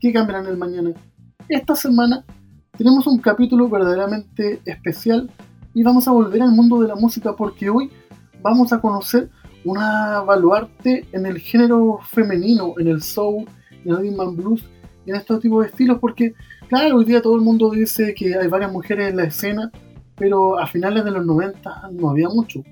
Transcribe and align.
que 0.00 0.12
cambiarán 0.12 0.46
el 0.46 0.56
mañana. 0.56 0.92
Esta 1.48 1.74
semana 1.74 2.24
tenemos 2.76 3.06
un 3.06 3.18
capítulo 3.18 3.68
verdaderamente 3.68 4.60
especial 4.64 5.30
y 5.74 5.82
vamos 5.82 6.06
a 6.08 6.12
volver 6.12 6.42
al 6.42 6.52
mundo 6.52 6.80
de 6.80 6.88
la 6.88 6.94
música 6.94 7.34
porque 7.34 7.70
hoy 7.70 7.90
vamos 8.42 8.72
a 8.72 8.80
conocer 8.80 9.30
una 9.64 10.20
baluarte 10.20 11.06
en 11.12 11.26
el 11.26 11.38
género 11.38 11.98
femenino, 12.02 12.74
en 12.78 12.88
el 12.88 13.02
soul, 13.02 13.46
en 13.84 13.90
el 13.90 13.98
rhythm 13.98 14.20
and 14.20 14.36
blues, 14.36 14.64
en 15.06 15.16
estos 15.16 15.40
tipos 15.40 15.62
de 15.62 15.70
estilos, 15.70 15.98
porque 15.98 16.34
claro, 16.68 16.96
hoy 16.96 17.04
día 17.04 17.22
todo 17.22 17.36
el 17.36 17.42
mundo 17.42 17.70
dice 17.70 18.14
que 18.14 18.36
hay 18.36 18.48
varias 18.48 18.72
mujeres 18.72 19.10
en 19.10 19.16
la 19.16 19.24
escena, 19.24 19.70
pero 20.16 20.58
a 20.58 20.66
finales 20.66 21.04
de 21.04 21.10
los 21.10 21.24
90 21.24 21.90
no 21.92 22.10
había 22.10 22.28
mucho. 22.28 22.62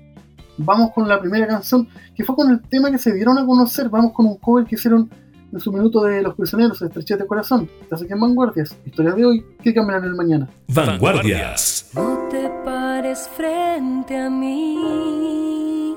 Vamos 0.57 0.91
con 0.93 1.07
la 1.07 1.19
primera 1.19 1.47
canción, 1.47 1.87
que 2.15 2.23
fue 2.23 2.35
con 2.35 2.49
el 2.49 2.61
tema 2.61 2.89
que 2.89 2.97
se 2.97 3.13
dieron 3.13 3.37
a 3.37 3.45
conocer, 3.45 3.89
vamos 3.89 4.13
con 4.13 4.25
un 4.25 4.37
cover 4.37 4.65
que 4.65 4.75
hicieron 4.75 5.09
en 5.55 5.61
su 5.61 5.71
minuto 5.71 6.03
de 6.03 6.21
Los 6.21 6.35
Prisioneros, 6.35 6.81
Estrechez 6.81 7.17
de 7.17 7.25
Corazón. 7.25 7.69
Estás 7.81 8.01
aquí 8.01 8.11
en 8.11 8.19
Vanguardias, 8.19 8.77
historias 8.85 9.15
de 9.15 9.25
hoy 9.25 9.45
que 9.63 9.73
cambiarán 9.73 10.03
el 10.03 10.13
mañana. 10.13 10.49
Vanguardias. 10.67 11.91
No 11.95 12.27
te 12.29 12.49
pares 12.65 13.29
frente 13.37 14.17
a 14.17 14.29
mí 14.29 15.95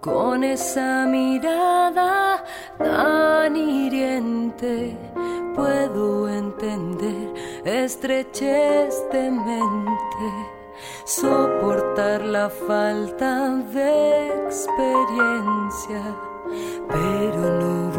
con 0.00 0.42
esa 0.42 1.06
mirada 1.06 2.42
tan 2.78 3.54
hiriente. 3.54 4.96
Puedo 5.54 6.26
entender 6.26 7.34
estrechez 7.66 8.94
de 9.12 9.30
mente, 9.30 10.30
soportar 11.04 12.24
la 12.24 12.48
falta 12.48 13.56
de 13.74 14.28
experiencia 14.46 16.16
pero 16.88 17.60
no 17.60 17.89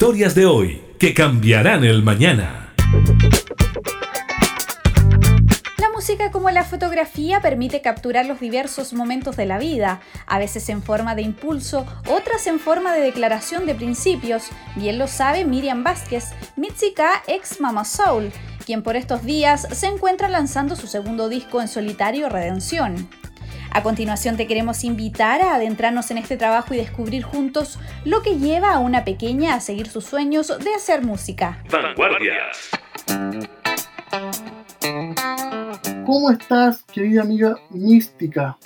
Historias 0.00 0.36
de 0.36 0.46
hoy 0.46 0.80
que 0.96 1.12
cambiarán 1.12 1.82
el 1.82 2.04
mañana. 2.04 2.72
La 5.76 5.90
música 5.92 6.30
como 6.30 6.50
la 6.50 6.62
fotografía 6.62 7.40
permite 7.40 7.80
capturar 7.80 8.24
los 8.24 8.38
diversos 8.38 8.92
momentos 8.92 9.36
de 9.36 9.46
la 9.46 9.58
vida, 9.58 10.00
a 10.28 10.38
veces 10.38 10.68
en 10.68 10.84
forma 10.84 11.16
de 11.16 11.22
impulso, 11.22 11.84
otras 12.08 12.46
en 12.46 12.60
forma 12.60 12.94
de 12.94 13.00
declaración 13.00 13.66
de 13.66 13.74
principios. 13.74 14.44
Bien 14.76 15.00
lo 15.00 15.08
sabe 15.08 15.44
Miriam 15.44 15.82
Vázquez, 15.82 16.26
Mitsuka 16.54 17.24
ex 17.26 17.60
Mama 17.60 17.84
Soul, 17.84 18.30
quien 18.64 18.84
por 18.84 18.94
estos 18.94 19.24
días 19.24 19.66
se 19.72 19.88
encuentra 19.88 20.28
lanzando 20.28 20.76
su 20.76 20.86
segundo 20.86 21.28
disco 21.28 21.60
en 21.60 21.66
solitario 21.66 22.28
Redención. 22.28 23.08
A 23.70 23.82
continuación 23.82 24.36
te 24.36 24.46
queremos 24.46 24.82
invitar 24.82 25.42
a 25.42 25.54
adentrarnos 25.54 26.10
en 26.10 26.18
este 26.18 26.36
trabajo 26.36 26.74
y 26.74 26.78
descubrir 26.78 27.22
juntos 27.22 27.78
lo 28.04 28.22
que 28.22 28.38
lleva 28.38 28.72
a 28.72 28.78
una 28.78 29.04
pequeña 29.04 29.54
a 29.54 29.60
seguir 29.60 29.88
sus 29.88 30.04
sueños 30.04 30.48
de 30.48 30.74
hacer 30.74 31.04
música. 31.04 31.62
Vanguardias. 31.70 32.70
¿Cómo 36.06 36.30
estás, 36.30 36.82
querida 36.84 37.22
amiga 37.22 37.56
mística? 37.70 38.56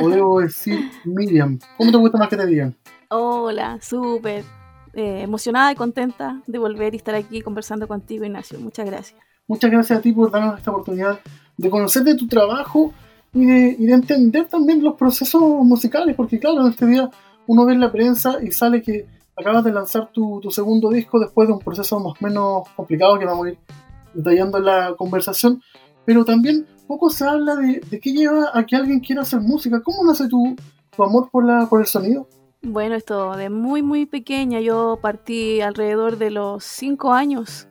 O 0.00 0.08
debo 0.08 0.40
decir 0.42 0.90
Miriam. 1.04 1.58
¿Cómo 1.76 1.90
te 1.90 1.98
gusta 1.98 2.18
más 2.18 2.28
que 2.28 2.36
te 2.36 2.46
digan? 2.46 2.76
Hola, 3.08 3.78
súper 3.82 4.44
eh, 4.94 5.22
emocionada 5.22 5.72
y 5.72 5.74
contenta 5.74 6.40
de 6.46 6.58
volver 6.58 6.94
y 6.94 6.98
estar 6.98 7.14
aquí 7.16 7.40
conversando 7.40 7.88
contigo, 7.88 8.24
Ignacio. 8.24 8.60
Muchas 8.60 8.86
gracias. 8.86 9.20
Muchas 9.48 9.70
gracias 9.70 9.98
a 9.98 10.02
ti 10.02 10.12
por 10.12 10.30
darnos 10.30 10.58
esta 10.58 10.70
oportunidad 10.70 11.18
de 11.56 11.68
conocer 11.68 12.04
de 12.04 12.14
tu 12.14 12.28
trabajo 12.28 12.94
y 13.32 13.46
de, 13.46 13.76
y 13.78 13.86
de 13.86 13.94
entender 13.94 14.48
también 14.48 14.82
los 14.82 14.96
procesos 14.96 15.40
musicales, 15.40 16.14
porque 16.16 16.38
claro, 16.38 16.62
en 16.62 16.72
este 16.72 16.86
día 16.86 17.10
uno 17.46 17.64
ve 17.64 17.72
en 17.72 17.80
la 17.80 17.90
prensa 17.90 18.38
y 18.42 18.50
sale 18.50 18.82
que 18.82 19.06
acabas 19.36 19.64
de 19.64 19.72
lanzar 19.72 20.10
tu, 20.12 20.40
tu 20.40 20.50
segundo 20.50 20.90
disco 20.90 21.18
después 21.18 21.48
de 21.48 21.54
un 21.54 21.60
proceso 21.60 21.98
más 21.98 22.14
o 22.20 22.24
menos 22.24 22.68
complicado 22.76 23.18
que 23.18 23.24
vamos 23.24 23.46
a 23.46 23.50
ir 23.50 23.58
detallando 24.14 24.58
en 24.58 24.64
la 24.64 24.94
conversación, 24.96 25.62
pero 26.04 26.24
también 26.24 26.66
poco 26.86 27.08
se 27.08 27.24
habla 27.24 27.56
de, 27.56 27.80
de 27.80 28.00
qué 28.00 28.12
lleva 28.12 28.50
a 28.52 28.66
que 28.66 28.76
alguien 28.76 29.00
quiera 29.00 29.22
hacer 29.22 29.40
música, 29.40 29.82
cómo 29.82 30.04
nace 30.04 30.28
tu, 30.28 30.54
tu 30.94 31.02
amor 31.02 31.30
por, 31.30 31.44
la, 31.44 31.66
por 31.66 31.80
el 31.80 31.86
sonido. 31.86 32.28
Bueno, 32.64 32.94
esto 32.94 33.34
de 33.34 33.50
muy, 33.50 33.82
muy 33.82 34.06
pequeña, 34.06 34.60
yo 34.60 34.98
partí 35.02 35.60
alrededor 35.60 36.16
de 36.18 36.30
los 36.30 36.62
cinco 36.62 37.12
años, 37.12 37.66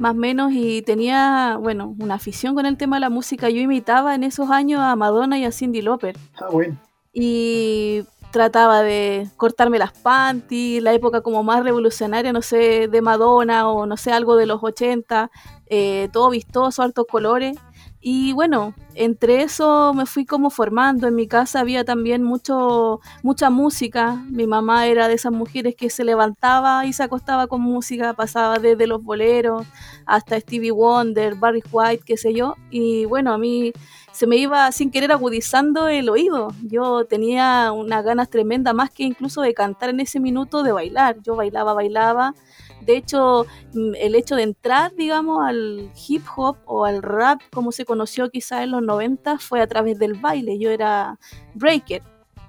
más 0.00 0.12
o 0.12 0.18
menos, 0.18 0.52
y 0.52 0.82
tenía, 0.82 1.56
bueno, 1.60 1.94
una 1.98 2.14
afición 2.14 2.54
con 2.54 2.66
el 2.66 2.76
tema 2.76 2.96
de 2.96 3.00
la 3.00 3.10
música. 3.10 3.50
Yo 3.50 3.60
imitaba 3.60 4.14
en 4.14 4.24
esos 4.24 4.50
años 4.50 4.80
a 4.80 4.96
Madonna 4.96 5.38
y 5.38 5.44
a 5.44 5.52
Cindy 5.52 5.82
Lauper. 5.82 6.16
Ah, 6.36 6.48
bueno. 6.50 6.76
y 7.12 8.02
trataba 8.30 8.82
de 8.82 9.28
cortarme 9.36 9.78
las 9.78 9.92
panties, 9.92 10.82
la 10.82 10.92
época 10.92 11.20
como 11.20 11.42
más 11.42 11.64
revolucionaria, 11.64 12.32
no 12.32 12.42
sé, 12.42 12.88
de 12.88 13.02
Madonna 13.02 13.68
o 13.68 13.86
no 13.86 13.96
sé, 13.96 14.12
algo 14.12 14.36
de 14.36 14.46
los 14.46 14.62
80, 14.62 15.30
eh, 15.66 16.08
todo 16.12 16.30
vistoso, 16.30 16.82
hartos 16.82 17.06
colores. 17.10 17.58
Y 18.02 18.32
bueno, 18.32 18.74
entre 18.94 19.42
eso 19.42 19.92
me 19.94 20.06
fui 20.06 20.24
como 20.24 20.48
formando. 20.48 21.06
En 21.06 21.14
mi 21.14 21.26
casa 21.26 21.60
había 21.60 21.84
también 21.84 22.22
mucho, 22.22 23.00
mucha 23.22 23.50
música. 23.50 24.24
Mi 24.30 24.46
mamá 24.46 24.86
era 24.86 25.06
de 25.06 25.14
esas 25.14 25.32
mujeres 25.32 25.74
que 25.76 25.90
se 25.90 26.04
levantaba 26.04 26.86
y 26.86 26.94
se 26.94 27.02
acostaba 27.02 27.46
con 27.46 27.60
música, 27.60 28.14
pasaba 28.14 28.58
desde 28.58 28.86
los 28.86 29.02
boleros 29.02 29.66
hasta 30.06 30.40
Stevie 30.40 30.70
Wonder, 30.70 31.34
Barry 31.34 31.62
White, 31.70 32.04
qué 32.06 32.16
sé 32.16 32.32
yo. 32.32 32.56
Y 32.70 33.04
bueno, 33.04 33.34
a 33.34 33.38
mí 33.38 33.72
se 34.12 34.26
me 34.26 34.36
iba 34.36 34.72
sin 34.72 34.90
querer 34.90 35.12
agudizando 35.12 35.88
el 35.88 36.08
oído. 36.08 36.48
Yo 36.62 37.04
tenía 37.04 37.70
unas 37.72 38.02
ganas 38.02 38.30
tremendas, 38.30 38.74
más 38.74 38.90
que 38.90 39.04
incluso 39.04 39.42
de 39.42 39.52
cantar 39.54 39.90
en 39.90 40.00
ese 40.00 40.20
minuto, 40.20 40.62
de 40.62 40.72
bailar. 40.72 41.16
Yo 41.22 41.36
bailaba, 41.36 41.74
bailaba. 41.74 42.34
De 42.80 42.96
hecho, 42.96 43.46
mm, 43.74 43.94
el 43.96 44.14
hecho 44.14 44.36
de 44.36 44.42
entrar, 44.42 44.94
digamos, 44.94 45.42
al 45.46 45.90
hip 46.08 46.24
hop 46.36 46.56
o 46.66 46.84
al 46.84 47.02
rap, 47.02 47.40
como 47.52 47.72
se 47.72 47.84
conoció 47.84 48.30
quizás 48.30 48.62
en 48.62 48.72
los 48.72 48.82
90, 48.82 49.38
fue 49.38 49.60
a 49.60 49.66
través 49.66 49.98
del 49.98 50.14
baile. 50.14 50.58
Yo 50.58 50.70
era 50.70 51.18
breaker, 51.54 52.02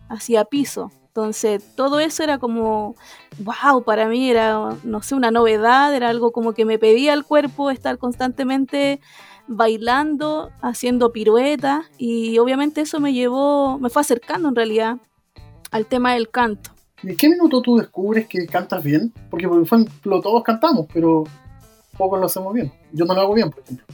hacía 0.10 0.46
piso. 0.46 0.92
Entonces, 1.08 1.76
todo 1.76 2.00
eso 2.00 2.24
era 2.24 2.38
como, 2.38 2.96
wow, 3.40 3.84
para 3.84 4.08
mí 4.08 4.30
era, 4.30 4.78
no 4.84 5.02
sé, 5.02 5.14
una 5.14 5.30
novedad, 5.30 5.94
era 5.94 6.08
algo 6.08 6.32
como 6.32 6.54
que 6.54 6.64
me 6.64 6.80
pedía 6.80 7.14
el 7.14 7.26
cuerpo 7.26 7.70
estar 7.70 7.98
constantemente 7.98 9.02
bailando, 9.48 10.52
haciendo 10.62 11.12
piruetas 11.12 11.86
y 11.98 12.38
obviamente 12.40 12.82
eso 12.82 13.02
me 13.02 13.12
llevó, 13.12 13.78
me 13.80 13.90
fue 13.90 14.02
acercando 14.02 14.48
en 14.48 14.56
realidad 14.56 14.98
al 15.72 15.86
tema 15.86 16.14
del 16.14 16.30
canto. 16.30 16.72
¿Y 17.04 17.10
en 17.10 17.18
qué 17.18 17.30
minuto 17.30 17.62
tú 17.62 17.78
descubres 17.78 18.28
que 18.28 18.46
cantas 18.46 18.84
bien? 18.84 19.14
Porque 19.30 19.48
por 19.48 19.62
ejemplo 19.62 20.22
todos 20.22 20.44
cantamos, 20.44 20.88
pero 20.94 21.24
pocos 21.98 22.20
lo 22.20 22.26
hacemos 22.26 22.54
bien. 22.54 22.72
Yo 22.92 23.06
no 23.06 23.14
lo 23.14 23.22
hago 23.22 23.34
bien, 23.34 23.50
por 23.50 23.64
ejemplo. 23.64 23.86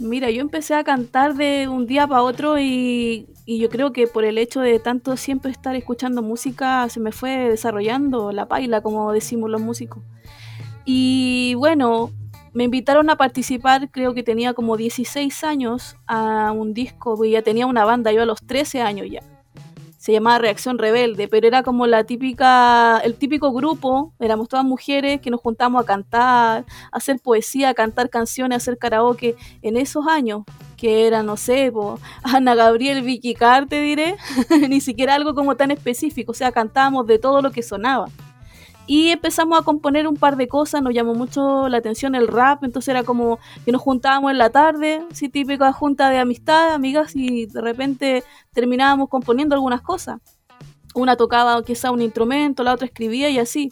Mira, 0.00 0.30
yo 0.30 0.40
empecé 0.40 0.74
a 0.74 0.84
cantar 0.84 1.34
de 1.34 1.66
un 1.66 1.86
día 1.86 2.06
para 2.06 2.22
otro 2.22 2.58
y, 2.58 3.26
y 3.46 3.58
yo 3.58 3.68
creo 3.68 3.92
que 3.92 4.06
por 4.06 4.24
el 4.24 4.38
hecho 4.38 4.60
de 4.60 4.78
tanto 4.78 5.16
siempre 5.16 5.50
estar 5.50 5.74
escuchando 5.74 6.22
música 6.22 6.88
se 6.88 7.00
me 7.00 7.10
fue 7.10 7.48
desarrollando 7.48 8.30
la 8.30 8.46
paila, 8.46 8.80
como 8.80 9.12
decimos 9.12 9.50
los 9.50 9.60
músicos. 9.60 10.04
Y 10.84 11.54
bueno, 11.56 12.12
me 12.52 12.64
invitaron 12.64 13.10
a 13.10 13.16
participar, 13.16 13.90
creo 13.90 14.14
que 14.14 14.22
tenía 14.22 14.54
como 14.54 14.76
16 14.76 15.44
años, 15.44 15.96
a 16.06 16.52
un 16.52 16.74
disco, 16.74 17.14
porque 17.16 17.30
ya 17.30 17.42
tenía 17.42 17.66
una 17.66 17.84
banda, 17.84 18.12
yo 18.12 18.22
a 18.22 18.26
los 18.26 18.40
13 18.40 18.82
años 18.82 19.06
ya. 19.10 19.22
Se 19.98 20.12
llamaba 20.12 20.38
Reacción 20.38 20.78
Rebelde, 20.78 21.26
pero 21.26 21.48
era 21.48 21.64
como 21.64 21.88
la 21.88 22.04
típica, 22.04 22.98
el 22.98 23.16
típico 23.16 23.52
grupo, 23.52 24.14
éramos 24.20 24.48
todas 24.48 24.64
mujeres 24.64 25.20
que 25.20 25.28
nos 25.28 25.40
juntamos 25.40 25.82
a 25.82 25.84
cantar, 25.84 26.64
a 26.92 26.96
hacer 26.96 27.18
poesía, 27.18 27.70
a 27.70 27.74
cantar 27.74 28.08
canciones, 28.08 28.54
a 28.54 28.58
hacer 28.58 28.78
karaoke 28.78 29.34
en 29.60 29.76
esos 29.76 30.06
años, 30.06 30.44
que 30.76 31.08
era, 31.08 31.24
no 31.24 31.36
sé, 31.36 31.72
Ana 32.22 32.54
Gabriel, 32.54 33.02
Vicky 33.02 33.34
Carr, 33.34 33.68
diré, 33.68 34.16
ni 34.68 34.80
siquiera 34.80 35.16
algo 35.16 35.34
como 35.34 35.56
tan 35.56 35.72
específico, 35.72 36.30
o 36.30 36.34
sea, 36.34 36.52
cantábamos 36.52 37.06
de 37.08 37.18
todo 37.18 37.42
lo 37.42 37.50
que 37.50 37.64
sonaba. 37.64 38.08
Y 38.88 39.10
empezamos 39.10 39.60
a 39.60 39.62
componer 39.62 40.08
un 40.08 40.16
par 40.16 40.36
de 40.36 40.48
cosas, 40.48 40.82
nos 40.82 40.94
llamó 40.94 41.14
mucho 41.14 41.68
la 41.68 41.76
atención 41.76 42.14
el 42.14 42.26
rap, 42.26 42.64
entonces 42.64 42.88
era 42.88 43.02
como 43.02 43.38
que 43.66 43.70
nos 43.70 43.82
juntábamos 43.82 44.30
en 44.30 44.38
la 44.38 44.48
tarde, 44.48 45.02
sí, 45.12 45.28
típica 45.28 45.74
junta 45.74 46.08
de 46.08 46.16
amistad, 46.16 46.72
amigas, 46.72 47.14
y 47.14 47.44
de 47.44 47.60
repente 47.60 48.24
terminábamos 48.54 49.10
componiendo 49.10 49.54
algunas 49.54 49.82
cosas. 49.82 50.20
Una 50.94 51.16
tocaba 51.16 51.62
quizá 51.62 51.90
un 51.90 52.00
instrumento, 52.00 52.62
la 52.62 52.72
otra 52.72 52.86
escribía 52.86 53.28
y 53.28 53.38
así. 53.38 53.70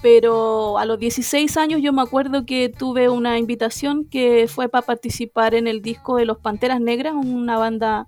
Pero 0.00 0.78
a 0.78 0.84
los 0.84 1.00
16 1.00 1.56
años 1.56 1.80
yo 1.82 1.92
me 1.92 2.02
acuerdo 2.02 2.46
que 2.46 2.68
tuve 2.68 3.08
una 3.08 3.38
invitación 3.38 4.04
que 4.04 4.46
fue 4.46 4.68
para 4.68 4.86
participar 4.86 5.56
en 5.56 5.66
el 5.66 5.82
disco 5.82 6.16
de 6.18 6.24
los 6.24 6.38
Panteras 6.38 6.80
Negras, 6.80 7.14
una 7.16 7.58
banda 7.58 8.06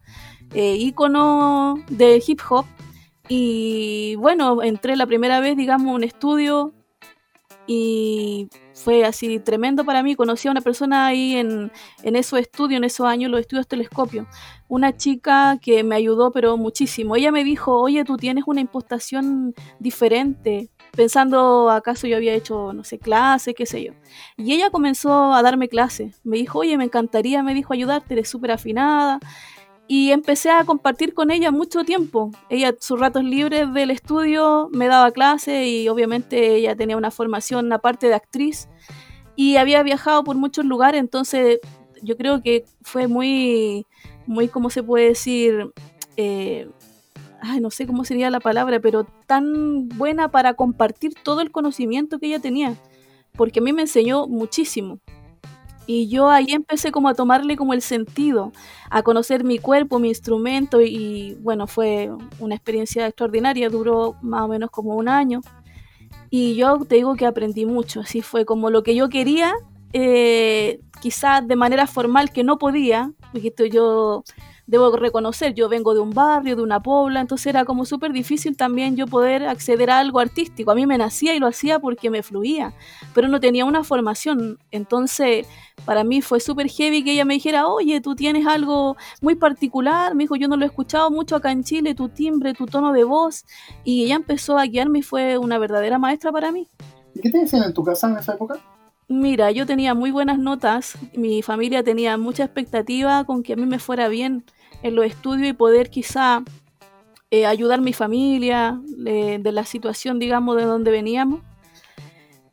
eh, 0.55 0.77
ícono 0.77 1.83
de 1.89 2.23
hip 2.25 2.41
hop 2.49 2.67
y 3.29 4.15
bueno, 4.17 4.63
entré 4.63 4.97
la 4.97 5.07
primera 5.07 5.41
vez, 5.41 5.57
digamos, 5.57 5.93
a 5.93 5.95
un 5.95 6.05
estudio 6.05 6.73
y 7.71 8.49
fue 8.73 9.05
así 9.05 9.39
tremendo 9.39 9.85
para 9.85 10.03
mí. 10.03 10.15
Conocí 10.15 10.49
a 10.49 10.51
una 10.51 10.63
persona 10.63 11.07
ahí 11.07 11.37
en, 11.37 11.71
en 12.03 12.17
esos 12.17 12.39
estudios, 12.39 12.79
en 12.79 12.85
esos 12.85 13.07
años, 13.07 13.31
los 13.31 13.41
estudios 13.41 13.69
telescopio. 13.69 14.27
Una 14.69 14.97
chica 14.97 15.59
que 15.61 15.85
me 15.85 15.95
ayudó, 15.95 16.33
pero 16.33 16.57
muchísimo. 16.57 17.15
Ella 17.15 17.31
me 17.31 17.45
dijo, 17.45 17.79
oye, 17.79 18.05
tú 18.05 18.17
tienes 18.17 18.45
una 18.47 18.63
impostación 18.63 19.55
diferente. 19.79 20.71
Pensando, 20.97 21.69
acaso 21.71 22.07
yo 22.07 22.17
había 22.17 22.33
hecho, 22.33 22.73
no 22.73 22.85
sé, 22.85 22.99
clase, 22.99 23.53
qué 23.53 23.67
sé 23.67 23.85
yo. 23.85 23.93
Y 24.39 24.55
ella 24.55 24.71
comenzó 24.71 25.35
a 25.35 25.43
darme 25.43 25.69
clase. 25.69 26.15
Me 26.25 26.39
dijo, 26.39 26.61
oye, 26.61 26.79
me 26.79 26.85
encantaría, 26.85 27.43
me 27.43 27.53
dijo, 27.53 27.75
ayudarte, 27.75 28.15
eres 28.15 28.31
súper 28.31 28.53
afinada 28.53 29.21
y 29.89 30.13
empecé 30.13 30.51
a 30.51 30.65
compartir 30.65 31.15
con 31.15 31.31
ella 31.31 31.51
mucho 31.51 31.83
tiempo. 31.83 32.31
Ella, 32.51 32.75
sus 32.79 33.01
ratos 33.01 33.25
libres 33.25 33.73
del 33.73 33.91
estudio, 33.91 34.69
me 34.71 34.87
daba 34.87 35.11
clase 35.11 35.67
y 35.67 35.89
obviamente 35.89 36.57
ella 36.57 36.77
tenía 36.77 36.99
una 36.99 37.11
formación 37.11 37.73
aparte 37.73 38.07
de 38.07 38.15
actriz 38.15 38.69
y 39.35 39.57
había 39.57 39.83
viajado 39.83 40.25
por 40.25 40.37
muchos 40.37 40.67
lugares, 40.67 41.01
entonces 41.01 41.61
yo 42.03 42.17
creo 42.17 42.43
que 42.43 42.65
fue 42.83 43.09
muy, 43.09 43.87
muy, 44.27 44.49
¿cómo 44.49 44.69
se 44.69 44.83
puede 44.83 45.09
decir? 45.09 45.73
Eh, 46.17 46.69
no 47.61 47.71
sé 47.71 47.87
cómo 47.87 48.05
sería 48.05 48.31
la 48.31 48.41
palabra, 48.41 48.81
pero 48.81 49.05
tan 49.27 49.89
buena 49.89 50.31
para 50.31 50.55
compartir 50.55 51.15
todo 51.23 51.41
el 51.41 51.51
conocimiento 51.51 52.19
que 52.19 52.27
ella 52.27 52.41
tenía, 52.41 52.75
porque 53.37 53.61
a 53.61 53.63
mí 53.63 53.73
me 53.73 53.83
enseñó 53.83 54.27
muchísimo. 54.27 54.99
Y 55.91 56.07
yo 56.11 56.29
ahí 56.29 56.49
empecé 56.51 56.93
como 56.93 57.09
a 57.09 57.15
tomarle 57.15 57.57
como 57.57 57.73
el 57.73 57.81
sentido, 57.81 58.53
a 58.91 59.03
conocer 59.03 59.43
mi 59.43 59.59
cuerpo, 59.59 59.99
mi 59.99 60.09
instrumento 60.09 60.83
y, 60.83 61.39
bueno, 61.41 61.67
fue 61.67 62.11
una 62.39 62.55
experiencia 62.55 63.07
extraordinaria, 63.07 63.71
duró 63.71 64.15
más 64.21 64.43
o 64.43 64.49
menos 64.49 64.71
como 64.71 64.95
un 64.97 65.09
año. 65.09 65.41
Y 66.29 66.57
yo 66.57 66.77
te 66.87 66.97
digo 66.97 67.17
que 67.17 67.25
aprendí 67.25 67.65
mucho, 67.65 68.01
así 68.01 68.21
fue 68.21 68.45
como 68.45 68.69
lo 68.69 68.83
que 68.83 68.95
yo 68.95 69.09
quería, 69.09 69.55
eh, 69.95 70.81
quizás 71.01 71.49
de 71.49 71.57
manera 71.57 71.87
formal 71.87 72.33
que 72.33 72.45
no 72.45 72.59
podía, 72.59 73.11
porque 73.33 73.71
yo 73.71 74.25
debo 74.69 74.95
reconocer, 74.95 75.55
yo 75.55 75.69
vengo 75.71 75.95
de 75.95 76.01
un 76.01 76.11
barrio, 76.11 76.55
de 76.55 76.63
una 76.63 76.83
pobla, 76.83 77.21
entonces 77.21 77.47
era 77.47 77.65
como 77.65 77.87
súper 77.87 78.13
difícil 78.13 78.55
también 78.55 78.97
yo 78.97 79.07
poder 79.07 79.49
acceder 79.49 79.91
a 79.91 79.99
algo 79.99 80.21
artístico. 80.21 80.71
A 80.71 80.75
mí 80.75 80.85
me 80.87 80.99
nacía 80.99 81.35
y 81.35 81.41
lo 81.41 81.47
hacía 81.47 81.79
porque 81.79 82.11
me 82.11 82.23
fluía, 82.23 82.75
pero 83.15 83.29
no 83.29 83.41
tenía 83.41 83.65
una 83.65 83.83
formación. 83.83 84.59
Entonces, 84.71 85.47
para 85.87 86.05
mí 86.05 86.21
fue 86.21 86.39
súper 86.39 86.69
heavy 86.69 87.03
que 87.03 87.13
ella 87.13 87.25
me 87.25 87.35
dijera, 87.35 87.67
oye, 87.67 88.03
tú 88.03 88.15
tienes 88.15 88.47
algo 88.47 88.99
muy 89.23 89.37
particular. 89.37 90.15
Me 90.15 90.25
dijo, 90.25 90.37
yo 90.37 90.49
no 90.49 90.57
lo 90.59 90.65
he 90.65 90.69
escuchado 90.69 91.11
mucho 91.11 91.37
acá 91.37 91.51
en 91.51 91.65
Chile, 91.65 91.95
tu 91.95 92.11
timbre, 92.11 92.53
tu 92.53 92.67
tono 92.67 92.93
de 92.93 93.05
voz. 93.05 93.47
Y 93.85 94.05
ella 94.05 94.17
empezó 94.17 94.59
a 94.59 94.65
guiarme 94.65 94.99
y 94.99 95.03
fue 95.03 95.39
una 95.39 95.59
verdadera 95.59 95.99
maestra 95.99 96.31
para 96.31 96.53
mí. 96.53 96.69
¿Y 97.15 97.21
qué 97.21 97.31
te 97.31 97.39
decían 97.39 97.63
en 97.63 97.73
tu 97.73 97.83
casa 97.83 98.11
en 98.11 98.19
esa 98.19 98.35
época? 98.35 98.61
Mira, 99.11 99.51
yo 99.51 99.65
tenía 99.65 99.95
muy 99.95 100.11
buenas 100.11 100.39
notas, 100.39 100.99
mi 101.15 101.41
familia 101.41 101.83
tenía 101.83 102.19
mucha 102.19 102.45
expectativa 102.45 103.25
con 103.25 103.43
que 103.43 103.55
a 103.55 103.57
mí 103.57 103.65
me 103.65 103.79
fuera 103.79 104.09
bien 104.09 104.45
en 104.83 104.95
los 104.95 105.05
estudios 105.05 105.49
y 105.49 105.53
poder 105.53 105.91
quizá 105.91 106.43
eh, 107.31 107.47
ayudar 107.47 107.81
a 107.81 107.83
mi 107.83 107.93
familia 107.93 108.81
de 108.87 109.53
la 109.53 109.65
situación, 109.65 110.19
digamos, 110.19 110.57
de 110.57 110.65
donde 110.65 110.91
veníamos. 110.91 111.41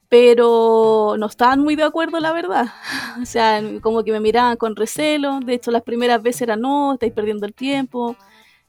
Pero 0.10 1.16
no 1.18 1.26
estaban 1.26 1.60
muy 1.60 1.76
de 1.76 1.84
acuerdo, 1.84 2.20
la 2.20 2.32
verdad. 2.34 2.68
O 3.22 3.26
sea, 3.26 3.62
como 3.82 4.04
que 4.04 4.12
me 4.12 4.20
miraban 4.20 4.58
con 4.58 4.76
recelo. 4.76 5.40
De 5.40 5.54
hecho, 5.54 5.72
las 5.72 5.84
primeras 5.84 6.22
veces 6.22 6.44
era 6.44 6.58
no, 6.58 6.94
estáis 6.94 7.14
perdiendo 7.14 7.46
el 7.46 7.54
tiempo. 7.54 8.18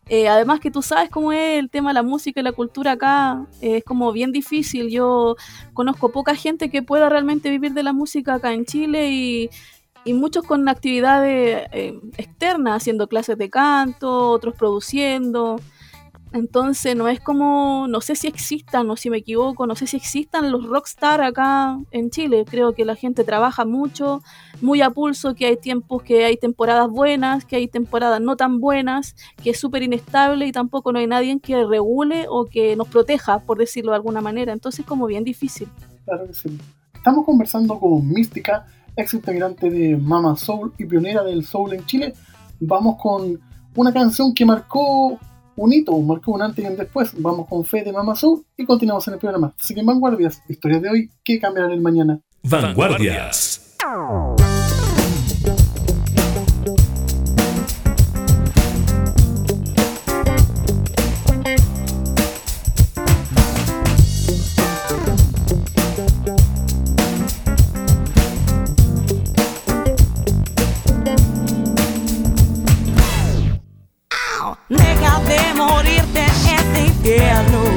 Eh, 0.08 0.28
además 0.28 0.60
que 0.60 0.70
tú 0.70 0.82
sabes 0.82 1.10
cómo 1.10 1.32
es 1.32 1.58
el 1.58 1.68
tema 1.68 1.90
de 1.90 1.94
la 1.94 2.04
música 2.04 2.38
y 2.38 2.44
la 2.44 2.52
cultura 2.52 2.92
acá, 2.92 3.44
es 3.60 3.82
como 3.82 4.12
bien 4.12 4.30
difícil. 4.30 4.88
Yo 4.88 5.34
conozco 5.75 6.10
poca 6.12 6.36
gente 6.36 6.70
que 6.70 6.82
pueda 6.82 7.08
realmente 7.08 7.50
vivir 7.50 7.72
de 7.72 7.82
la 7.82 7.92
música 7.92 8.34
acá 8.34 8.52
en 8.52 8.66
Chile 8.66 9.10
y 9.10 9.50
y 10.06 10.14
muchos 10.14 10.44
con 10.44 10.68
actividades 10.68 11.66
eh, 11.72 11.98
externas, 12.16 12.76
haciendo 12.76 13.08
clases 13.08 13.36
de 13.36 13.50
canto, 13.50 14.30
otros 14.30 14.54
produciendo. 14.54 15.60
Entonces 16.32 16.94
no 16.94 17.08
es 17.08 17.18
como, 17.18 17.86
no 17.88 18.00
sé 18.00 18.14
si 18.14 18.28
existan 18.28 18.88
o 18.90 18.96
si 18.96 19.10
me 19.10 19.18
equivoco, 19.18 19.66
no 19.66 19.75
sé 19.75 19.86
si 19.86 19.96
existan 19.96 20.52
los 20.52 20.64
rockstar 20.64 21.22
acá 21.22 21.78
en 21.90 22.10
Chile. 22.10 22.44
Creo 22.48 22.72
que 22.72 22.84
la 22.84 22.94
gente 22.94 23.25
trabaja 23.25 23.64
mucho, 23.64 24.22
muy 24.60 24.80
a 24.80 24.90
pulso, 24.90 25.34
que 25.34 25.46
hay 25.46 25.56
tiempos 25.56 26.02
que 26.02 26.25
hay 26.25 26.36
temporadas 26.36 26.88
buenas, 26.88 27.44
que 27.44 27.56
hay 27.56 27.66
temporadas 27.66 28.20
no 28.20 28.36
tan 28.36 28.60
buenas, 28.60 29.16
que 29.42 29.50
es 29.50 29.58
súper 29.58 29.82
inestable 29.82 30.46
y 30.46 30.52
tampoco 30.52 30.92
no 30.92 31.00
hay 31.00 31.08
nadie 31.08 31.38
que 31.40 31.64
regule 31.64 32.26
o 32.28 32.44
que 32.44 32.76
nos 32.76 32.86
proteja, 32.86 33.40
por 33.40 33.58
decirlo 33.58 33.90
de 33.90 33.96
alguna 33.96 34.20
manera. 34.20 34.52
Entonces 34.52 34.80
es 34.80 34.86
como 34.86 35.06
bien 35.06 35.25
difícil. 35.25 35.68
Claro 36.04 36.26
que 36.26 36.34
sí. 36.34 36.58
Estamos 36.94 37.25
conversando 37.25 37.78
con 37.78 38.08
Mística, 38.08 38.66
ex 38.97 39.15
integrante 39.15 39.71
de 39.71 39.97
Mama 39.97 40.37
Soul 40.37 40.73
y 40.79 40.85
pionera 40.87 41.23
del 41.23 41.45
soul 41.45 41.75
en 41.75 41.85
Chile, 41.87 42.15
vamos 42.61 42.97
con 43.00 43.38
una 43.75 43.93
canción 43.93 44.35
que 44.35 44.45
marcó 44.45 45.19
un 45.57 45.73
hito, 45.73 45.99
marcó 46.00 46.33
un 46.33 46.43
antes 46.43 46.65
y 46.65 46.69
un 46.69 46.76
después. 46.76 47.12
Vamos 47.19 47.47
con 47.49 47.65
Fe 47.65 47.83
de 47.83 47.93
Mama 47.93 48.15
Soul 48.15 48.45
y 48.57 48.65
continuamos 48.65 49.07
en 49.09 49.15
el 49.15 49.21
programa. 49.21 49.55
Así 49.59 49.75
que 49.75 49.83
Vanguardias, 49.83 50.43
historias 50.49 50.83
de 50.83 50.91
hoy 50.91 51.11
que 51.25 51.38
cambiarán 51.38 51.73
el 51.73 51.81
mañana. 51.81 52.21
Vanguardias. 52.43 53.76
Yeah, 77.06 77.40
I 77.40 77.52
know. 77.52 77.75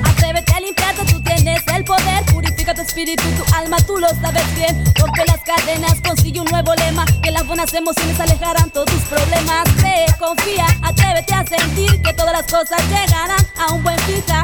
Atrévete 0.04 0.52
a 0.52 0.60
limpiarte, 0.60 1.04
tú 1.12 1.22
tienes 1.22 1.62
el 1.74 1.84
poder. 1.84 2.24
Purifica 2.26 2.74
tu 2.74 2.82
espíritu 2.82 3.22
y 3.28 3.32
tu 3.32 3.44
alma, 3.54 3.76
tú 3.86 3.98
lo 3.98 4.08
sabes 4.08 4.54
bien. 4.56 4.82
Porque 4.98 5.24
las 5.26 5.40
cadenas 5.42 6.00
consigue 6.02 6.40
un 6.40 6.46
nuevo 6.46 6.74
lema. 6.74 7.04
Que 7.22 7.30
las 7.30 7.46
buenas 7.46 7.72
emociones 7.74 8.18
alejarán 8.18 8.70
todos 8.70 8.90
tus 8.90 9.02
problemas. 9.02 9.68
Cree, 9.78 10.06
confía, 10.18 10.66
atrévete 10.82 11.34
a 11.34 11.44
sentir 11.46 12.02
Que 12.02 12.12
todas 12.14 12.32
las 12.32 12.46
cosas 12.46 12.80
llegarán 12.88 13.46
a 13.58 13.72
un 13.72 13.82
buen 13.82 13.96
piso 14.06 14.34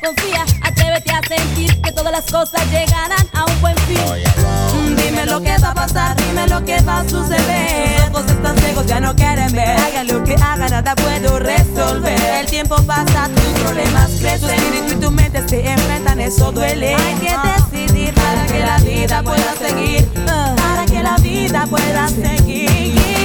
confía, 0.00 0.44
atrévete 0.62 1.12
a 1.12 1.20
sentir 1.26 1.80
que 1.80 1.92
todas 1.92 2.12
las 2.12 2.24
cosas 2.24 2.62
llegarán 2.70 3.26
a 3.32 3.44
un 3.44 3.60
buen 3.60 3.76
fin. 3.78 3.98
Dime 4.96 5.26
lo 5.26 5.40
que 5.40 5.56
va 5.58 5.70
a 5.70 5.74
pasar, 5.74 6.16
dime 6.16 6.46
lo 6.46 6.64
que 6.64 6.80
va 6.82 7.00
a 7.00 7.08
suceder. 7.08 7.96
Tus 7.96 8.10
ojos 8.10 8.30
están 8.30 8.58
ciegos, 8.58 8.86
ya 8.86 9.00
no 9.00 9.14
quieren 9.14 9.52
ver. 9.52 9.78
Haga 9.78 10.04
lo 10.04 10.24
que 10.24 10.34
haga, 10.34 10.68
nada 10.68 10.94
puedo 10.94 11.38
resolver. 11.38 12.20
El 12.40 12.46
tiempo 12.46 12.76
pasa, 12.82 13.28
tus 13.28 13.62
problemas 13.62 14.10
crecen. 14.20 14.40
Tu 14.40 14.48
espíritu 14.48 14.92
y 14.92 14.96
tu 14.96 15.10
mente 15.10 15.48
se 15.48 15.70
enfrentan, 15.70 16.20
eso 16.20 16.52
duele. 16.52 16.94
Hay 16.94 17.14
que 17.14 17.34
decidir 17.76 18.14
para 18.14 18.46
que 18.46 18.60
la 18.60 18.78
vida 18.78 19.22
pueda 19.22 19.54
seguir. 19.56 20.08
Para 20.24 20.86
que 20.86 21.02
la 21.02 21.16
vida 21.18 21.66
pueda 21.66 22.08
seguir. 22.08 23.15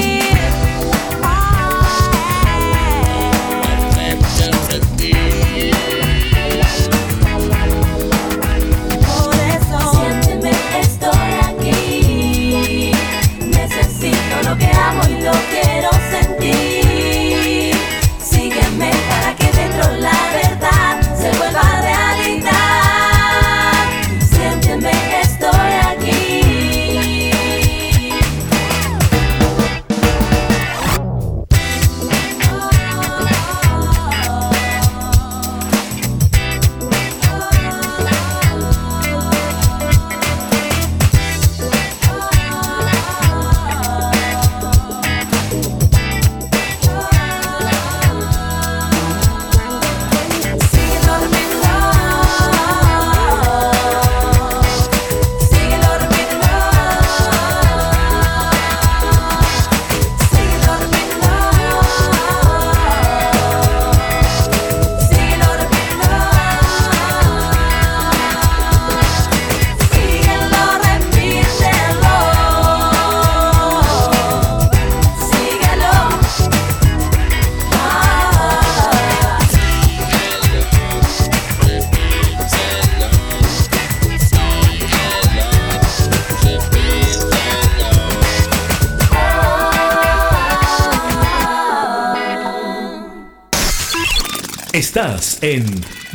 En 95.42 95.66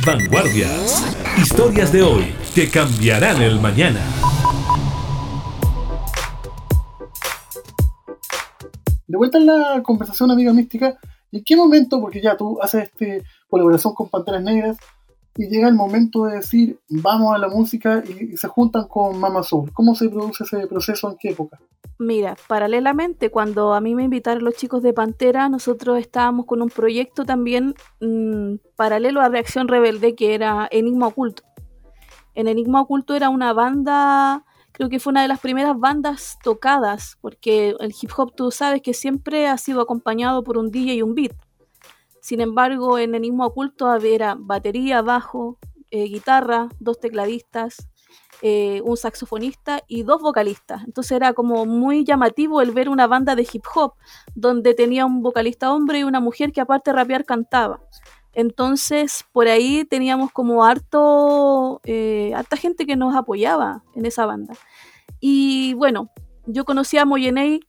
Vanguardias. 0.05 1.15
Historias 1.37 1.91
de 1.91 2.01
hoy 2.01 2.33
que 2.55 2.69
cambiarán 2.69 3.41
el 3.41 3.59
mañana. 3.59 3.99
De 9.05 9.17
vuelta 9.17 9.37
en 9.37 9.45
la 9.45 9.81
conversación, 9.83 10.31
amiga 10.31 10.53
mística, 10.53 10.97
¿en 11.31 11.43
qué 11.43 11.55
momento, 11.55 11.99
porque 11.99 12.21
ya 12.21 12.37
tú 12.37 12.57
haces 12.61 12.85
este 12.85 13.23
colaboración 13.49 13.93
con 13.93 14.09
Panteras 14.09 14.43
Negras, 14.43 14.77
y 15.37 15.47
llega 15.49 15.67
el 15.67 15.75
momento 15.75 16.25
de 16.25 16.37
decir, 16.37 16.79
vamos 16.89 17.35
a 17.35 17.37
la 17.37 17.47
música 17.47 18.03
y, 18.03 18.35
se 18.35 18.47
juntan 18.47 18.87
con 18.87 19.19
Mama 19.19 19.43
Soul? 19.43 19.71
¿Cómo 19.71 19.93
se 19.95 20.09
produce 20.09 20.43
ese 20.43 20.65
proceso? 20.67 21.09
¿En 21.09 21.17
qué 21.17 21.29
época? 21.29 21.59
Mira, 21.99 22.35
paralelamente, 22.47 23.29
cuando 23.29 23.73
a 23.73 23.81
mí 23.81 23.95
me 23.95 24.03
invitaron 24.03 24.43
los 24.43 24.55
chicos 24.55 24.81
de 24.81 24.93
Pantera, 24.93 25.47
nosotros 25.49 25.99
estábamos 25.99 26.45
con 26.45 26.61
un 26.61 26.69
proyecto 26.69 27.23
también 27.23 27.75
mm, 28.01 28.55
paralelo 28.75 29.21
a 29.21 29.29
Reacción 29.29 29.67
Rebelde, 29.67 30.15
que 30.15 30.33
era 30.33 30.67
Enigma 30.71 31.07
Oculto. 31.07 31.43
En 32.33 32.47
Enigma 32.47 32.81
Oculto 32.81 33.15
era 33.15 33.29
una 33.29 33.53
banda, 33.53 34.43
creo 34.71 34.89
que 34.89 34.99
fue 34.99 35.11
una 35.11 35.21
de 35.21 35.27
las 35.27 35.39
primeras 35.39 35.79
bandas 35.79 36.37
tocadas, 36.43 37.17
porque 37.21 37.75
el 37.79 37.93
hip 37.99 38.11
hop 38.17 38.33
tú 38.35 38.51
sabes 38.51 38.81
que 38.81 38.93
siempre 38.93 39.47
ha 39.47 39.57
sido 39.57 39.81
acompañado 39.81 40.43
por 40.43 40.57
un 40.57 40.71
DJ 40.71 40.95
y 40.95 41.01
un 41.01 41.15
beat. 41.15 41.33
Sin 42.27 42.41
embargo, 42.41 42.99
en 42.99 43.15
Enigma 43.15 43.45
Oculto 43.45 43.95
era 43.95 44.35
batería, 44.37 45.01
bajo, 45.01 45.57
eh, 45.91 46.09
guitarra, 46.09 46.67
dos 46.77 46.99
tecladistas, 46.99 47.87
eh, 48.41 48.81
un 48.83 48.97
saxofonista 48.97 49.81
y 49.87 50.03
dos 50.03 50.21
vocalistas. 50.21 50.83
Entonces 50.83 51.13
era 51.13 51.31
como 51.31 51.65
muy 51.65 52.03
llamativo 52.03 52.61
el 52.61 52.71
ver 52.71 52.89
una 52.89 53.07
banda 53.07 53.33
de 53.33 53.47
hip 53.49 53.63
hop 53.73 53.93
donde 54.35 54.73
tenía 54.73 55.05
un 55.05 55.21
vocalista 55.21 55.71
hombre 55.71 55.99
y 55.99 56.03
una 56.03 56.19
mujer 56.19 56.51
que 56.51 56.59
aparte 56.59 56.91
de 56.91 56.97
rapear 56.97 57.23
cantaba. 57.23 57.79
Entonces 58.33 59.23
por 59.31 59.47
ahí 59.47 59.85
teníamos 59.85 60.33
como 60.33 60.65
harto, 60.65 61.79
eh, 61.85 62.33
harta 62.35 62.57
gente 62.57 62.85
que 62.85 62.97
nos 62.97 63.15
apoyaba 63.15 63.85
en 63.95 64.05
esa 64.05 64.25
banda. 64.25 64.53
Y 65.21 65.75
bueno, 65.75 66.11
yo 66.45 66.65
conocí 66.65 66.97
a 66.97 67.05
Moyenei 67.05 67.61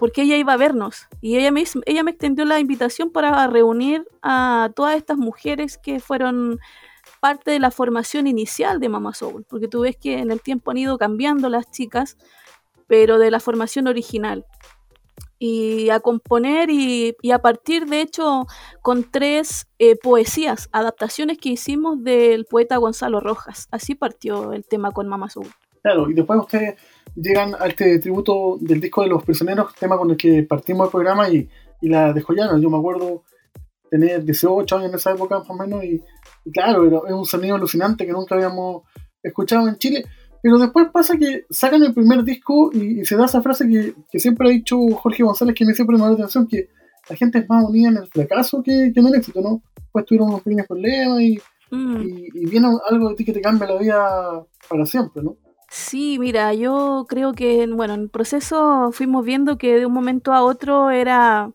porque 0.00 0.22
ella 0.22 0.38
iba 0.38 0.54
a 0.54 0.56
vernos 0.56 1.08
y 1.20 1.36
ella 1.36 1.50
me, 1.50 1.62
ella 1.84 2.02
me 2.02 2.12
extendió 2.12 2.46
la 2.46 2.58
invitación 2.58 3.10
para 3.10 3.46
reunir 3.48 4.08
a 4.22 4.70
todas 4.74 4.96
estas 4.96 5.18
mujeres 5.18 5.76
que 5.76 6.00
fueron 6.00 6.58
parte 7.20 7.50
de 7.50 7.58
la 7.58 7.70
formación 7.70 8.26
inicial 8.26 8.80
de 8.80 8.88
Mama 8.88 9.12
Soul, 9.12 9.44
porque 9.46 9.68
tú 9.68 9.80
ves 9.80 9.98
que 9.98 10.20
en 10.20 10.30
el 10.30 10.40
tiempo 10.40 10.70
han 10.70 10.78
ido 10.78 10.96
cambiando 10.96 11.50
las 11.50 11.70
chicas, 11.70 12.16
pero 12.86 13.18
de 13.18 13.30
la 13.30 13.40
formación 13.40 13.88
original. 13.88 14.46
Y 15.38 15.90
a 15.90 16.00
componer 16.00 16.70
y, 16.70 17.14
y 17.20 17.32
a 17.32 17.40
partir, 17.40 17.84
de 17.84 18.00
hecho, 18.00 18.46
con 18.80 19.04
tres 19.04 19.66
eh, 19.78 19.96
poesías, 19.96 20.70
adaptaciones 20.72 21.36
que 21.36 21.50
hicimos 21.50 22.02
del 22.02 22.46
poeta 22.46 22.78
Gonzalo 22.78 23.20
Rojas. 23.20 23.68
Así 23.70 23.94
partió 23.94 24.54
el 24.54 24.64
tema 24.64 24.92
con 24.92 25.08
Mama 25.08 25.28
Soul. 25.28 25.48
Claro, 25.82 26.10
y 26.10 26.14
después 26.14 26.38
ustedes 26.40 26.74
llegan 27.16 27.54
a 27.58 27.66
este 27.66 27.98
tributo 27.98 28.58
del 28.60 28.80
disco 28.80 29.02
de 29.02 29.08
los 29.08 29.24
prisioneros, 29.24 29.74
tema 29.74 29.96
con 29.96 30.10
el 30.10 30.16
que 30.16 30.42
partimos 30.42 30.86
el 30.86 30.90
programa 30.90 31.28
y, 31.30 31.48
y 31.80 31.88
la 31.88 32.12
de 32.12 32.20
Joyano. 32.20 32.58
Yo 32.58 32.68
me 32.70 32.76
acuerdo 32.78 33.24
tener 33.90 34.24
18 34.24 34.76
años 34.76 34.90
en 34.90 34.94
esa 34.96 35.10
época 35.12 35.38
más 35.38 35.50
o 35.50 35.54
menos 35.54 35.82
y, 35.84 36.00
y 36.44 36.50
claro, 36.52 36.86
era- 36.86 37.00
es 37.08 37.12
un 37.14 37.24
sonido 37.26 37.56
alucinante 37.56 38.06
que 38.06 38.12
nunca 38.12 38.34
habíamos 38.34 38.82
escuchado 39.22 39.66
en 39.68 39.76
Chile. 39.78 40.04
Pero 40.42 40.58
después 40.58 40.88
pasa 40.92 41.18
que 41.18 41.44
sacan 41.50 41.82
el 41.82 41.92
primer 41.92 42.22
disco 42.24 42.70
y, 42.72 43.00
y 43.00 43.04
se 43.04 43.16
da 43.16 43.26
esa 43.26 43.42
frase 43.42 43.66
que, 43.68 43.94
que 44.10 44.18
siempre 44.18 44.48
ha 44.48 44.52
dicho 44.52 44.78
Jorge 44.94 45.22
González, 45.22 45.54
que 45.54 45.66
me 45.66 45.74
siempre 45.74 45.96
me 45.96 46.02
da 46.02 46.08
la 46.10 46.14
atención, 46.14 46.46
que 46.46 46.68
la 47.10 47.16
gente 47.16 47.38
es 47.40 47.48
más 47.48 47.64
unida 47.64 47.88
en 47.88 47.96
el 47.98 48.06
fracaso 48.06 48.62
que, 48.62 48.90
que 48.94 49.00
en 49.00 49.06
el 49.08 49.14
éxito, 49.16 49.40
¿no? 49.42 49.62
Después 49.76 50.04
tuvieron 50.06 50.28
unos 50.28 50.42
pequeños 50.42 50.66
problemas 50.66 51.20
y, 51.22 51.38
Mm. 51.72 52.02
y, 52.02 52.28
y 52.34 52.46
viene 52.50 52.66
algo 52.90 53.10
de 53.10 53.14
ti 53.14 53.24
que 53.24 53.32
te 53.32 53.40
cambia 53.40 53.68
la 53.68 53.78
vida 53.78 54.44
para 54.68 54.84
siempre, 54.84 55.22
¿no? 55.22 55.36
Sí, 55.72 56.18
mira, 56.18 56.52
yo 56.52 57.06
creo 57.08 57.32
que, 57.32 57.66
bueno, 57.68 57.94
en 57.94 58.00
el 58.02 58.10
proceso 58.10 58.90
fuimos 58.92 59.24
viendo 59.24 59.56
que 59.56 59.76
de 59.78 59.86
un 59.86 59.92
momento 59.92 60.32
a 60.32 60.42
otro 60.42 60.90
era, 60.90 61.52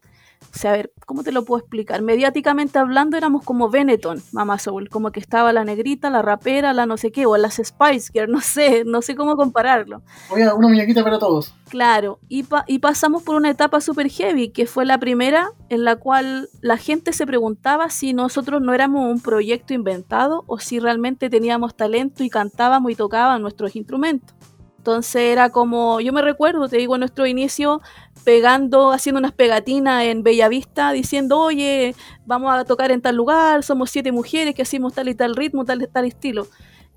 o 0.55 0.57
sea, 0.57 0.71
a 0.71 0.77
ver, 0.77 0.93
¿cómo 1.05 1.21
te 1.21 1.33
lo 1.33 1.43
puedo 1.43 1.59
explicar? 1.59 2.01
Mediáticamente 2.01 2.79
hablando 2.79 3.17
éramos 3.17 3.43
como 3.43 3.69
Benetton, 3.69 4.23
Mama 4.31 4.57
Soul, 4.57 4.87
como 4.87 5.11
que 5.11 5.19
estaba 5.19 5.51
la 5.51 5.65
negrita, 5.65 6.09
la 6.09 6.21
rapera, 6.21 6.71
la 6.71 6.85
no 6.85 6.95
sé 6.95 7.11
qué, 7.11 7.25
o 7.25 7.35
las 7.35 7.55
Spice 7.55 8.09
Girls, 8.13 8.29
no 8.31 8.39
sé, 8.39 8.83
no 8.85 9.01
sé 9.01 9.15
cómo 9.15 9.35
compararlo. 9.35 10.01
Oye, 10.31 10.49
una 10.53 10.67
muñequita 10.69 11.03
para 11.03 11.19
todos. 11.19 11.53
Claro, 11.69 12.19
y, 12.29 12.43
pa- 12.43 12.63
y 12.67 12.79
pasamos 12.79 13.21
por 13.23 13.35
una 13.35 13.49
etapa 13.49 13.81
super 13.81 14.09
heavy, 14.09 14.49
que 14.49 14.65
fue 14.65 14.85
la 14.85 14.97
primera 14.97 15.51
en 15.67 15.83
la 15.83 15.97
cual 15.97 16.47
la 16.61 16.77
gente 16.77 17.11
se 17.11 17.25
preguntaba 17.27 17.89
si 17.89 18.13
nosotros 18.13 18.61
no 18.61 18.73
éramos 18.73 19.11
un 19.11 19.19
proyecto 19.19 19.73
inventado 19.73 20.45
o 20.47 20.59
si 20.59 20.79
realmente 20.79 21.29
teníamos 21.29 21.75
talento 21.75 22.23
y 22.23 22.29
cantábamos 22.29 22.91
y 22.91 22.95
tocábamos 22.95 23.41
nuestros 23.41 23.75
instrumentos. 23.75 24.33
Entonces 24.77 25.15
era 25.23 25.49
como, 25.49 25.99
yo 25.99 26.13
me 26.13 26.21
recuerdo, 26.21 26.69
te 26.69 26.77
digo, 26.77 26.93
en 26.95 26.99
nuestro 26.99 27.25
inicio, 27.25 27.81
pegando, 28.25 28.91
haciendo 28.91 29.19
unas 29.19 29.31
pegatinas 29.31 30.03
en 30.03 30.23
Bellavista, 30.23 30.91
diciendo, 30.91 31.39
oye, 31.39 31.95
vamos 32.25 32.53
a 32.53 32.65
tocar 32.65 32.91
en 32.91 33.01
tal 33.01 33.15
lugar, 33.15 33.63
somos 33.63 33.91
siete 33.91 34.11
mujeres 34.11 34.55
que 34.55 34.63
hacemos 34.63 34.93
tal 34.93 35.07
y 35.07 35.15
tal 35.15 35.35
ritmo, 35.35 35.63
tal 35.63 35.83
y 35.83 35.87
tal 35.87 36.05
estilo. 36.05 36.47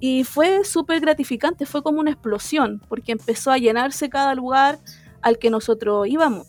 Y 0.00 0.24
fue 0.24 0.64
súper 0.64 1.00
gratificante, 1.00 1.66
fue 1.66 1.82
como 1.82 2.00
una 2.00 2.10
explosión, 2.10 2.80
porque 2.88 3.12
empezó 3.12 3.52
a 3.52 3.58
llenarse 3.58 4.08
cada 4.08 4.34
lugar 4.34 4.78
al 5.20 5.38
que 5.38 5.50
nosotros 5.50 6.08
íbamos. 6.08 6.46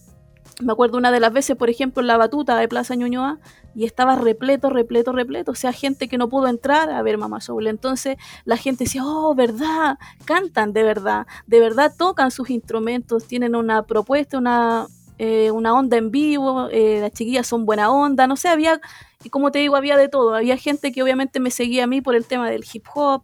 Me 0.62 0.72
acuerdo 0.72 0.98
una 0.98 1.12
de 1.12 1.20
las 1.20 1.34
veces, 1.34 1.58
por 1.58 1.70
ejemplo, 1.70 2.02
en 2.02 2.08
la 2.08 2.18
batuta 2.18 2.58
de 2.58 2.68
Plaza 2.68 2.96
Ñuñoa, 2.96 3.40
y 3.80 3.86
estaba 3.86 4.18
repleto, 4.18 4.70
repleto, 4.70 5.14
repleto. 5.14 5.54
O 5.54 5.56
sea, 5.56 5.72
gente 5.72 6.10
que 6.10 6.18
no 6.18 6.28
pudo 6.28 6.50
entrar 6.50 6.90
a 6.90 7.02
ver 7.02 7.18
Mamá 7.18 7.40
Soul. 7.40 7.68
Entonces 7.68 8.18
la 8.44 8.58
gente 8.58 8.84
decía, 8.84 9.04
oh, 9.06 9.34
¿verdad? 9.36 9.98
Cantan 10.26 10.74
de 10.74 10.84
verdad, 10.84 11.28
de 11.48 11.62
verdad 11.62 11.94
tocan 11.98 12.30
sus 12.30 12.50
instrumentos, 12.50 13.26
tienen 13.26 13.56
una 13.56 13.84
propuesta, 13.84 14.38
una, 14.38 14.88
eh, 15.18 15.50
una 15.52 15.74
onda 15.74 15.96
en 15.96 16.12
vivo, 16.12 16.68
eh, 16.70 17.00
las 17.00 17.14
chiquillas 17.14 17.48
son 17.48 17.66
buena 17.66 17.90
onda, 17.90 18.28
no 18.28 18.36
sé, 18.36 18.50
había, 18.50 18.82
y 19.24 19.30
como 19.30 19.50
te 19.50 19.60
digo, 19.60 19.78
había 19.78 19.96
de 19.96 20.10
todo. 20.10 20.36
Había 20.36 20.58
gente 20.58 20.92
que 20.92 21.02
obviamente 21.02 21.40
me 21.40 21.50
seguía 21.50 21.86
a 21.86 21.88
mí 21.88 22.02
por 22.02 22.16
el 22.16 22.26
tema 22.26 22.50
del 22.50 22.66
hip 22.70 22.84
hop, 22.94 23.24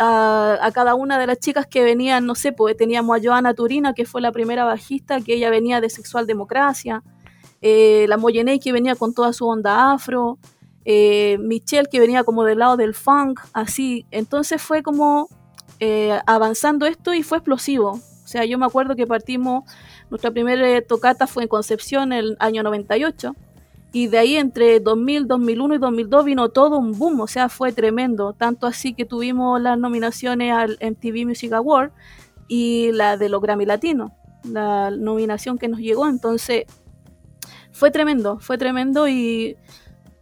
a, 0.00 0.58
a 0.60 0.72
cada 0.72 0.96
una 0.96 1.16
de 1.16 1.28
las 1.28 1.38
chicas 1.38 1.68
que 1.68 1.84
venían, 1.84 2.26
no 2.26 2.34
sé, 2.34 2.50
pues 2.50 2.76
teníamos 2.76 3.16
a 3.16 3.22
Joana 3.22 3.54
Turina, 3.54 3.94
que 3.94 4.04
fue 4.04 4.20
la 4.20 4.32
primera 4.32 4.64
bajista, 4.64 5.20
que 5.20 5.34
ella 5.34 5.48
venía 5.48 5.80
de 5.80 5.90
Sexual 5.90 6.26
Democracia 6.26 7.04
eh, 7.62 8.06
la 8.08 8.16
Moyenei 8.16 8.58
que 8.58 8.72
venía 8.72 8.96
con 8.96 9.14
toda 9.14 9.32
su 9.32 9.46
onda 9.46 9.92
afro, 9.92 10.38
eh, 10.84 11.38
Michelle 11.38 11.88
que 11.90 12.00
venía 12.00 12.24
como 12.24 12.44
del 12.44 12.58
lado 12.58 12.76
del 12.76 12.94
funk, 12.94 13.40
así. 13.52 14.04
Entonces 14.10 14.60
fue 14.60 14.82
como 14.82 15.28
eh, 15.78 16.18
avanzando 16.26 16.86
esto 16.86 17.14
y 17.14 17.22
fue 17.22 17.38
explosivo. 17.38 17.92
O 17.92 18.26
sea, 18.26 18.44
yo 18.44 18.58
me 18.58 18.66
acuerdo 18.66 18.96
que 18.96 19.06
partimos, 19.06 19.64
nuestra 20.10 20.30
primera 20.30 20.80
tocata 20.82 21.26
fue 21.26 21.44
en 21.44 21.48
Concepción 21.48 22.12
en 22.12 22.18
el 22.18 22.36
año 22.40 22.62
98. 22.62 23.34
Y 23.94 24.06
de 24.06 24.18
ahí 24.18 24.36
entre 24.36 24.80
2000, 24.80 25.28
2001 25.28 25.74
y 25.74 25.78
2002 25.78 26.24
vino 26.24 26.48
todo 26.48 26.78
un 26.78 26.98
boom, 26.98 27.20
o 27.20 27.26
sea, 27.26 27.48
fue 27.48 27.72
tremendo. 27.72 28.32
Tanto 28.32 28.66
así 28.66 28.94
que 28.94 29.04
tuvimos 29.04 29.60
las 29.60 29.78
nominaciones 29.78 30.52
al 30.52 30.78
MTV 30.80 31.26
Music 31.26 31.52
Award 31.52 31.92
y 32.48 32.90
la 32.92 33.18
de 33.18 33.28
los 33.28 33.42
Grammy 33.42 33.66
Latinos, 33.66 34.12
la 34.44 34.90
nominación 34.90 35.58
que 35.58 35.68
nos 35.68 35.80
llegó. 35.80 36.08
Entonces, 36.08 36.64
fue 37.72 37.90
tremendo, 37.90 38.38
fue 38.40 38.58
tremendo 38.58 39.08
y 39.08 39.56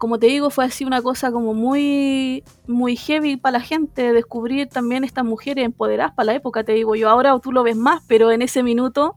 como 0.01 0.19
te 0.19 0.29
digo, 0.29 0.49
fue 0.49 0.65
así 0.65 0.87
una 0.87 1.03
cosa 1.03 1.31
como 1.31 1.53
muy, 1.53 2.43
muy 2.67 2.97
heavy 2.97 3.37
para 3.37 3.59
la 3.59 3.61
gente, 3.61 4.15
descubrir 4.15 4.67
también 4.69 5.05
estas 5.05 5.27
mujeres 5.27 5.63
empoderadas 5.67 6.15
para 6.15 6.25
la 6.25 6.35
época, 6.35 6.65
te 6.65 6.73
digo 6.73 6.95
yo, 6.95 7.11
ahora 7.11 7.39
tú 7.39 7.53
lo 7.53 7.63
ves 7.63 7.77
más, 7.77 8.03
pero 8.09 8.33
en 8.33 8.41
ese 8.41 8.63
minuto, 8.63 9.17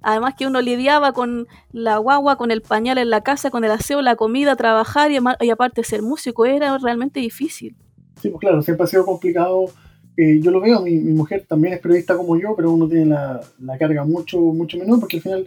además 0.00 0.36
que 0.38 0.46
uno 0.46 0.62
lidiaba 0.62 1.12
con 1.12 1.48
la 1.70 1.98
guagua, 1.98 2.36
con 2.36 2.50
el 2.50 2.62
pañal 2.62 2.96
en 2.96 3.10
la 3.10 3.20
casa, 3.20 3.50
con 3.50 3.62
el 3.62 3.70
aseo, 3.70 4.00
la 4.00 4.16
comida, 4.16 4.56
trabajar 4.56 5.10
y, 5.10 5.18
y 5.40 5.50
aparte 5.50 5.84
ser 5.84 6.00
músico, 6.00 6.46
era 6.46 6.78
realmente 6.78 7.20
difícil. 7.20 7.76
Sí, 8.22 8.30
pues 8.30 8.40
claro, 8.40 8.62
siempre 8.62 8.84
ha 8.84 8.86
sido 8.86 9.04
complicado. 9.04 9.66
Eh, 10.16 10.40
yo 10.40 10.50
lo 10.50 10.60
veo, 10.60 10.80
mi, 10.80 10.96
mi, 10.96 11.12
mujer 11.12 11.44
también 11.46 11.74
es 11.74 11.80
periodista 11.80 12.16
como 12.16 12.36
yo, 12.36 12.56
pero 12.56 12.72
uno 12.72 12.88
tiene 12.88 13.04
la, 13.04 13.40
la 13.60 13.76
carga 13.76 14.04
mucho, 14.04 14.40
mucho 14.40 14.78
menor 14.78 14.98
porque 14.98 15.18
al 15.18 15.22
final 15.22 15.46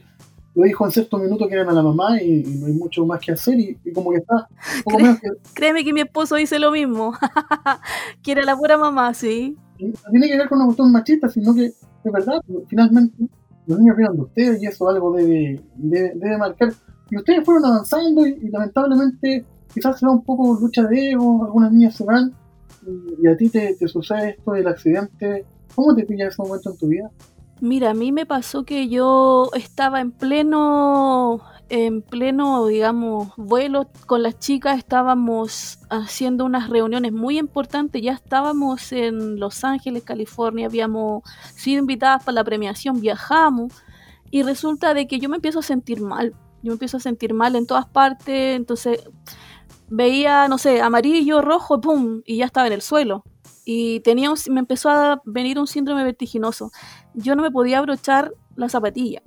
lo 0.54 0.64
dijo 0.64 0.86
en 0.86 0.92
ciertos 0.92 1.22
minutos 1.22 1.48
que 1.48 1.54
eran 1.54 1.70
a 1.70 1.74
la 1.74 1.82
mamá 1.82 2.22
y, 2.22 2.42
y, 2.46 2.56
no 2.60 2.68
hay 2.68 2.74
mucho 2.74 3.06
más 3.06 3.20
que 3.20 3.32
hacer 3.32 3.60
y, 3.60 3.78
y 3.84 3.94
como 3.94 4.12
que 4.12 4.18
está 4.18 4.48
poco 4.84 4.98
Cré, 4.98 5.18
que... 5.22 5.30
créeme 5.54 5.84
que 5.84 5.94
mi 5.94 6.02
esposo 6.02 6.36
dice 6.36 6.60
lo 6.60 6.72
mismo. 6.72 7.14
Quiere 8.24 8.44
la 8.44 8.58
pura 8.58 8.78
mamá 8.78 9.14
sí. 9.14 9.56
No 9.80 10.12
tiene 10.12 10.28
que 10.28 10.38
ver 10.38 10.50
con 10.50 10.58
una 10.58 10.66
cuestión 10.66 10.92
machista 10.92 11.30
sino 11.30 11.56
que 11.56 11.66
es 11.66 12.12
verdad 12.12 12.42
finalmente 12.68 13.16
los 13.68 13.80
niños 13.80 13.96
vieron 13.96 14.16
de 14.16 14.22
ustedes 14.24 14.62
y 14.62 14.66
eso 14.66 14.90
algo 14.90 15.16
debe, 15.16 15.62
debe, 15.76 16.14
debe 16.16 16.38
marcar. 16.38 16.74
Y 17.10 17.18
ustedes 17.18 17.46
fueron 17.46 17.66
avanzando 17.66 18.26
y, 18.26 18.32
y, 18.42 18.50
lamentablemente 18.50 19.46
quizás 19.74 20.00
se 20.00 20.06
da 20.06 20.12
un 20.12 20.24
poco 20.24 20.58
lucha 20.60 20.84
de 20.84 21.12
ego 21.12 21.46
algunas 21.46 21.72
niñas 21.72 21.96
se 21.96 22.04
van 22.04 22.34
y, 23.22 23.28
a 23.28 23.38
ti 23.38 23.50
te, 23.50 23.76
te 23.76 23.88
sucede 23.88 24.32
esto 24.32 24.52
del 24.52 24.68
accidente. 24.68 25.46
¿cómo 25.76 25.96
te 25.96 26.06
pilla 26.06 26.28
ese 26.28 26.42
momento 26.42 26.72
en 26.72 26.78
tu 26.78 26.88
vida? 26.88 27.10
Mira, 27.62 27.92
a 27.92 27.94
mí 27.94 28.12
me 28.12 28.26
pasó 28.26 28.66
que 28.66 28.90
yo 28.90 29.52
estaba 29.54 30.02
en 30.02 30.12
pleno, 30.12 31.42
en 31.70 32.02
pleno, 32.02 32.66
digamos, 32.66 33.34
vuelo 33.38 33.88
con 34.08 34.24
las 34.24 34.40
chicas, 34.40 34.80
estábamos 34.80 35.78
haciendo 35.92 36.44
unas 36.46 36.70
reuniones 36.72 37.12
muy 37.14 37.38
importantes, 37.38 38.02
ya 38.02 38.14
estábamos 38.14 38.92
en 38.92 39.40
Los 39.40 39.64
Ángeles, 39.64 40.02
California, 40.02 40.66
habíamos 40.66 41.22
sido 41.54 41.82
invitadas 41.82 42.24
para 42.24 42.34
la 42.34 42.44
premiación, 42.44 43.00
viajamos 43.00 43.72
y 44.32 44.42
resulta 44.42 44.96
de 44.96 45.06
que 45.06 45.20
yo 45.20 45.30
me 45.30 45.36
empiezo 45.36 45.60
a 45.60 45.64
sentir 45.64 46.02
mal, 46.02 46.32
yo 46.64 46.70
me 46.70 46.74
empiezo 46.74 46.98
a 46.98 47.00
sentir 47.00 47.36
mal 47.36 47.56
en 47.56 47.68
todas 47.68 47.86
partes, 47.86 48.56
entonces 48.56 49.08
veía, 49.88 50.48
no 50.48 50.58
sé, 50.58 50.82
amarillo, 50.82 51.44
rojo, 51.44 51.80
pum, 51.80 52.24
y 52.26 52.38
ya 52.38 52.46
estaba 52.46 52.66
en 52.66 52.74
el 52.74 52.82
suelo 52.82 53.24
y 53.66 54.00
tenía 54.02 54.32
me 54.50 54.60
empezó 54.60 54.90
a 54.90 55.22
venir 55.26 55.60
un 55.60 55.68
síndrome 55.68 56.04
vertiginoso. 56.04 56.72
Yo 57.14 57.36
no 57.36 57.44
me 57.44 57.52
podía 57.52 57.80
abrochar 57.80 58.34
la 58.56 58.70
zapatilla, 58.70 59.22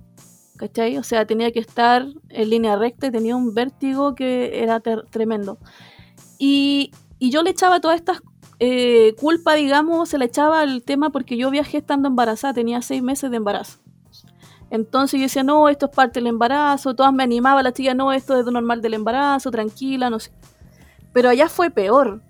¿cachai? 0.56 0.98
O 0.98 1.02
sea, 1.02 1.26
tenía 1.26 1.52
que 1.52 1.60
estar 1.60 2.06
en 2.28 2.50
línea 2.50 2.76
recta 2.76 3.06
y 3.06 3.10
tenía 3.10 3.36
un 3.36 3.54
vértigo 3.54 4.14
que 4.14 4.62
era 4.62 4.80
tremendo. 4.80 5.58
Y, 6.38 6.90
y, 7.18 7.30
yo 7.30 7.42
le 7.42 7.50
echaba 7.50 7.80
todas 7.80 7.96
estas 7.96 8.20
eh, 8.58 9.14
culpa, 9.20 9.54
digamos, 9.54 10.08
se 10.08 10.18
le 10.18 10.26
echaba 10.26 10.60
al 10.60 10.82
tema 10.82 11.10
porque 11.10 11.36
yo 11.36 11.50
viajé 11.50 11.78
estando 11.78 12.08
embarazada, 12.08 12.54
tenía 12.54 12.82
seis 12.82 13.02
meses 13.02 13.30
de 13.30 13.36
embarazo. 13.36 13.78
Entonces 14.70 15.20
yo 15.20 15.24
decía, 15.24 15.42
no, 15.42 15.68
esto 15.68 15.86
es 15.86 15.92
parte 15.94 16.20
del 16.20 16.28
embarazo, 16.28 16.94
todas 16.94 17.12
me 17.12 17.22
animaban, 17.22 17.62
la 17.62 17.72
chica, 17.72 17.94
no, 17.94 18.12
esto 18.12 18.38
es 18.38 18.46
normal 18.46 18.82
del 18.82 18.94
embarazo, 18.94 19.50
tranquila, 19.50 20.10
no 20.10 20.18
sé. 20.18 20.32
Pero 21.12 21.28
allá 21.28 21.48
fue 21.48 21.70
peor, 21.70 22.22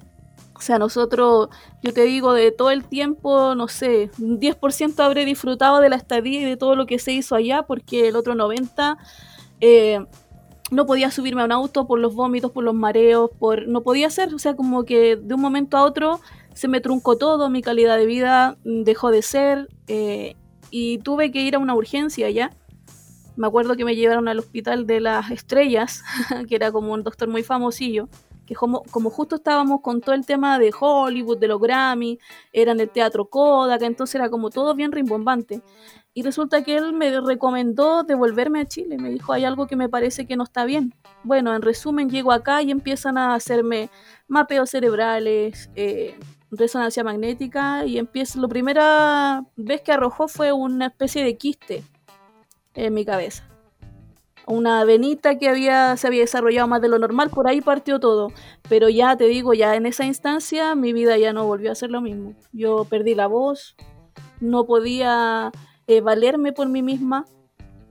o 0.56 0.60
sea, 0.60 0.78
nosotros, 0.78 1.48
yo 1.82 1.92
te 1.92 2.02
digo, 2.02 2.32
de 2.32 2.52
todo 2.52 2.70
el 2.70 2.84
tiempo, 2.84 3.54
no 3.54 3.66
sé, 3.66 4.10
un 4.20 4.38
10% 4.38 5.00
habré 5.00 5.24
disfrutado 5.24 5.80
de 5.80 5.88
la 5.88 5.96
estadía 5.96 6.40
y 6.40 6.44
de 6.44 6.56
todo 6.56 6.76
lo 6.76 6.86
que 6.86 6.98
se 6.98 7.12
hizo 7.12 7.34
allá, 7.34 7.64
porque 7.64 8.08
el 8.08 8.16
otro 8.16 8.34
90% 8.34 8.96
eh, 9.60 10.04
no 10.70 10.86
podía 10.86 11.10
subirme 11.10 11.42
a 11.42 11.44
un 11.46 11.52
auto 11.52 11.86
por 11.86 11.98
los 11.98 12.14
vómitos, 12.14 12.52
por 12.52 12.64
los 12.64 12.74
mareos, 12.74 13.30
por 13.38 13.66
no 13.66 13.82
podía 13.82 14.06
hacer, 14.06 14.32
o 14.32 14.38
sea, 14.38 14.54
como 14.54 14.84
que 14.84 15.16
de 15.16 15.34
un 15.34 15.40
momento 15.40 15.76
a 15.76 15.84
otro 15.84 16.20
se 16.54 16.68
me 16.68 16.80
truncó 16.80 17.16
todo, 17.16 17.50
mi 17.50 17.60
calidad 17.60 17.96
de 17.96 18.06
vida 18.06 18.56
dejó 18.64 19.10
de 19.10 19.22
ser 19.22 19.68
eh, 19.88 20.36
y 20.70 20.98
tuve 20.98 21.32
que 21.32 21.42
ir 21.42 21.56
a 21.56 21.58
una 21.58 21.74
urgencia 21.74 22.28
allá. 22.28 22.52
Me 23.36 23.48
acuerdo 23.48 23.74
que 23.76 23.84
me 23.84 23.96
llevaron 23.96 24.28
al 24.28 24.38
hospital 24.38 24.86
de 24.86 25.00
las 25.00 25.32
estrellas, 25.32 26.04
que 26.48 26.54
era 26.54 26.70
como 26.70 26.92
un 26.92 27.02
doctor 27.02 27.28
muy 27.28 27.42
famosillo 27.42 28.08
que 28.46 28.54
como, 28.54 28.82
como, 28.90 29.10
justo 29.10 29.36
estábamos 29.36 29.80
con 29.80 30.00
todo 30.00 30.14
el 30.14 30.26
tema 30.26 30.58
de 30.58 30.72
Hollywood, 30.78 31.38
de 31.38 31.48
los 31.48 31.60
Grammy, 31.60 32.18
era 32.52 32.72
en 32.72 32.80
el 32.80 32.90
Teatro 32.90 33.26
Kodak, 33.26 33.82
entonces 33.82 34.14
era 34.16 34.28
como 34.28 34.50
todo 34.50 34.74
bien 34.74 34.92
rimbombante. 34.92 35.62
Y 36.12 36.22
resulta 36.22 36.62
que 36.62 36.76
él 36.76 36.92
me 36.92 37.20
recomendó 37.20 38.04
devolverme 38.04 38.60
a 38.60 38.66
Chile, 38.66 38.98
me 38.98 39.10
dijo, 39.10 39.32
hay 39.32 39.44
algo 39.44 39.66
que 39.66 39.76
me 39.76 39.88
parece 39.88 40.26
que 40.26 40.36
no 40.36 40.44
está 40.44 40.64
bien. 40.64 40.94
Bueno, 41.24 41.54
en 41.54 41.62
resumen, 41.62 42.08
llego 42.08 42.32
acá 42.32 42.62
y 42.62 42.70
empiezan 42.70 43.18
a 43.18 43.34
hacerme 43.34 43.90
mapeos 44.28 44.70
cerebrales, 44.70 45.70
eh, 45.74 46.16
resonancia 46.50 47.02
magnética, 47.02 47.84
y 47.84 47.98
empiezo, 47.98 48.40
la 48.40 48.48
primera 48.48 49.44
vez 49.56 49.80
que 49.80 49.92
arrojó 49.92 50.28
fue 50.28 50.52
una 50.52 50.86
especie 50.86 51.24
de 51.24 51.36
quiste 51.36 51.82
en 52.74 52.94
mi 52.94 53.04
cabeza 53.04 53.53
una 54.46 54.84
venita 54.84 55.38
que 55.38 55.48
había, 55.48 55.96
se 55.96 56.06
había 56.06 56.20
desarrollado 56.20 56.68
más 56.68 56.82
de 56.82 56.88
lo 56.88 56.98
normal, 56.98 57.30
por 57.30 57.48
ahí 57.48 57.60
partió 57.60 58.00
todo. 58.00 58.28
Pero 58.68 58.88
ya 58.88 59.16
te 59.16 59.24
digo, 59.24 59.54
ya 59.54 59.74
en 59.74 59.86
esa 59.86 60.04
instancia 60.04 60.74
mi 60.74 60.92
vida 60.92 61.16
ya 61.18 61.32
no 61.32 61.46
volvió 61.46 61.72
a 61.72 61.74
ser 61.74 61.90
lo 61.90 62.00
mismo. 62.00 62.34
Yo 62.52 62.84
perdí 62.84 63.14
la 63.14 63.26
voz, 63.26 63.76
no 64.40 64.66
podía 64.66 65.52
eh, 65.86 66.00
valerme 66.00 66.52
por 66.52 66.68
mí 66.68 66.82
misma. 66.82 67.26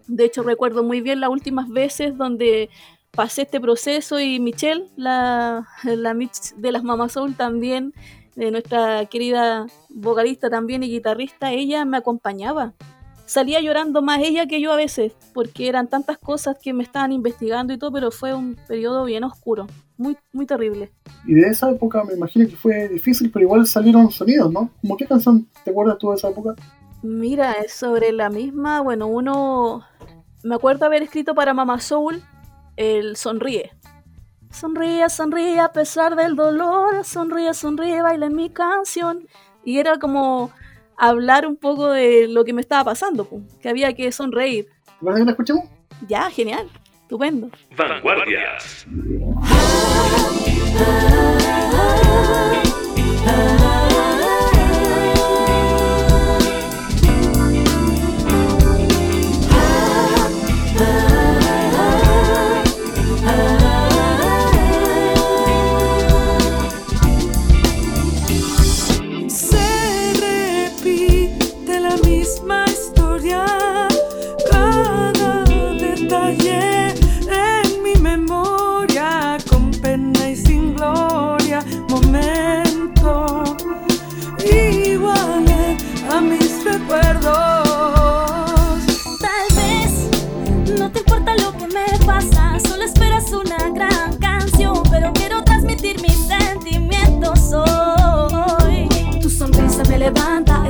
De 0.07 0.25
hecho, 0.25 0.43
recuerdo 0.43 0.83
muy 0.83 1.01
bien 1.01 1.19
las 1.21 1.29
últimas 1.29 1.69
veces 1.69 2.17
donde 2.17 2.69
pasé 3.11 3.43
este 3.43 3.61
proceso 3.61 4.19
y 4.19 4.39
Michelle, 4.39 4.85
la, 4.95 5.67
la 5.83 6.13
Mitch 6.13 6.55
de 6.55 6.71
las 6.71 6.83
Mamas 6.83 7.13
Soul 7.13 7.35
también, 7.35 7.93
de 8.35 8.51
nuestra 8.51 9.05
querida 9.05 9.67
vocalista 9.89 10.49
también 10.49 10.81
y 10.83 10.89
guitarrista, 10.89 11.51
ella 11.51 11.85
me 11.85 11.97
acompañaba 11.97 12.73
salía 13.25 13.61
llorando 13.61 14.01
más 14.01 14.19
ella 14.21 14.45
que 14.47 14.61
yo 14.61 14.71
a 14.71 14.75
veces, 14.75 15.13
porque 15.33 15.67
eran 15.67 15.87
tantas 15.87 16.17
cosas 16.17 16.57
que 16.61 16.73
me 16.73 16.83
estaban 16.83 17.11
investigando 17.11 17.73
y 17.73 17.77
todo, 17.77 17.91
pero 17.91 18.11
fue 18.11 18.33
un 18.33 18.57
periodo 18.67 19.05
bien 19.05 19.23
oscuro, 19.23 19.67
muy, 19.97 20.17
muy 20.31 20.45
terrible. 20.45 20.91
Y 21.25 21.33
de 21.33 21.47
esa 21.47 21.69
época 21.71 22.03
me 22.03 22.13
imagino 22.13 22.47
que 22.47 22.55
fue 22.55 22.87
difícil, 22.87 23.31
pero 23.31 23.43
igual 23.43 23.65
salieron 23.65 24.11
sonidos, 24.11 24.51
¿no? 24.51 24.69
¿Cómo 24.81 24.97
qué 24.97 25.05
canción 25.05 25.47
te 25.63 25.71
acuerdas 25.71 25.97
tú 25.97 26.09
de 26.09 26.15
esa 26.15 26.29
época? 26.29 26.55
Mira, 27.01 27.53
es 27.53 27.73
sobre 27.73 28.11
la 28.11 28.29
misma, 28.29 28.81
bueno, 28.81 29.07
uno, 29.07 29.83
me 30.43 30.55
acuerdo 30.55 30.85
haber 30.85 31.03
escrito 31.03 31.35
para 31.35 31.53
Mama 31.53 31.79
Soul 31.79 32.23
el 32.77 33.15
Sonríe. 33.15 33.71
Sonríe, 34.51 35.09
sonríe 35.09 35.59
a 35.59 35.71
pesar 35.71 36.15
del 36.15 36.35
dolor, 36.35 37.03
sonríe, 37.03 37.53
sonríe, 37.53 38.01
baila 38.01 38.27
en 38.27 38.35
mi 38.35 38.49
canción. 38.51 39.27
Y 39.65 39.79
era 39.79 39.97
como 39.97 40.51
hablar 40.97 41.45
un 41.47 41.55
poco 41.55 41.89
de 41.89 42.27
lo 42.27 42.43
que 42.43 42.53
me 42.53 42.61
estaba 42.61 42.83
pasando, 42.83 43.27
que 43.61 43.69
había 43.69 43.93
que 43.93 44.11
sonreír. 44.11 44.67
¿Verdad 45.01 45.19
que 45.19 45.25
la 45.25 45.31
escuchamos? 45.31 45.65
Ya, 46.07 46.29
genial, 46.29 46.69
estupendo. 47.01 47.49
Vanguardias. 47.77 48.85
Ah, 50.85 51.37
ah, 53.25 53.57
ah, 53.57 53.62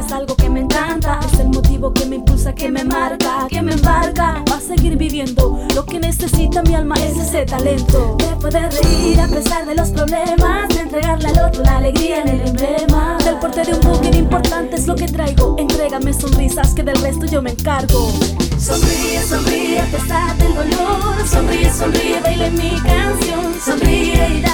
es 0.05 0.11
algo 0.11 0.35
que 0.35 0.49
me 0.49 0.61
encanta, 0.61 1.19
es 1.31 1.39
el 1.39 1.49
motivo 1.49 1.93
que 1.93 2.05
me 2.05 2.17
impulsa, 2.17 2.53
que 2.53 2.69
me 2.69 2.83
marca, 2.83 3.47
que 3.49 3.61
me 3.61 3.73
embarca 3.73 4.43
va 4.49 4.57
a 4.57 4.59
seguir 4.59 4.97
viviendo. 4.97 5.59
Lo 5.75 5.85
que 5.85 5.99
necesita 5.99 6.61
mi 6.63 6.75
alma 6.75 6.95
es 6.95 7.17
ese 7.17 7.45
talento. 7.45 8.17
De 8.17 8.35
poder 8.41 8.71
reír 8.71 9.19
a 9.19 9.27
pesar 9.27 9.65
de 9.65 9.75
los 9.75 9.89
problemas, 9.89 10.69
de 10.69 10.81
entregarle 10.81 11.29
al 11.29 11.45
otro 11.47 11.63
la 11.63 11.77
alegría 11.77 12.21
en 12.21 12.27
el 12.29 12.47
emblema. 12.47 13.17
Del 13.23 13.35
porte 13.35 13.63
de 13.63 13.73
un 13.73 13.81
booker 13.81 14.15
importante 14.15 14.75
es 14.75 14.87
lo 14.87 14.95
que 14.95 15.07
traigo. 15.07 15.55
Entrégame 15.57 16.13
sonrisas 16.13 16.73
que 16.73 16.83
del 16.83 17.01
resto 17.01 17.25
yo 17.25 17.41
me 17.41 17.51
encargo. 17.51 18.11
Sonríe, 18.59 19.21
sonríe 19.27 19.81
a 19.81 19.85
pesar 19.85 20.37
del 20.37 20.53
dolor. 20.55 21.27
Sonríe, 21.27 21.71
sonríe, 21.71 22.19
baila 22.21 22.47
en 22.47 22.55
mi 22.55 22.71
canción. 22.81 23.53
Sonríe 23.63 24.37
y 24.37 24.41
da 24.41 24.52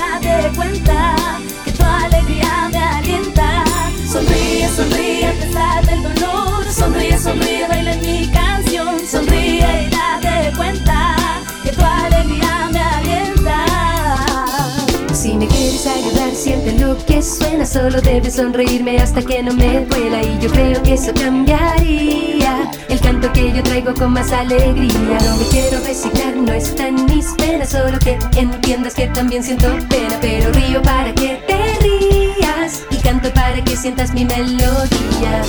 Solo 17.66 18.02
debes 18.02 18.36
sonreírme 18.36 18.98
hasta 18.98 19.22
que 19.22 19.44
no 19.44 19.54
me 19.54 19.86
duela. 19.86 20.22
Y 20.24 20.40
yo 20.40 20.50
creo 20.50 20.82
que 20.82 20.94
eso 20.94 21.14
cambiaría 21.14 22.72
el 22.88 23.00
canto 23.02 23.32
que 23.34 23.52
yo 23.52 23.62
traigo 23.64 23.94
con 23.94 24.14
más 24.14 24.32
alegría. 24.32 25.18
No 25.24 25.38
me 25.38 25.46
quiero 25.50 25.80
resignar, 25.86 26.36
no 26.36 26.54
están 26.54 27.06
mis 27.06 27.28
penas. 27.38 27.70
Solo 27.70 28.00
que 28.00 28.18
entiendas 28.38 28.96
que 28.96 29.08
también 29.08 29.44
siento 29.44 29.68
pena. 29.90 30.18
Pero 30.22 30.52
río 30.52 30.82
para 30.82 31.14
que 31.14 31.42
te 31.48 31.58
rías. 31.82 32.84
Y 32.90 32.98
canto 32.98 33.32
para 33.34 33.64
que 33.64 33.76
sientas 33.76 34.14
mi 34.14 34.26
melodía. 34.26 35.44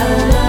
Sonríe, 0.00 0.39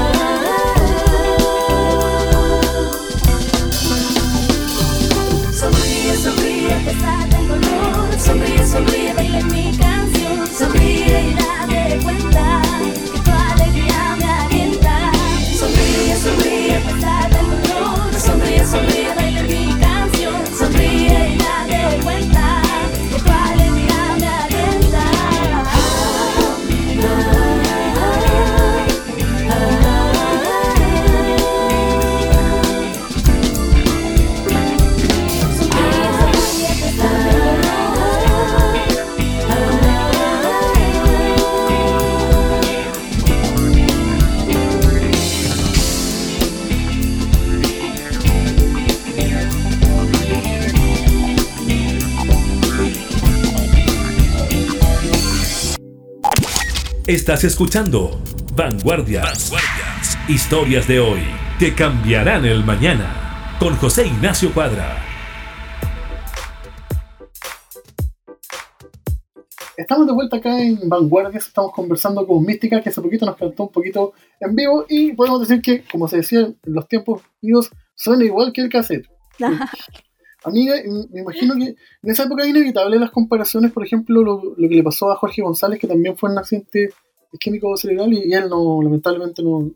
Sonríe 11.11 11.31
y 11.31 11.40
Estás 57.11 57.43
escuchando 57.43 58.21
Vanguardias. 58.55 59.51
Historias 60.29 60.87
de 60.87 61.01
hoy 61.01 61.19
que 61.59 61.75
cambiarán 61.75 62.45
el 62.45 62.63
mañana. 62.63 63.57
Con 63.59 63.75
José 63.75 64.07
Ignacio 64.07 64.53
Cuadra. 64.53 64.95
Estamos 69.75 70.07
de 70.07 70.13
vuelta 70.13 70.37
acá 70.37 70.57
en 70.63 70.87
Vanguardias, 70.87 71.47
estamos 71.47 71.73
conversando 71.73 72.25
con 72.25 72.45
Mística, 72.45 72.81
que 72.81 72.87
hace 72.87 73.01
poquito 73.01 73.25
nos 73.25 73.35
cantó 73.35 73.63
un 73.63 73.71
poquito 73.73 74.13
en 74.39 74.55
vivo, 74.55 74.85
y 74.87 75.11
podemos 75.11 75.41
decir 75.41 75.61
que, 75.61 75.83
como 75.91 76.07
se 76.07 76.15
decía 76.15 76.39
en 76.39 76.57
los 76.63 76.87
tiempos 76.87 77.23
idos, 77.41 77.71
suena 77.93 78.23
igual 78.23 78.53
que 78.53 78.61
el 78.61 78.69
cassette. 78.69 79.09
Amiga, 80.43 80.77
m- 80.77 81.05
me 81.11 81.21
imagino 81.21 81.55
que 81.55 81.75
en 82.03 82.09
esa 82.09 82.23
época 82.23 82.43
es 82.43 82.49
inevitable 82.49 82.97
las 82.99 83.11
comparaciones, 83.11 83.71
por 83.71 83.85
ejemplo, 83.85 84.23
lo, 84.23 84.41
lo 84.57 84.69
que 84.69 84.75
le 84.75 84.83
pasó 84.83 85.11
a 85.11 85.15
Jorge 85.15 85.41
González, 85.41 85.79
que 85.79 85.87
también 85.87 86.17
fue 86.17 86.31
un 86.31 86.37
accidente 86.37 86.89
isquémico 87.31 87.77
cerebral 87.77 88.11
y, 88.13 88.27
y 88.27 88.33
él 88.33 88.49
no, 88.49 88.81
lamentablemente 88.81 89.43
no, 89.43 89.71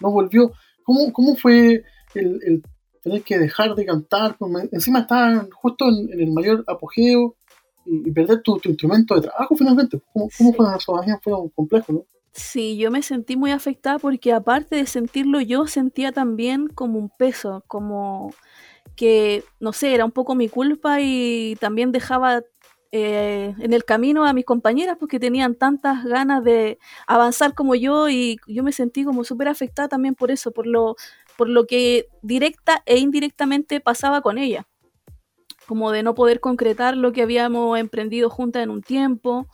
no 0.00 0.10
volvió. 0.10 0.52
¿Cómo, 0.84 1.12
cómo 1.12 1.36
fue 1.36 1.84
el, 2.14 2.40
el 2.44 2.62
tener 3.02 3.22
que 3.22 3.38
dejar 3.38 3.74
de 3.74 3.86
cantar? 3.86 4.36
Pues, 4.38 4.68
encima 4.72 5.00
estaban 5.00 5.50
justo 5.50 5.88
en, 5.88 6.12
en 6.12 6.20
el 6.20 6.32
mayor 6.32 6.64
apogeo 6.66 7.36
y, 7.86 8.08
y 8.08 8.12
perder 8.12 8.42
tu, 8.42 8.58
tu 8.58 8.68
instrumento 8.68 9.14
de 9.14 9.22
trabajo 9.22 9.56
finalmente. 9.56 10.00
¿Cómo, 10.12 10.28
cómo 10.36 10.52
fueron 10.52 10.76
esos 10.76 11.00
años? 11.00 11.18
Fueron 11.22 11.48
complejos, 11.48 11.94
¿no? 11.96 12.04
Sí, 12.32 12.76
yo 12.76 12.92
me 12.92 13.02
sentí 13.02 13.36
muy 13.36 13.50
afectada 13.50 13.98
porque 13.98 14.32
aparte 14.32 14.76
de 14.76 14.86
sentirlo 14.86 15.40
yo 15.40 15.66
sentía 15.66 16.12
también 16.12 16.68
como 16.68 16.98
un 16.98 17.10
peso, 17.18 17.64
como 17.66 18.32
que, 18.96 19.44
no 19.60 19.72
sé, 19.72 19.94
era 19.94 20.04
un 20.04 20.12
poco 20.12 20.34
mi 20.34 20.48
culpa 20.48 21.00
y 21.00 21.56
también 21.60 21.92
dejaba 21.92 22.42
eh, 22.92 23.54
en 23.58 23.72
el 23.72 23.84
camino 23.84 24.24
a 24.24 24.32
mis 24.32 24.44
compañeras 24.44 24.96
porque 24.98 25.20
tenían 25.20 25.54
tantas 25.54 26.04
ganas 26.04 26.42
de 26.42 26.78
avanzar 27.06 27.54
como 27.54 27.76
yo 27.76 28.08
y 28.08 28.38
yo 28.48 28.64
me 28.64 28.72
sentí 28.72 29.04
como 29.04 29.22
súper 29.22 29.46
afectada 29.48 29.88
también 29.88 30.16
por 30.16 30.32
eso, 30.32 30.50
por 30.50 30.66
lo, 30.66 30.96
por 31.36 31.48
lo 31.48 31.66
que 31.66 32.08
directa 32.22 32.82
e 32.86 32.98
indirectamente 32.98 33.80
pasaba 33.80 34.22
con 34.22 34.38
ella, 34.38 34.66
como 35.68 35.92
de 35.92 36.02
no 36.02 36.14
poder 36.14 36.40
concretar 36.40 36.96
lo 36.96 37.12
que 37.12 37.22
habíamos 37.22 37.78
emprendido 37.78 38.28
juntas 38.28 38.64
en 38.64 38.70
un 38.70 38.82
tiempo 38.82 39.46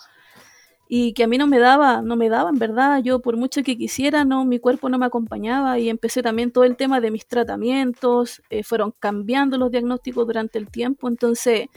y 0.88 1.12
que 1.14 1.24
a 1.24 1.26
mí 1.26 1.38
no 1.38 1.46
me 1.46 1.58
daba, 1.58 2.02
no 2.02 2.16
me 2.16 2.28
daba 2.28 2.50
en 2.50 2.58
verdad, 2.58 3.02
yo 3.02 3.20
por 3.20 3.36
mucho 3.36 3.62
que 3.62 3.76
quisiera, 3.76 4.24
no, 4.24 4.44
mi 4.44 4.58
cuerpo 4.58 4.88
no 4.88 4.98
me 4.98 5.06
acompañaba 5.06 5.78
y 5.78 5.88
empecé 5.88 6.22
también 6.22 6.52
todo 6.52 6.64
el 6.64 6.76
tema 6.76 7.00
de 7.00 7.10
mis 7.10 7.26
tratamientos, 7.26 8.42
eh, 8.50 8.62
fueron 8.62 8.92
cambiando 8.98 9.58
los 9.58 9.70
diagnósticos 9.70 10.26
durante 10.26 10.58
el 10.58 10.70
tiempo, 10.70 11.08
entonces 11.08 11.68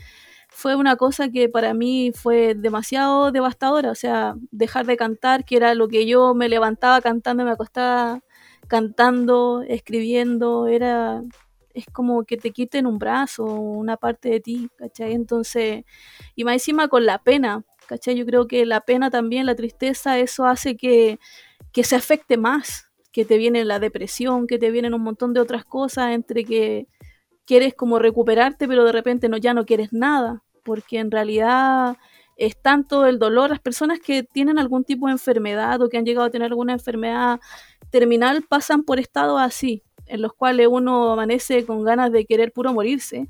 fue 0.49 0.75
una 0.75 0.95
cosa 0.95 1.29
que 1.29 1.49
para 1.49 1.73
mí 1.73 2.11
fue 2.13 2.55
demasiado 2.55 3.31
devastadora, 3.31 3.91
o 3.91 3.95
sea, 3.95 4.35
dejar 4.51 4.85
de 4.85 4.97
cantar, 4.97 5.45
que 5.45 5.57
era 5.57 5.73
lo 5.75 5.87
que 5.87 6.05
yo 6.07 6.33
me 6.35 6.49
levantaba 6.49 7.01
cantando, 7.01 7.45
me 7.45 7.51
acostaba 7.51 8.21
cantando, 8.67 9.63
escribiendo, 9.67 10.67
era 10.67 11.23
es 11.73 11.85
como 11.91 12.23
que 12.25 12.37
te 12.37 12.51
quiten 12.51 12.85
un 12.87 12.99
brazo, 12.99 13.45
una 13.45 13.97
parte 13.97 14.29
de 14.29 14.39
ti, 14.39 14.69
¿cachai? 14.75 15.13
Entonces, 15.13 15.85
y 16.35 16.43
más 16.43 16.53
encima 16.55 16.87
con 16.87 17.05
la 17.05 17.19
pena, 17.19 17.63
¿cachai? 17.89 18.15
Yo 18.15 18.25
creo 18.25 18.47
que 18.47 18.65
la 18.67 18.81
pena 18.81 19.09
también, 19.09 19.47
la 19.47 19.55
tristeza, 19.55 20.19
eso 20.19 20.45
hace 20.45 20.77
que, 20.77 21.19
que 21.73 21.83
se 21.83 21.95
afecte 21.95 22.37
más, 22.37 22.91
que 23.11 23.25
te 23.25 23.37
viene 23.37 23.65
la 23.65 23.79
depresión, 23.79 24.45
que 24.45 24.59
te 24.59 24.69
vienen 24.69 24.93
un 24.93 25.01
montón 25.01 25.33
de 25.33 25.39
otras 25.41 25.65
cosas, 25.65 26.11
entre 26.11 26.45
que 26.45 26.87
quieres 27.45 27.73
como 27.73 27.97
recuperarte, 27.97 28.67
pero 28.67 28.85
de 28.85 28.91
repente 28.91 29.27
no, 29.27 29.37
ya 29.37 29.55
no 29.55 29.65
quieres 29.65 29.91
nada, 29.91 30.43
porque 30.63 30.99
en 30.99 31.09
realidad 31.09 31.97
es 32.37 32.61
tanto 32.61 33.07
el 33.07 33.17
dolor, 33.17 33.49
las 33.49 33.59
personas 33.59 33.99
que 33.99 34.21
tienen 34.21 34.59
algún 34.59 34.83
tipo 34.83 35.07
de 35.07 35.13
enfermedad 35.13 35.81
o 35.81 35.89
que 35.89 35.97
han 35.97 36.05
llegado 36.05 36.27
a 36.27 36.29
tener 36.29 36.51
alguna 36.51 36.73
enfermedad 36.73 37.39
terminal 37.89 38.43
pasan 38.47 38.83
por 38.83 38.99
estados 38.99 39.41
así, 39.41 39.81
en 40.05 40.21
los 40.21 40.33
cuales 40.33 40.67
uno 40.69 41.11
amanece 41.11 41.65
con 41.65 41.83
ganas 41.83 42.11
de 42.11 42.25
querer 42.25 42.51
puro 42.51 42.71
morirse 42.71 43.27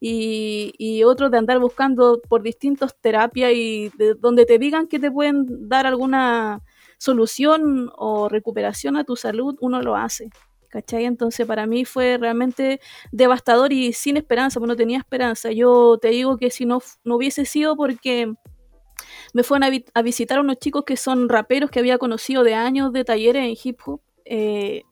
y, 0.00 0.72
y 0.78 1.04
otros 1.04 1.30
de 1.30 1.38
andar 1.38 1.58
buscando 1.58 2.20
por 2.28 2.42
distintas 2.42 2.94
terapias 3.00 3.52
y 3.54 3.90
de 3.96 4.14
donde 4.14 4.46
te 4.46 4.58
digan 4.58 4.86
que 4.86 4.98
te 4.98 5.10
pueden 5.10 5.68
dar 5.68 5.86
alguna 5.86 6.62
solución 6.98 7.90
o 7.96 8.28
recuperación 8.28 8.96
a 8.96 9.04
tu 9.04 9.16
salud, 9.16 9.56
uno 9.60 9.82
lo 9.82 9.96
hace. 9.96 10.30
¿Cachai? 10.68 11.04
Entonces 11.04 11.46
para 11.46 11.66
mí 11.66 11.84
fue 11.84 12.18
realmente 12.18 12.80
devastador 13.12 13.72
y 13.72 13.92
sin 13.92 14.16
esperanza, 14.16 14.58
porque 14.60 14.72
no 14.72 14.76
tenía 14.76 14.98
esperanza. 14.98 15.50
Yo 15.50 15.96
te 16.02 16.08
digo 16.08 16.36
que 16.36 16.50
si 16.50 16.66
no, 16.66 16.82
no 17.04 17.16
hubiese 17.16 17.44
sido 17.46 17.76
porque 17.76 18.34
me 19.32 19.42
fueron 19.42 19.62
a, 19.64 19.70
vi- 19.70 19.84
a 19.94 20.02
visitar 20.02 20.40
unos 20.40 20.58
chicos 20.58 20.84
que 20.84 20.96
son 20.96 21.28
raperos 21.28 21.70
que 21.70 21.78
había 21.78 21.98
conocido 21.98 22.42
de 22.42 22.54
años 22.54 22.92
de 22.92 23.04
talleres 23.04 23.44
en 23.44 23.56
hip 23.62 23.78
hop, 23.86 24.00
eh, 24.24 24.82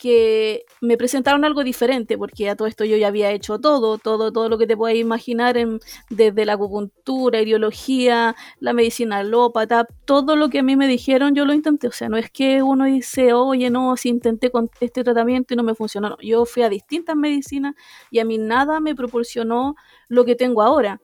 que 0.00 0.64
me 0.80 0.96
presentaron 0.96 1.44
algo 1.44 1.62
diferente, 1.62 2.16
porque 2.16 2.48
a 2.48 2.56
todo 2.56 2.66
esto 2.66 2.86
yo 2.86 2.96
ya 2.96 3.08
había 3.08 3.30
hecho 3.32 3.58
todo, 3.58 3.98
todo, 3.98 4.32
todo 4.32 4.48
lo 4.48 4.56
que 4.56 4.66
te 4.66 4.74
puedas 4.74 4.96
imaginar, 4.96 5.58
en, 5.58 5.78
desde 6.08 6.46
la 6.46 6.54
acupuntura, 6.54 7.42
ideología, 7.42 8.34
la 8.60 8.72
medicina 8.72 9.18
alópata, 9.18 9.86
todo 10.06 10.36
lo 10.36 10.48
que 10.48 10.60
a 10.60 10.62
mí 10.62 10.74
me 10.74 10.88
dijeron 10.88 11.34
yo 11.34 11.44
lo 11.44 11.52
intenté, 11.52 11.86
o 11.88 11.92
sea, 11.92 12.08
no 12.08 12.16
es 12.16 12.30
que 12.30 12.62
uno 12.62 12.86
dice, 12.86 13.34
oye, 13.34 13.68
no, 13.68 13.94
si 13.98 14.08
intenté 14.08 14.50
con 14.50 14.70
este 14.80 15.04
tratamiento 15.04 15.52
y 15.52 15.58
no 15.58 15.64
me 15.64 15.74
funcionó, 15.74 16.08
no, 16.10 16.16
yo 16.22 16.46
fui 16.46 16.62
a 16.62 16.70
distintas 16.70 17.14
medicinas 17.14 17.74
y 18.10 18.20
a 18.20 18.24
mí 18.24 18.38
nada 18.38 18.80
me 18.80 18.94
proporcionó 18.94 19.76
lo 20.08 20.24
que 20.24 20.34
tengo 20.34 20.62
ahora. 20.62 21.00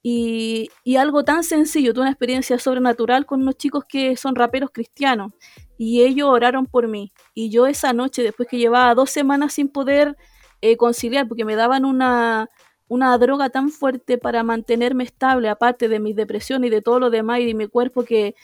Y, 0.00 0.70
y 0.84 0.96
algo 0.96 1.24
tan 1.24 1.42
sencillo, 1.42 1.92
tuve 1.92 2.02
una 2.02 2.10
experiencia 2.12 2.58
sobrenatural 2.58 3.26
con 3.26 3.42
unos 3.42 3.56
chicos 3.56 3.84
que 3.88 4.16
son 4.16 4.36
raperos 4.36 4.70
cristianos 4.72 5.32
y 5.78 6.02
ellos 6.02 6.28
oraron 6.28 6.66
por 6.66 6.88
mí. 6.88 7.12
Y 7.32 7.50
yo 7.50 7.66
esa 7.66 7.92
noche, 7.92 8.22
después 8.22 8.48
que 8.48 8.58
llevaba 8.58 8.94
dos 8.94 9.10
semanas 9.10 9.54
sin 9.54 9.68
poder 9.68 10.16
eh, 10.60 10.76
conciliar, 10.76 11.28
porque 11.28 11.44
me 11.44 11.54
daban 11.54 11.84
una, 11.84 12.50
una 12.88 13.16
droga 13.16 13.48
tan 13.48 13.70
fuerte 13.70 14.18
para 14.18 14.42
mantenerme 14.42 15.04
estable, 15.04 15.48
aparte 15.48 15.88
de 15.88 16.00
mis 16.00 16.16
depresiones 16.16 16.68
y 16.68 16.70
de 16.74 16.82
todo 16.82 16.98
lo 16.98 17.10
demás 17.10 17.40
y 17.40 17.46
de 17.46 17.54
mi 17.54 17.68
cuerpo 17.68 18.04
que, 18.04 18.34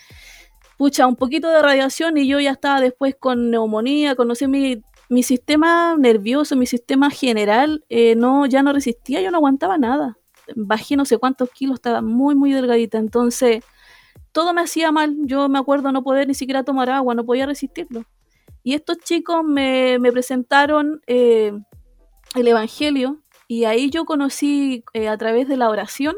pucha, 0.78 1.06
un 1.06 1.16
poquito 1.16 1.50
de 1.50 1.60
radiación 1.60 2.16
y 2.16 2.28
yo 2.28 2.38
ya 2.38 2.52
estaba 2.52 2.80
después 2.80 3.16
con 3.18 3.50
neumonía, 3.50 4.14
conocí 4.14 4.46
mi, 4.46 4.82
mi 5.08 5.24
sistema 5.24 5.96
nervioso, 5.98 6.54
mi 6.56 6.66
sistema 6.66 7.10
general, 7.10 7.84
eh, 7.88 8.14
no, 8.16 8.46
ya 8.46 8.62
no 8.62 8.72
resistía, 8.72 9.20
yo 9.20 9.30
no 9.32 9.38
aguantaba 9.38 9.76
nada. 9.76 10.18
Bajé 10.54 10.96
no 10.96 11.04
sé 11.04 11.18
cuántos 11.18 11.50
kilos, 11.50 11.76
estaba 11.76 12.00
muy, 12.00 12.34
muy 12.34 12.52
delgadita. 12.52 12.98
Entonces, 12.98 13.64
todo 14.34 14.52
me 14.52 14.60
hacía 14.62 14.92
mal. 14.92 15.16
Yo 15.22 15.48
me 15.48 15.60
acuerdo 15.60 15.92
no 15.92 16.02
poder 16.02 16.26
ni 16.26 16.34
siquiera 16.34 16.64
tomar 16.64 16.90
agua, 16.90 17.14
no 17.14 17.24
podía 17.24 17.46
resistirlo. 17.46 18.04
Y 18.64 18.74
estos 18.74 18.98
chicos 18.98 19.44
me, 19.44 19.98
me 20.00 20.10
presentaron 20.10 21.00
eh, 21.06 21.52
el 22.34 22.48
Evangelio 22.48 23.22
y 23.46 23.64
ahí 23.64 23.90
yo 23.90 24.04
conocí 24.04 24.84
eh, 24.92 25.08
a 25.08 25.16
través 25.16 25.46
de 25.46 25.56
la 25.56 25.70
oración 25.70 26.16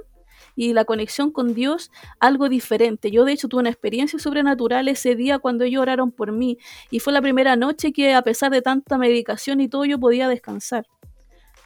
y 0.54 0.72
la 0.72 0.86
conexión 0.86 1.30
con 1.30 1.52
Dios 1.52 1.90
algo 2.18 2.48
diferente. 2.48 3.10
Yo 3.10 3.26
de 3.26 3.32
hecho 3.32 3.48
tuve 3.48 3.60
una 3.60 3.70
experiencia 3.70 4.18
sobrenatural 4.18 4.88
ese 4.88 5.14
día 5.14 5.38
cuando 5.38 5.64
ellos 5.64 5.82
oraron 5.82 6.10
por 6.10 6.32
mí 6.32 6.56
y 6.90 7.00
fue 7.00 7.12
la 7.12 7.20
primera 7.20 7.54
noche 7.54 7.92
que 7.92 8.14
a 8.14 8.22
pesar 8.22 8.50
de 8.50 8.62
tanta 8.62 8.96
medicación 8.96 9.60
y 9.60 9.68
todo 9.68 9.84
yo 9.84 10.00
podía 10.00 10.26
descansar. 10.26 10.86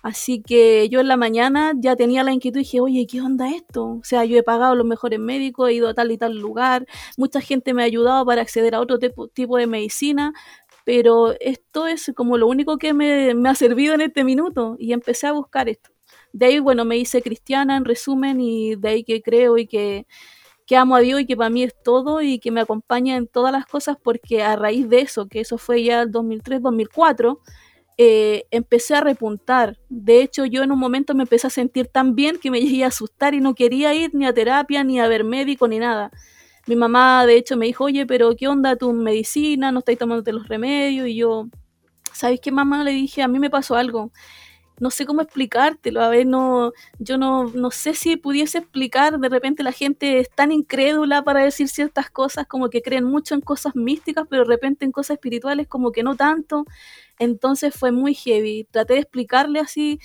Así 0.03 0.43
que 0.43 0.89
yo 0.89 1.01
en 1.01 1.09
la 1.09 1.17
mañana 1.17 1.73
ya 1.77 1.95
tenía 1.97 2.25
la 2.25 2.33
inquietud 2.33 2.61
y 2.61 2.63
dije, 2.63 2.81
oye, 2.81 3.07
¿qué 3.07 3.21
onda 3.21 3.51
esto? 3.51 3.85
O 3.85 4.05
sea, 4.05 4.25
yo 4.25 4.39
he 4.39 4.43
pagado 4.43 4.75
los 4.75 4.87
mejores 4.87 5.19
médicos, 5.21 5.69
he 5.69 5.75
ido 5.75 5.89
a 5.89 5.95
tal 5.95 6.11
y 6.11 6.19
tal 6.19 6.39
lugar, 6.39 6.87
mucha 7.19 7.41
gente 7.41 7.75
me 7.75 7.83
ha 7.83 7.87
ayudado 7.87 8.25
para 8.25 8.43
acceder 8.43 8.75
a 8.75 8.81
otro 8.81 8.99
tipo, 8.99 9.57
de 9.57 9.67
medicina, 9.67 10.33
pero 10.85 11.35
esto 11.41 11.87
es 11.87 12.13
como 12.17 12.39
lo 12.39 12.47
único 12.49 12.79
que 12.79 12.95
me, 12.95 13.33
ha 13.49 13.55
servido 13.55 13.95
en 13.95 14.01
este 14.03 14.25
minuto 14.25 14.77
y 14.79 14.93
empecé 14.93 15.27
a 15.27 15.33
buscar 15.33 15.69
esto. 15.69 15.91
De 16.33 16.47
ahí, 16.47 16.59
bueno, 16.61 16.85
me 16.85 16.97
hice 16.97 17.23
cristiana 17.23 17.77
en 17.77 17.85
resumen 17.85 18.41
y 18.41 18.77
de 18.77 18.89
ahí 18.89 19.05
que 19.05 19.23
creo 19.23 19.59
y 19.59 19.67
que, 19.67 20.07
que 20.67 20.77
amo 20.77 20.97
a 20.97 21.01
Dios 21.01 21.21
y 21.21 21.27
que 21.27 21.37
para 21.37 21.51
mí 21.51 21.65
es 21.65 21.75
todo 21.83 22.23
y 22.23 22.39
que 22.39 22.51
me 22.51 22.61
acompaña 22.61 23.17
en 23.17 23.27
todas 23.27 23.53
las 23.53 23.67
cosas 23.67 23.97
porque 24.03 24.43
a 24.43 24.57
raíz 24.57 24.89
de 24.89 25.01
eso, 25.01 25.29
que 25.29 25.41
eso 25.41 25.59
fue 25.59 25.83
ya 25.85 26.03
el 26.03 26.13
2003-2004, 26.13 27.39
eh, 28.03 28.47
empecé 28.51 28.95
a 28.95 29.03
repuntar. 29.03 29.77
De 29.91 30.23
hecho, 30.23 30.47
yo 30.47 30.63
en 30.63 30.73
un 30.73 30.79
momento 30.79 31.15
me 31.15 31.25
empecé 31.25 31.49
a 31.49 31.51
sentir 31.51 31.87
tan 31.87 32.15
bien 32.15 32.39
que 32.39 32.51
me 32.51 32.59
llegué 32.63 32.85
a 32.85 32.87
asustar 32.87 33.35
y 33.35 33.43
no 33.43 33.55
quería 33.55 33.93
ir 33.93 34.15
ni 34.15 34.25
a 34.25 34.33
terapia, 34.33 34.83
ni 34.85 34.99
a 34.99 35.07
ver 35.07 35.23
médico, 35.23 35.69
ni 35.69 35.79
nada. 35.79 36.11
Mi 36.67 36.77
mamá, 36.77 37.27
de 37.27 37.37
hecho, 37.37 37.59
me 37.59 37.67
dijo, 37.67 37.85
oye, 37.85 38.07
pero 38.07 38.35
¿qué 38.37 38.49
onda 38.49 38.77
tu 38.77 38.91
medicina? 38.95 39.71
¿No 39.71 39.81
estáis 39.81 39.99
tomándote 39.99 40.33
los 40.33 40.49
remedios? 40.49 41.09
Y 41.09 41.17
yo, 41.17 41.49
¿sabes 42.15 42.41
qué, 42.41 42.51
mamá? 42.51 42.85
Le 42.85 42.93
dije, 42.93 43.23
a 43.23 43.29
mí 43.29 43.39
me 43.39 43.51
pasó 43.51 43.77
algo 43.77 44.13
no 44.81 44.91
sé 44.91 45.07
cómo 45.07 45.23
explicártelo, 45.23 46.03
a 46.03 46.09
ver, 46.09 46.27
no, 46.27 46.73
yo 46.99 47.19
no, 47.19 47.45
no 47.45 47.71
sé 47.71 47.95
si 47.95 48.17
pudiese 48.17 48.59
explicar, 48.59 49.19
de 49.19 49.29
repente 49.29 49.63
la 49.63 49.73
gente 49.73 50.19
es 50.19 50.31
tan 50.31 50.51
incrédula 50.53 51.23
para 51.23 51.45
decir 51.45 51.69
ciertas 51.69 52.11
cosas, 52.11 52.47
como 52.47 52.71
que 52.71 52.83
creen 52.83 53.05
mucho 53.05 53.35
en 53.35 53.43
cosas 53.43 53.77
místicas, 53.77 54.27
pero 54.29 54.45
de 54.45 54.49
repente 54.49 54.85
en 54.85 54.93
cosas 54.93 55.15
espirituales 55.15 55.69
como 55.69 55.93
que 55.93 56.03
no 56.03 56.17
tanto, 56.17 56.65
entonces 57.19 57.75
fue 57.75 57.93
muy 57.93 58.15
heavy, 58.15 58.67
traté 58.71 58.95
de 58.95 59.01
explicarle 59.01 59.61
así 59.61 60.01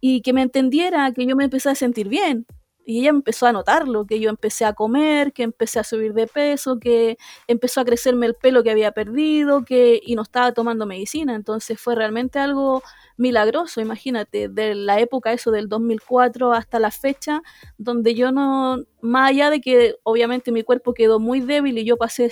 y 0.00 0.22
que 0.22 0.32
me 0.32 0.42
entendiera, 0.42 1.12
que 1.12 1.26
yo 1.26 1.36
me 1.36 1.44
empecé 1.44 1.70
a 1.70 1.74
sentir 1.74 2.08
bien, 2.08 2.46
y 2.84 3.00
ella 3.00 3.10
empezó 3.10 3.46
a 3.46 3.52
notarlo, 3.52 4.06
que 4.06 4.20
yo 4.20 4.30
empecé 4.30 4.64
a 4.64 4.72
comer, 4.74 5.32
que 5.32 5.42
empecé 5.42 5.78
a 5.80 5.84
subir 5.84 6.12
de 6.14 6.26
peso, 6.26 6.78
que 6.78 7.16
empezó 7.46 7.80
a 7.80 7.84
crecerme 7.84 8.26
el 8.26 8.34
pelo 8.34 8.62
que 8.62 8.70
había 8.70 8.92
perdido, 8.92 9.64
que 9.64 10.00
y 10.04 10.14
no 10.16 10.22
estaba 10.22 10.52
tomando 10.52 10.86
medicina. 10.86 11.34
Entonces 11.34 11.80
fue 11.80 11.94
realmente 11.94 12.38
algo 12.38 12.82
milagroso, 13.16 13.80
imagínate, 13.80 14.48
de 14.48 14.74
la 14.74 15.00
época 15.00 15.32
eso 15.32 15.50
del 15.50 15.68
2004 15.68 16.52
hasta 16.52 16.78
la 16.78 16.90
fecha, 16.90 17.42
donde 17.78 18.14
yo 18.14 18.32
no, 18.32 18.78
más 19.00 19.30
allá 19.30 19.50
de 19.50 19.60
que 19.60 19.96
obviamente 20.02 20.52
mi 20.52 20.62
cuerpo 20.62 20.94
quedó 20.94 21.20
muy 21.20 21.40
débil 21.40 21.78
y 21.78 21.84
yo 21.84 21.96
pasé 21.96 22.30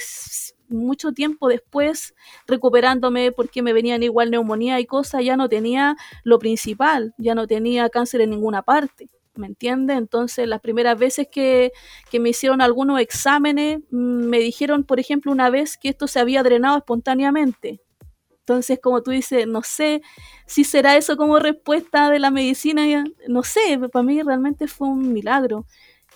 mucho 0.68 1.12
tiempo 1.12 1.48
después 1.48 2.14
recuperándome 2.46 3.30
porque 3.32 3.62
me 3.62 3.72
venían 3.72 4.02
igual 4.02 4.30
neumonía 4.30 4.80
y 4.80 4.86
cosas, 4.86 5.24
ya 5.24 5.36
no 5.36 5.48
tenía 5.48 5.96
lo 6.24 6.38
principal, 6.38 7.14
ya 7.18 7.34
no 7.34 7.46
tenía 7.46 7.88
cáncer 7.90 8.22
en 8.22 8.30
ninguna 8.30 8.62
parte. 8.62 9.08
¿Me 9.34 9.46
entiende? 9.46 9.94
Entonces, 9.94 10.46
las 10.48 10.60
primeras 10.60 10.98
veces 10.98 11.28
que, 11.30 11.72
que, 12.10 12.20
me 12.20 12.30
hicieron 12.30 12.60
algunos 12.60 13.00
exámenes, 13.00 13.80
mm, 13.90 14.24
me 14.26 14.38
dijeron, 14.38 14.84
por 14.84 15.00
ejemplo, 15.00 15.32
una 15.32 15.50
vez 15.50 15.76
que 15.76 15.88
esto 15.88 16.06
se 16.06 16.20
había 16.20 16.42
drenado 16.42 16.78
espontáneamente. 16.78 17.80
Entonces, 18.40 18.80
como 18.82 19.02
tú 19.02 19.12
dices, 19.12 19.46
no 19.46 19.62
sé 19.62 20.02
si 20.46 20.64
será 20.64 20.96
eso 20.96 21.16
como 21.16 21.38
respuesta 21.38 22.10
de 22.10 22.18
la 22.18 22.30
medicina, 22.30 23.04
no 23.28 23.42
sé, 23.44 23.78
para 23.92 24.02
mí 24.02 24.20
realmente 24.22 24.66
fue 24.66 24.88
un 24.88 25.12
milagro. 25.12 25.64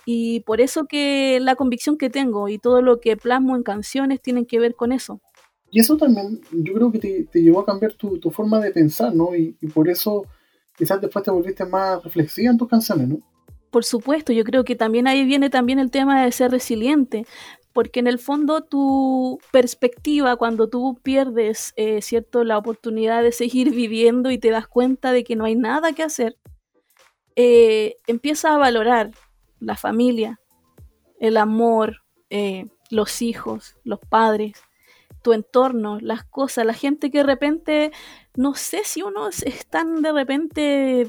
Y 0.05 0.41
por 0.41 0.61
eso 0.61 0.85
que 0.85 1.39
la 1.41 1.55
convicción 1.55 1.97
que 1.97 2.09
tengo 2.09 2.49
y 2.49 2.59
todo 2.59 2.81
lo 2.81 2.99
que 2.99 3.17
plasmo 3.17 3.55
en 3.55 3.63
canciones 3.63 4.21
tienen 4.21 4.45
que 4.45 4.59
ver 4.59 4.75
con 4.75 4.91
eso. 4.91 5.21
Y 5.69 5.79
eso 5.79 5.97
también, 5.97 6.41
yo 6.51 6.73
creo 6.73 6.91
que 6.91 7.27
te, 7.31 7.41
llevó 7.41 7.61
a 7.61 7.65
cambiar 7.65 7.93
tu, 7.93 8.17
tu, 8.19 8.29
forma 8.29 8.59
de 8.59 8.71
pensar, 8.71 9.13
¿no? 9.13 9.35
Y 9.35 9.53
por 9.73 9.89
eso 9.89 10.25
quizás 10.77 11.01
después 11.01 11.25
te 11.25 11.31
volviste 11.31 11.65
más 11.65 12.03
reflexiva 12.03 12.51
en 12.51 12.57
tus 12.57 12.69
canciones, 12.69 13.09
¿no? 13.09 13.17
Por 13.71 13.83
supuesto, 13.83 14.31
yo 14.31 14.43
creo 14.43 14.63
que 14.63 14.75
también 14.75 15.07
ahí 15.07 15.25
viene 15.25 15.49
también 15.49 15.79
el 15.79 15.91
tema 15.91 16.23
de 16.23 16.31
ser 16.31 16.51
resiliente, 16.51 17.25
porque 17.73 17.99
en 17.99 18.07
el 18.07 18.17
fondo 18.17 18.61
tu 18.61 19.39
perspectiva, 19.51 20.35
cuando 20.37 20.69
tú 20.69 20.99
pierdes, 21.03 21.73
eh, 21.75 22.01
¿cierto?, 22.01 22.43
la 22.43 22.57
oportunidad 22.57 23.23
de 23.23 23.31
seguir 23.31 23.71
viviendo 23.75 24.31
y 24.31 24.37
te 24.37 24.51
das 24.51 24.67
cuenta 24.67 25.11
de 25.11 25.23
que 25.23 25.35
no 25.35 25.45
hay 25.45 25.55
nada 25.55 25.91
que 25.91 26.03
hacer, 26.03 26.37
eh, 27.35 27.97
empieza 28.07 28.53
a 28.53 28.57
valorar 28.57 29.11
la 29.59 29.75
familia, 29.75 30.39
el 31.19 31.37
amor, 31.37 32.03
eh, 32.29 32.67
los 32.89 33.21
hijos, 33.21 33.75
los 33.83 33.99
padres, 33.99 34.53
tu 35.21 35.33
entorno, 35.33 35.99
las 35.99 36.23
cosas, 36.23 36.65
la 36.65 36.73
gente 36.73 37.11
que 37.11 37.19
de 37.19 37.23
repente, 37.23 37.91
no 38.35 38.53
sé 38.55 38.83
si 38.83 39.01
uno 39.01 39.27
es 39.29 39.67
tan 39.69 40.01
de 40.01 40.11
repente 40.11 41.07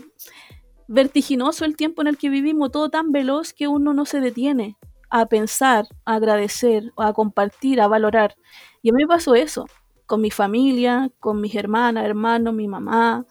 vertiginoso 0.89 1.65
el 1.65 1.77
tiempo 1.77 2.03
en 2.03 2.09
el 2.09 2.19
que 2.19 2.31
vivimos, 2.31 2.73
todo 2.73 2.91
tan 2.91 3.13
veloz 3.13 3.53
que 3.53 3.69
uno 3.69 3.95
no 3.95 4.07
se 4.07 4.21
detiene 4.21 4.77
a 5.11 5.27
pensar, 5.27 5.87
a 6.05 6.15
agradecer, 6.15 6.93
a 6.97 7.13
compartir, 7.13 7.81
a 7.81 7.89
valorar. 7.89 8.35
Y 8.83 8.91
a 8.91 8.93
mí 8.93 9.03
me 9.05 9.09
pasó 9.09 9.35
eso, 9.35 9.67
con 10.07 10.21
mi 10.21 10.31
familia, 10.31 11.11
con 11.21 11.41
mis 11.41 11.55
hermanas, 11.55 12.05
hermanos, 12.05 12.55
mi 12.55 12.69
mamá, 12.69 13.27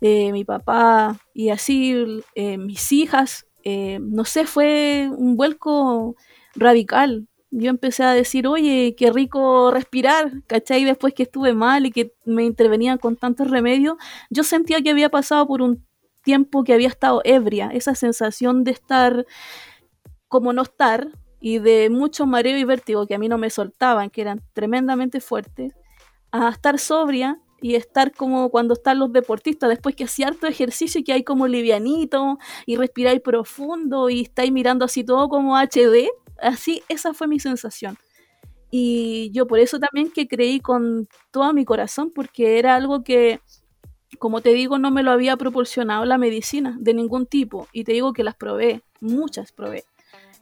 eh, 0.00 0.32
mi 0.32 0.44
papá, 0.44 1.18
y 1.34 1.50
así 1.50 2.22
eh, 2.34 2.58
mis 2.58 2.92
hijas. 2.92 3.46
Eh, 3.64 3.98
no 4.02 4.24
sé, 4.24 4.46
fue 4.46 5.10
un 5.16 5.36
vuelco 5.36 6.16
radical 6.54 7.28
yo 7.52 7.68
empecé 7.68 8.02
a 8.02 8.14
decir, 8.14 8.46
oye, 8.48 8.94
qué 8.96 9.12
rico 9.12 9.70
respirar, 9.70 10.32
¿cachai? 10.46 10.84
Después 10.84 11.12
que 11.12 11.24
estuve 11.24 11.52
mal 11.52 11.84
y 11.84 11.92
que 11.92 12.14
me 12.24 12.44
intervenían 12.44 12.96
con 12.96 13.14
tantos 13.16 13.50
remedios, 13.50 13.96
yo 14.30 14.42
sentía 14.42 14.80
que 14.80 14.90
había 14.90 15.10
pasado 15.10 15.46
por 15.46 15.60
un 15.60 15.86
tiempo 16.22 16.64
que 16.64 16.72
había 16.72 16.88
estado 16.88 17.20
ebria, 17.24 17.68
esa 17.72 17.94
sensación 17.94 18.64
de 18.64 18.70
estar 18.70 19.26
como 20.28 20.54
no 20.54 20.62
estar 20.62 21.08
y 21.40 21.58
de 21.58 21.90
mucho 21.90 22.24
mareo 22.24 22.56
y 22.56 22.64
vértigo 22.64 23.06
que 23.06 23.16
a 23.16 23.18
mí 23.18 23.28
no 23.28 23.36
me 23.36 23.50
soltaban, 23.50 24.08
que 24.08 24.22
eran 24.22 24.40
tremendamente 24.54 25.20
fuertes, 25.20 25.74
a 26.30 26.48
estar 26.48 26.78
sobria 26.78 27.38
y 27.60 27.74
estar 27.74 28.12
como 28.12 28.48
cuando 28.50 28.74
están 28.74 28.98
los 28.98 29.12
deportistas, 29.12 29.68
después 29.68 29.94
que 29.94 30.04
hacía 30.04 30.28
harto 30.28 30.46
ejercicio 30.46 31.00
y 31.00 31.04
que 31.04 31.12
hay 31.12 31.22
como 31.22 31.46
livianito 31.46 32.38
y 32.64 32.76
respiráis 32.76 33.20
profundo 33.20 34.08
y 34.08 34.22
estáis 34.22 34.52
mirando 34.52 34.86
así 34.86 35.04
todo 35.04 35.28
como 35.28 35.56
HD, 35.56 36.08
Así, 36.42 36.82
esa 36.88 37.14
fue 37.14 37.28
mi 37.28 37.40
sensación. 37.40 37.96
Y 38.70 39.30
yo 39.32 39.46
por 39.46 39.58
eso 39.60 39.78
también 39.78 40.10
que 40.10 40.28
creí 40.28 40.60
con 40.60 41.08
todo 41.30 41.52
mi 41.52 41.64
corazón, 41.64 42.10
porque 42.14 42.58
era 42.58 42.74
algo 42.74 43.04
que, 43.04 43.40
como 44.18 44.40
te 44.40 44.54
digo, 44.54 44.78
no 44.78 44.90
me 44.90 45.02
lo 45.02 45.10
había 45.12 45.36
proporcionado 45.36 46.04
la 46.06 46.18
medicina 46.18 46.76
de 46.80 46.94
ningún 46.94 47.26
tipo. 47.26 47.68
Y 47.72 47.84
te 47.84 47.92
digo 47.92 48.12
que 48.12 48.24
las 48.24 48.36
probé, 48.36 48.82
muchas 49.00 49.52
probé. 49.52 49.84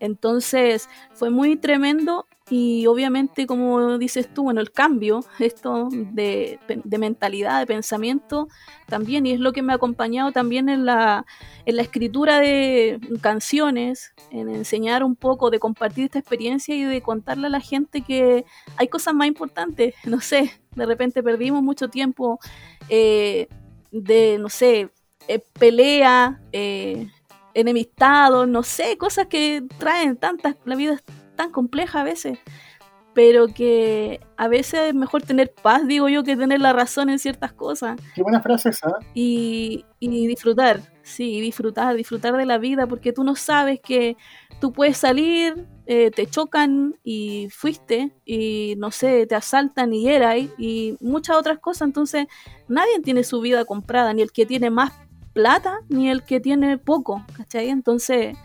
Entonces 0.01 0.89
fue 1.15 1.31
muy 1.31 1.57
tremendo 1.57 2.27
y 2.51 2.89
obviamente, 2.89 3.47
como 3.47 3.97
dices 3.97 4.35
tú, 4.35 4.43
bueno, 4.43 4.61
el 4.61 4.73
cambio, 4.73 5.25
esto 5.39 5.89
de, 5.93 6.59
mentalidad, 6.99 7.61
de 7.61 7.67
pensamiento, 7.67 8.49
también, 8.89 9.25
y 9.25 9.31
es 9.31 9.39
lo 9.39 9.53
que 9.53 9.63
me 9.63 9.73
ha 9.73 9.77
acompañado 9.77 10.33
también 10.33 10.69
en 10.69 10.85
la, 10.85 11.25
en 11.65 11.77
la 11.77 11.83
escritura 11.83 12.41
de 12.41 12.99
canciones, 13.21 14.13
en 14.33 14.49
enseñar 14.49 15.05
un 15.05 15.15
poco, 15.15 15.51
de 15.51 15.61
compartir 15.61 16.07
esta 16.07 16.19
experiencia 16.19 16.75
y 16.75 16.83
de 16.83 17.01
contarle 17.03 17.47
a 17.47 17.51
la 17.51 17.61
gente 17.61 18.01
que 18.01 18.45
hay 18.77 18.89
cosas 18.89 19.15
más 19.15 19.29
importantes, 19.29 19.95
no 20.05 20.21
sé, 20.21 20.61
de 20.75 20.87
repente 20.87 21.23
perdimos 21.23 21.63
mucho 21.63 21.87
tiempo 21.89 22.41
eh, 22.89 23.47
de, 23.93 24.39
no 24.41 24.49
sé, 24.49 24.91
eh, 25.29 25.39
pelea, 25.57 26.41
eh, 26.51 27.09
enemistados, 27.55 28.49
no 28.49 28.65
sé, 28.65 28.99
cosas 28.99 29.29
que 29.29 29.63
traen 29.79 30.17
tantas, 30.17 30.57
la 30.65 30.75
vida 30.75 30.95
es 30.95 31.03
tan 31.41 31.53
compleja 31.53 32.03
a 32.03 32.05
veces, 32.05 32.39
pero 33.15 33.49
que 33.49 34.21
a 34.37 34.47
veces 34.47 34.89
es 34.89 34.95
mejor 34.95 35.23
tener 35.23 35.55
paz, 35.55 35.87
digo 35.87 36.11
yo, 36.11 36.23
que 36.23 36.37
tener 36.37 36.61
la 36.61 36.75
razón 36.75 37.09
en 37.09 37.19
ciertas 37.19 37.55
cosas. 37.55 37.99
Qué 38.15 38.23
buena 38.23 38.43
frase 38.43 38.69
esa. 38.69 38.99
Y, 39.15 39.87
y 40.01 40.27
disfrutar, 40.27 40.83
sí, 41.03 41.41
disfrutar, 41.41 41.97
disfrutar 41.97 42.37
de 42.37 42.45
la 42.45 42.59
vida, 42.59 42.87
porque 42.87 43.15
tú 43.15 43.25
no 43.25 43.37
sabes 43.37 43.81
que 43.81 44.19
tú 44.61 44.75
puedes 44.75 44.99
salir, 44.99 45.67
eh, 45.87 46.11
te 46.11 46.27
chocan 46.27 46.99
y 47.03 47.49
fuiste, 47.51 48.13
y 48.27 48.75
no 48.77 48.91
sé, 48.91 49.27
te 49.27 49.35
asaltan 49.35 49.95
y 49.95 50.11
eras, 50.11 50.37
y 50.59 50.99
muchas 51.01 51.39
otras 51.39 51.59
cosas. 51.59 51.89
Entonces, 51.89 52.27
nadie 52.69 53.01
tiene 53.01 53.25
su 53.25 53.41
vida 53.41 53.65
comprada, 53.65 54.13
ni 54.13 54.21
el 54.21 54.31
que 54.31 54.45
tiene 54.45 54.69
más 54.69 54.93
plata, 55.33 55.79
ni 55.89 56.11
el 56.11 56.23
que 56.23 56.39
tiene 56.39 56.77
poco, 56.77 57.25
¿cachai? 57.35 57.71
Entonces, 57.71 58.37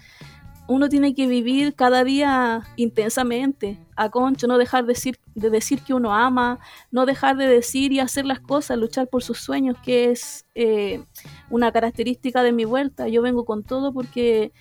uno 0.67 0.89
tiene 0.89 1.13
que 1.13 1.27
vivir 1.27 1.75
cada 1.75 2.03
día 2.03 2.63
intensamente, 2.75 3.77
a 3.95 4.09
concho, 4.09 4.47
no 4.47 4.57
dejar 4.57 4.85
de 4.85 4.93
decir, 4.93 5.19
de 5.35 5.49
decir 5.49 5.81
que 5.81 5.93
uno 5.93 6.13
ama, 6.13 6.59
no 6.91 7.05
dejar 7.05 7.37
de 7.37 7.47
decir 7.47 7.91
y 7.91 7.99
hacer 7.99 8.25
las 8.25 8.39
cosas, 8.39 8.77
luchar 8.77 9.07
por 9.07 9.23
sus 9.23 9.39
sueños, 9.39 9.77
que 9.83 10.11
es 10.11 10.45
eh, 10.55 11.03
una 11.49 11.71
característica 11.71 12.41
de 12.41 12.51
mi 12.51 12.65
vuelta. 12.65 13.07
Yo 13.07 13.21
vengo 13.21 13.45
con 13.45 13.63
todo 13.63 13.93
porque 13.93 14.51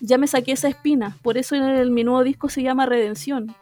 ya 0.00 0.18
me 0.18 0.26
saqué 0.26 0.52
esa 0.52 0.68
espina, 0.68 1.16
por 1.22 1.38
eso 1.38 1.54
el, 1.56 1.90
mi 1.90 2.04
nuevo 2.04 2.22
disco 2.24 2.48
se 2.48 2.62
llama 2.62 2.86
Redención. 2.86 3.54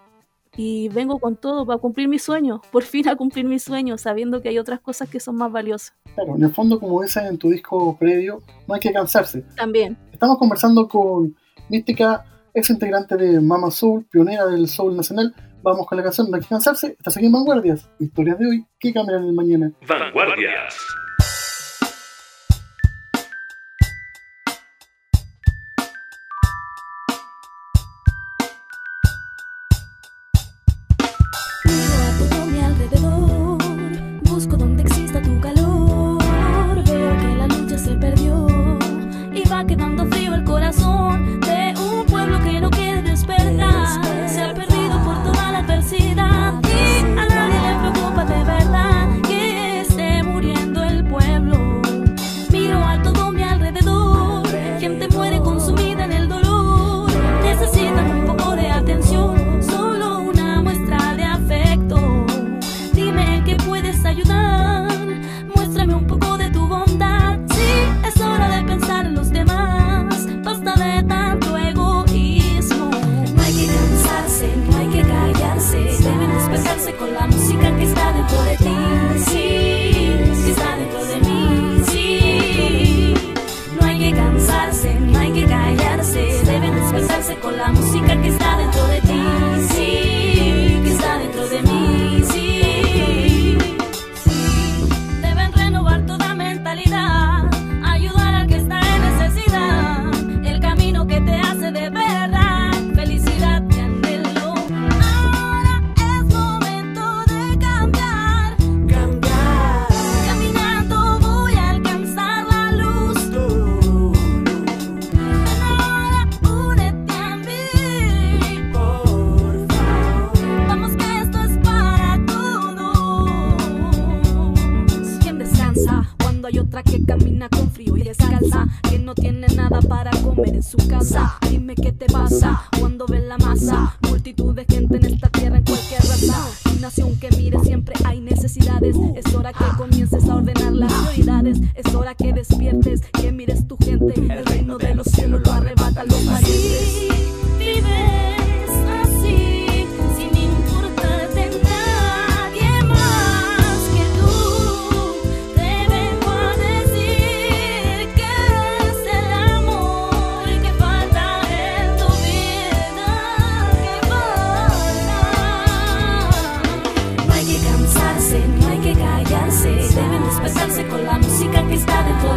Y 0.55 0.91
vengo 0.91 1.19
con 1.19 1.37
todo 1.37 1.65
para 1.65 1.79
cumplir 1.79 2.09
mis 2.09 2.23
sueños, 2.23 2.61
por 2.71 2.83
fin 2.83 3.09
a 3.09 3.17
cumplir 3.17 3.47
mis 3.47 3.63
sueños, 3.63 4.03
sabiendo 4.03 4.43
que 4.43 4.51
hay 4.51 4.59
otras 4.59 4.81
cosas 4.81 5.09
que 5.09 5.19
son 5.19 5.37
más 5.37 5.51
valiosas. 5.51 5.95
Claro, 6.15 6.37
en 6.37 6.43
el 6.43 6.53
fondo, 6.53 6.79
como 6.79 7.01
dices 7.01 7.23
en 7.25 7.39
tu 7.39 7.49
disco 7.49 7.97
previo, 7.99 8.43
no 8.69 8.75
hay 8.75 8.81
que 8.81 8.93
cansarse. 8.93 9.47
También. 9.57 9.97
Estamos 10.13 10.37
conversando 10.37 10.87
con 10.89 11.35
Mística, 11.73 12.23
ex 12.53 12.69
integrante 12.69 13.17
de 13.17 13.41
Mama 13.41 13.71
Soul, 13.71 14.05
pionera 14.11 14.45
del 14.45 14.69
Soul 14.69 14.95
Nacional. 14.95 15.35
Vamos 15.63 15.87
con 15.87 15.97
la 15.97 16.05
canción 16.05 16.31
No 16.31 16.37
hay 16.37 16.43
que 16.43 16.49
cansarse. 16.49 16.89
Estás 16.99 17.17
aquí 17.17 17.25
en 17.25 17.33
Vanguardias. 17.33 17.89
Historias 17.99 18.39
de 18.39 18.47
hoy 18.47 18.67
que 18.79 18.93
cambiarán 18.93 19.25
el 19.25 19.33
mañana. 19.33 19.73
Vanguardias. 19.89 20.77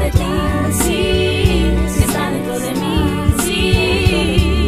De 0.05 0.11
ti. 0.11 2.01
Está 2.03 2.29
dentro 2.29 2.59
de 2.59 2.71
mí. 2.71 3.33
Sí, 3.43 4.67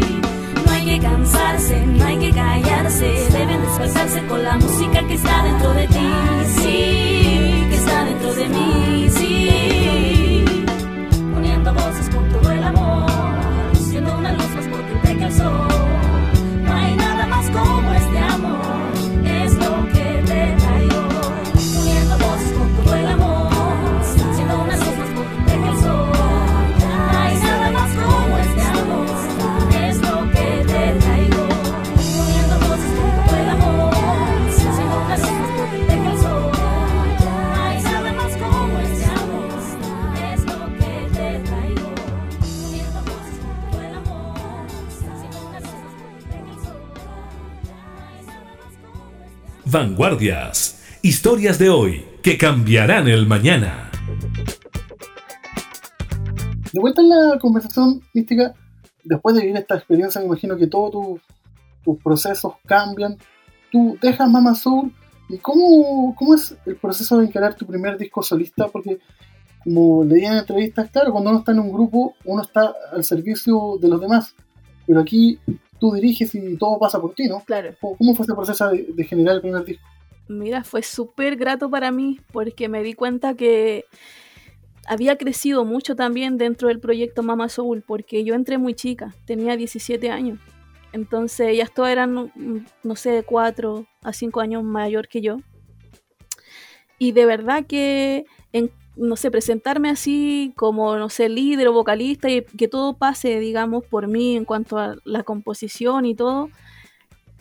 no 0.66 0.72
hay 0.72 0.86
que 0.86 1.00
cansarse, 1.00 1.86
no 1.86 2.06
hay 2.06 2.18
que 2.18 2.32
callarse, 2.32 3.06
deben 3.32 3.62
despertarse 3.62 4.26
con 4.28 4.44
la 4.44 4.58
música 4.58 5.06
que 5.08 5.14
está 5.14 5.37
Vanguardias. 49.70 50.82
Historias 51.02 51.60
de 51.60 51.70
hoy 51.70 52.06
que 52.24 52.38
cambiarán 52.38 53.08
el 53.10 53.28
mañana. 53.28 53.92
De 56.72 56.80
vuelta 56.80 57.02
en 57.02 57.10
la 57.10 57.38
conversación 57.40 58.02
mística, 58.14 58.54
después 59.04 59.36
de 59.36 59.42
vivir 59.42 59.58
esta 59.58 59.76
experiencia, 59.76 60.22
me 60.22 60.28
imagino 60.28 60.56
que 60.56 60.68
todos 60.68 61.20
tus- 61.84 61.98
procesos 62.04 62.54
cambian. 62.66 63.18
Tú 63.72 63.98
dejas 64.02 64.30
Mama 64.30 64.56
Soul 64.56 64.92
y 65.30 65.38
cómo, 65.38 66.16
cómo 66.16 66.36
es 66.36 66.56
el 66.66 66.76
proceso 66.78 67.18
de 67.18 67.26
encarar 67.26 67.56
tu 67.56 67.66
primer 67.66 67.98
disco 67.98 68.24
solista, 68.24 68.68
porque 68.68 69.00
como 69.64 70.04
leía 70.04 70.32
en 70.32 70.38
entrevistas, 70.38 70.90
claro, 70.92 71.12
cuando 71.12 71.30
uno 71.30 71.40
está 71.40 71.52
en 71.52 71.60
un 71.60 71.72
grupo, 71.74 72.16
uno 72.24 72.42
está 72.42 72.74
al 72.94 73.04
servicio 73.04 73.78
de 73.82 73.90
los 73.90 74.00
demás. 74.00 74.34
Pero 74.86 75.02
aquí 75.02 75.40
tú 75.80 75.94
diriges 75.94 76.34
y 76.36 76.58
todo 76.58 76.78
pasa 76.80 77.00
por 77.00 77.14
ti, 77.14 77.28
¿no? 77.28 77.42
Claro. 77.42 77.74
¿Cómo 77.80 78.16
fue 78.16 78.26
ese 78.26 78.34
proceso 78.34 78.70
de, 78.70 78.88
de 78.94 79.04
generar 79.04 79.36
el 79.36 79.42
primer 79.42 79.64
disco? 79.64 79.84
Mira, 80.28 80.64
fue 80.64 80.84
súper 80.84 81.38
grato 81.38 81.70
para 81.70 81.92
mí 81.92 82.20
porque 82.32 82.68
me 82.68 82.84
di 82.84 82.94
cuenta 82.94 83.34
que 83.36 83.86
había 84.88 85.18
crecido 85.18 85.66
mucho 85.66 85.96
también 85.96 86.38
dentro 86.38 86.70
del 86.70 86.80
proyecto 86.80 87.24
Mama 87.24 87.50
Soul 87.50 87.84
porque 87.86 88.24
yo 88.24 88.36
entré 88.36 88.58
muy 88.58 88.74
chica, 88.74 89.14
tenía 89.26 89.56
17 89.56 90.10
años. 90.10 90.40
Entonces 90.94 91.50
ellas 91.50 91.72
todas 91.74 91.92
eran, 91.92 92.32
no 92.84 92.96
sé, 92.96 93.12
de 93.12 93.24
4 93.24 93.86
a 94.02 94.14
5 94.14 94.40
años 94.40 94.64
mayor 94.64 95.08
que 95.08 95.22
yo. 95.22 95.38
Y 96.98 97.12
de 97.12 97.26
verdad 97.26 97.66
que, 97.66 98.26
en, 98.54 98.72
no 98.98 99.16
sé, 99.16 99.32
presentarme 99.32 99.90
así 99.90 100.54
como, 100.56 100.98
no 100.98 101.10
sé, 101.10 101.30
líder 101.30 101.68
o 101.68 101.74
vocalista 101.74 102.30
y 102.30 102.44
que 102.44 102.68
todo 102.68 102.94
pase, 102.98 103.40
digamos, 103.40 103.86
por 103.86 104.08
mí 104.08 104.36
en 104.36 104.46
cuanto 104.46 104.78
a 104.78 104.96
la 105.04 105.24
composición 105.24 106.06
y 106.06 106.16
todo, 106.16 106.50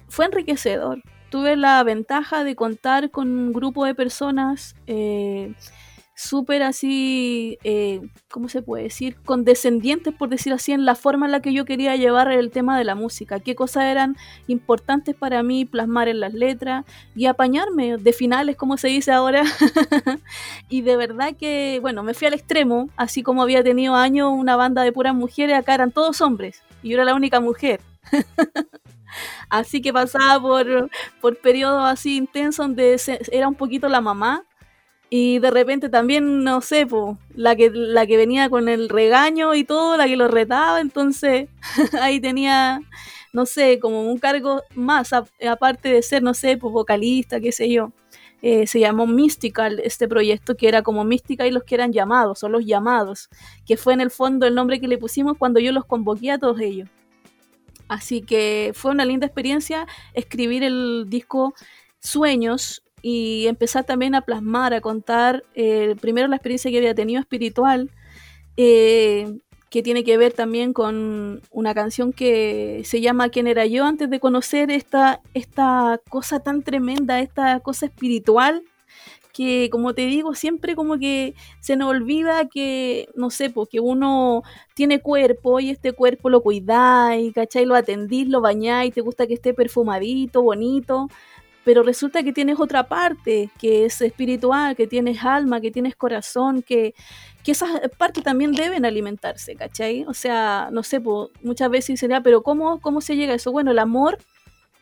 fue 0.08 0.26
enriquecedor. 0.26 1.02
Tuve 1.30 1.56
la 1.56 1.82
ventaja 1.82 2.44
de 2.44 2.54
contar 2.54 3.10
con 3.10 3.28
un 3.28 3.52
grupo 3.52 3.84
de 3.84 3.94
personas 3.94 4.76
eh, 4.86 5.54
súper 6.16 6.62
así, 6.62 7.58
eh, 7.62 8.00
¿cómo 8.30 8.48
se 8.48 8.62
puede 8.62 8.84
decir? 8.84 9.16
Condescendientes, 9.24 10.14
por 10.14 10.30
decir 10.30 10.54
así, 10.54 10.72
en 10.72 10.86
la 10.86 10.94
forma 10.94 11.26
en 11.26 11.32
la 11.32 11.40
que 11.40 11.52
yo 11.52 11.66
quería 11.66 11.94
llevar 11.94 12.32
el 12.32 12.50
tema 12.50 12.78
de 12.78 12.84
la 12.84 12.94
música. 12.94 13.38
Qué 13.38 13.54
cosas 13.54 13.84
eran 13.84 14.16
importantes 14.46 15.14
para 15.14 15.42
mí 15.42 15.66
plasmar 15.66 16.08
en 16.08 16.20
las 16.20 16.32
letras 16.32 16.86
y 17.14 17.26
apañarme 17.26 17.98
de 17.98 18.12
finales, 18.14 18.56
como 18.56 18.78
se 18.78 18.88
dice 18.88 19.12
ahora. 19.12 19.44
y 20.70 20.80
de 20.80 20.96
verdad 20.96 21.36
que, 21.38 21.78
bueno, 21.82 22.02
me 22.02 22.14
fui 22.14 22.26
al 22.26 22.34
extremo, 22.34 22.88
así 22.96 23.22
como 23.22 23.42
había 23.42 23.62
tenido 23.62 23.94
años 23.94 24.32
una 24.32 24.56
banda 24.56 24.82
de 24.82 24.92
puras 24.92 25.14
mujeres, 25.14 25.58
acá 25.58 25.74
eran 25.74 25.92
todos 25.92 26.22
hombres 26.22 26.62
y 26.82 26.88
yo 26.88 26.94
era 26.94 27.04
la 27.04 27.14
única 27.14 27.40
mujer. 27.40 27.80
Así 29.48 29.80
que 29.80 29.92
pasaba 29.92 30.40
por, 30.40 30.90
por 31.22 31.38
periodos 31.38 31.88
así 31.88 32.16
intensos 32.16 32.66
donde 32.66 33.00
era 33.32 33.48
un 33.48 33.54
poquito 33.54 33.88
la 33.88 34.02
mamá 34.02 34.44
y 35.08 35.38
de 35.38 35.50
repente 35.50 35.88
también, 35.88 36.42
no 36.42 36.60
sé, 36.60 36.86
po, 36.86 37.18
la, 37.34 37.54
que, 37.54 37.70
la 37.70 38.06
que 38.06 38.16
venía 38.16 38.50
con 38.50 38.68
el 38.68 38.88
regaño 38.88 39.54
y 39.54 39.64
todo, 39.64 39.96
la 39.96 40.06
que 40.06 40.16
lo 40.16 40.28
retaba, 40.28 40.80
entonces 40.80 41.48
ahí 42.00 42.20
tenía, 42.20 42.80
no 43.32 43.46
sé, 43.46 43.78
como 43.78 44.02
un 44.02 44.18
cargo 44.18 44.62
más, 44.74 45.12
aparte 45.12 45.90
de 45.90 46.02
ser, 46.02 46.22
no 46.22 46.34
sé, 46.34 46.56
pues 46.56 46.72
vocalista, 46.72 47.40
qué 47.40 47.52
sé 47.52 47.70
yo. 47.70 47.92
Eh, 48.42 48.66
se 48.66 48.80
llamó 48.80 49.06
Mystical 49.06 49.80
este 49.82 50.08
proyecto, 50.08 50.56
que 50.56 50.68
era 50.68 50.82
como 50.82 51.04
Mística 51.04 51.46
y 51.46 51.50
los 51.50 51.64
que 51.64 51.74
eran 51.76 51.92
llamados, 51.92 52.42
o 52.42 52.48
los 52.48 52.64
llamados, 52.64 53.28
que 53.64 53.76
fue 53.76 53.94
en 53.94 54.00
el 54.00 54.10
fondo 54.10 54.46
el 54.46 54.54
nombre 54.54 54.80
que 54.80 54.88
le 54.88 54.98
pusimos 54.98 55.38
cuando 55.38 55.60
yo 55.60 55.72
los 55.72 55.84
convoqué 55.84 56.32
a 56.32 56.38
todos 56.38 56.60
ellos. 56.60 56.88
Así 57.88 58.22
que 58.22 58.72
fue 58.74 58.90
una 58.90 59.04
linda 59.04 59.26
experiencia 59.26 59.86
escribir 60.14 60.64
el 60.64 61.06
disco 61.08 61.54
Sueños 62.00 62.82
y 63.08 63.46
empezar 63.46 63.84
también 63.84 64.16
a 64.16 64.22
plasmar, 64.22 64.74
a 64.74 64.80
contar 64.80 65.44
eh, 65.54 65.94
primero 66.00 66.26
la 66.26 66.34
experiencia 66.34 66.72
que 66.72 66.78
había 66.78 66.92
tenido 66.92 67.20
espiritual, 67.20 67.88
eh, 68.56 69.38
que 69.70 69.84
tiene 69.84 70.02
que 70.02 70.16
ver 70.18 70.32
también 70.32 70.72
con 70.72 71.40
una 71.52 71.72
canción 71.72 72.12
que 72.12 72.82
se 72.84 73.00
llama 73.00 73.28
¿Quién 73.28 73.46
era 73.46 73.64
yo? 73.64 73.84
antes 73.84 74.10
de 74.10 74.18
conocer 74.18 74.72
esta, 74.72 75.20
esta 75.34 76.00
cosa 76.10 76.40
tan 76.40 76.64
tremenda, 76.64 77.20
esta 77.20 77.60
cosa 77.60 77.86
espiritual 77.86 78.64
que 79.32 79.68
como 79.70 79.92
te 79.94 80.06
digo, 80.06 80.34
siempre 80.34 80.74
como 80.74 80.98
que 80.98 81.34
se 81.60 81.76
nos 81.76 81.90
olvida 81.90 82.48
que, 82.48 83.08
no 83.14 83.28
sé, 83.30 83.50
porque 83.50 83.80
uno 83.80 84.42
tiene 84.74 85.00
cuerpo 85.00 85.60
y 85.60 85.68
este 85.68 85.92
cuerpo 85.92 86.30
lo 86.30 86.40
cuidáis, 86.42 87.34
¿cachai? 87.34 87.66
Lo 87.66 87.74
atendís, 87.74 88.28
lo 88.28 88.40
bañáis, 88.40 88.94
te 88.94 89.02
gusta 89.02 89.26
que 89.26 89.34
esté 89.34 89.52
perfumadito, 89.52 90.42
bonito, 90.42 91.08
pero 91.66 91.82
resulta 91.82 92.22
que 92.22 92.32
tienes 92.32 92.60
otra 92.60 92.84
parte 92.84 93.50
que 93.58 93.86
es 93.86 94.00
espiritual, 94.00 94.76
que 94.76 94.86
tienes 94.86 95.24
alma, 95.24 95.60
que 95.60 95.72
tienes 95.72 95.96
corazón, 95.96 96.62
que, 96.62 96.94
que 97.42 97.50
esas 97.50 97.80
partes 97.98 98.22
también 98.22 98.52
deben 98.52 98.84
alimentarse, 98.84 99.56
¿cachai? 99.56 100.04
O 100.06 100.14
sea, 100.14 100.68
no 100.70 100.84
sé, 100.84 101.00
muchas 101.42 101.68
veces 101.68 102.00
"Ah, 102.14 102.20
pero 102.22 102.44
¿cómo, 102.44 102.78
¿cómo 102.80 103.00
se 103.00 103.16
llega 103.16 103.32
a 103.32 103.36
eso? 103.36 103.50
Bueno, 103.50 103.72
el 103.72 103.80
amor 103.80 104.18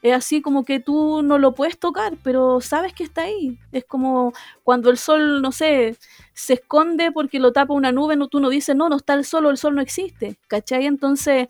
es 0.02 0.12
así 0.12 0.42
como 0.42 0.66
que 0.66 0.78
tú 0.78 1.22
no 1.22 1.38
lo 1.38 1.54
puedes 1.54 1.78
tocar, 1.78 2.18
pero 2.22 2.60
sabes 2.60 2.92
que 2.92 3.04
está 3.04 3.22
ahí. 3.22 3.58
Es 3.72 3.86
como 3.86 4.34
cuando 4.62 4.90
el 4.90 4.98
sol, 4.98 5.40
no 5.40 5.52
sé, 5.52 5.96
se 6.34 6.52
esconde 6.52 7.12
porque 7.12 7.38
lo 7.38 7.52
tapa 7.52 7.72
una 7.72 7.92
nube, 7.92 8.14
no, 8.16 8.28
tú 8.28 8.40
no 8.40 8.50
dices, 8.50 8.76
no, 8.76 8.90
no 8.90 8.96
está 8.96 9.14
el 9.14 9.24
sol 9.24 9.46
el 9.46 9.56
sol 9.56 9.74
no 9.74 9.80
existe, 9.80 10.36
¿cachai? 10.48 10.84
Entonces, 10.84 11.48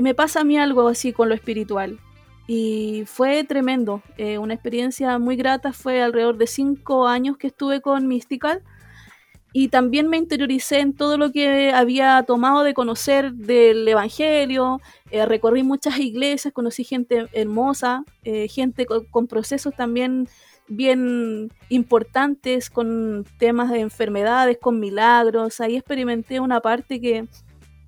me 0.00 0.14
pasa 0.14 0.40
a 0.40 0.44
mí 0.44 0.56
algo 0.56 0.88
así 0.88 1.12
con 1.12 1.28
lo 1.28 1.34
espiritual. 1.34 1.98
Y 2.54 3.04
fue 3.06 3.44
tremendo, 3.44 4.02
eh, 4.18 4.36
una 4.36 4.52
experiencia 4.52 5.18
muy 5.18 5.36
grata, 5.36 5.72
fue 5.72 6.02
alrededor 6.02 6.36
de 6.36 6.46
cinco 6.46 7.08
años 7.08 7.38
que 7.38 7.46
estuve 7.46 7.80
con 7.80 8.06
Mystical 8.06 8.62
y 9.54 9.68
también 9.68 10.08
me 10.08 10.18
interioricé 10.18 10.80
en 10.80 10.92
todo 10.92 11.16
lo 11.16 11.32
que 11.32 11.72
había 11.72 12.22
tomado 12.24 12.62
de 12.62 12.74
conocer 12.74 13.32
del 13.32 13.88
Evangelio, 13.88 14.82
eh, 15.10 15.24
recorrí 15.24 15.62
muchas 15.62 15.98
iglesias, 15.98 16.52
conocí 16.52 16.84
gente 16.84 17.26
hermosa, 17.32 18.04
eh, 18.22 18.48
gente 18.48 18.84
con, 18.84 19.06
con 19.06 19.28
procesos 19.28 19.74
también 19.74 20.28
bien 20.68 21.50
importantes, 21.70 22.68
con 22.68 23.24
temas 23.38 23.70
de 23.70 23.80
enfermedades, 23.80 24.58
con 24.58 24.78
milagros, 24.78 25.58
ahí 25.62 25.76
experimenté 25.76 26.38
una 26.38 26.60
parte 26.60 27.00
que 27.00 27.26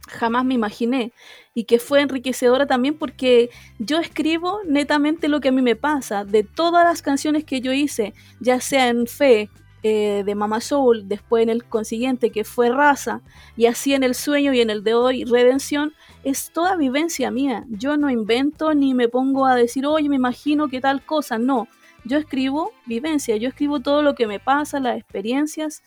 jamás 0.09 0.45
me 0.45 0.55
imaginé 0.55 1.13
y 1.55 1.65
que 1.65 1.79
fue 1.79 2.01
enriquecedora 2.01 2.67
también 2.67 2.95
porque 2.95 3.51
yo 3.79 3.99
escribo 3.99 4.61
netamente 4.67 5.29
lo 5.29 5.41
que 5.41 5.49
a 5.49 5.53
mí 5.53 5.63
me 5.63 5.77
pasa, 5.77 6.25
de 6.25 6.43
todas 6.43 6.85
las 6.85 7.03
canciones 7.03 7.45
que 7.45 7.61
yo 7.61 7.73
hice, 7.73 8.13
ya 8.41 8.61
sea 8.61 8.89
en 8.89 9.07
fe, 9.07 9.51
eh, 9.87 10.23
de 10.25 10.35
Mama 10.35 10.63
Soul, 10.63 11.09
después 11.09 11.43
en 11.43 11.51
el 11.51 11.63
consiguiente 11.63 12.31
que 12.31 12.45
fue 12.45 12.71
Raza, 12.71 13.21
y 13.55 13.67
así 13.67 13.93
en 13.93 14.03
el 14.03 14.15
sueño 14.15 14.55
y 14.55 14.63
en 14.63 14.71
el 14.71 14.83
de 14.83 14.95
hoy, 14.95 15.25
Redención, 15.25 15.93
es 16.23 16.51
toda 16.53 16.75
vivencia 16.77 17.31
mía. 17.31 17.67
Yo 17.69 17.99
no 17.99 18.09
invento 18.09 18.73
ni 18.73 18.95
me 18.95 19.11
pongo 19.11 19.45
a 19.45 19.55
decir, 19.55 19.85
oye, 19.85 20.09
me 20.09 20.17
imagino 20.17 20.69
que 20.69 20.81
tal 20.81 21.05
cosa, 21.05 21.37
no. 21.37 21.69
Yo 22.07 22.17
escribo 22.17 22.73
vivencia, 22.87 23.37
yo 23.37 23.47
escribo 23.47 23.81
todo 23.81 24.03
lo 24.03 24.15
que 24.15 24.27
me 24.27 24.41
pasa, 24.41 24.81
las 24.81 24.97
experiencias 24.97 25.83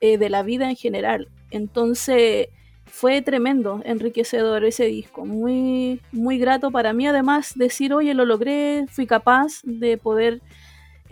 eh, 0.00 0.16
de 0.16 0.30
la 0.30 0.42
vida 0.42 0.70
en 0.70 0.76
general. 0.76 1.28
Entonces 1.50 2.48
fue 2.86 3.22
tremendo, 3.22 3.80
enriquecedor 3.84 4.64
ese 4.64 4.84
disco, 4.84 5.24
muy, 5.24 6.00
muy 6.12 6.38
grato 6.38 6.70
para 6.70 6.92
mí. 6.92 7.06
Además, 7.06 7.52
decir, 7.56 7.94
oye, 7.94 8.14
lo 8.14 8.24
logré, 8.24 8.86
fui 8.88 9.06
capaz 9.06 9.60
de 9.64 9.98
poder 9.98 10.40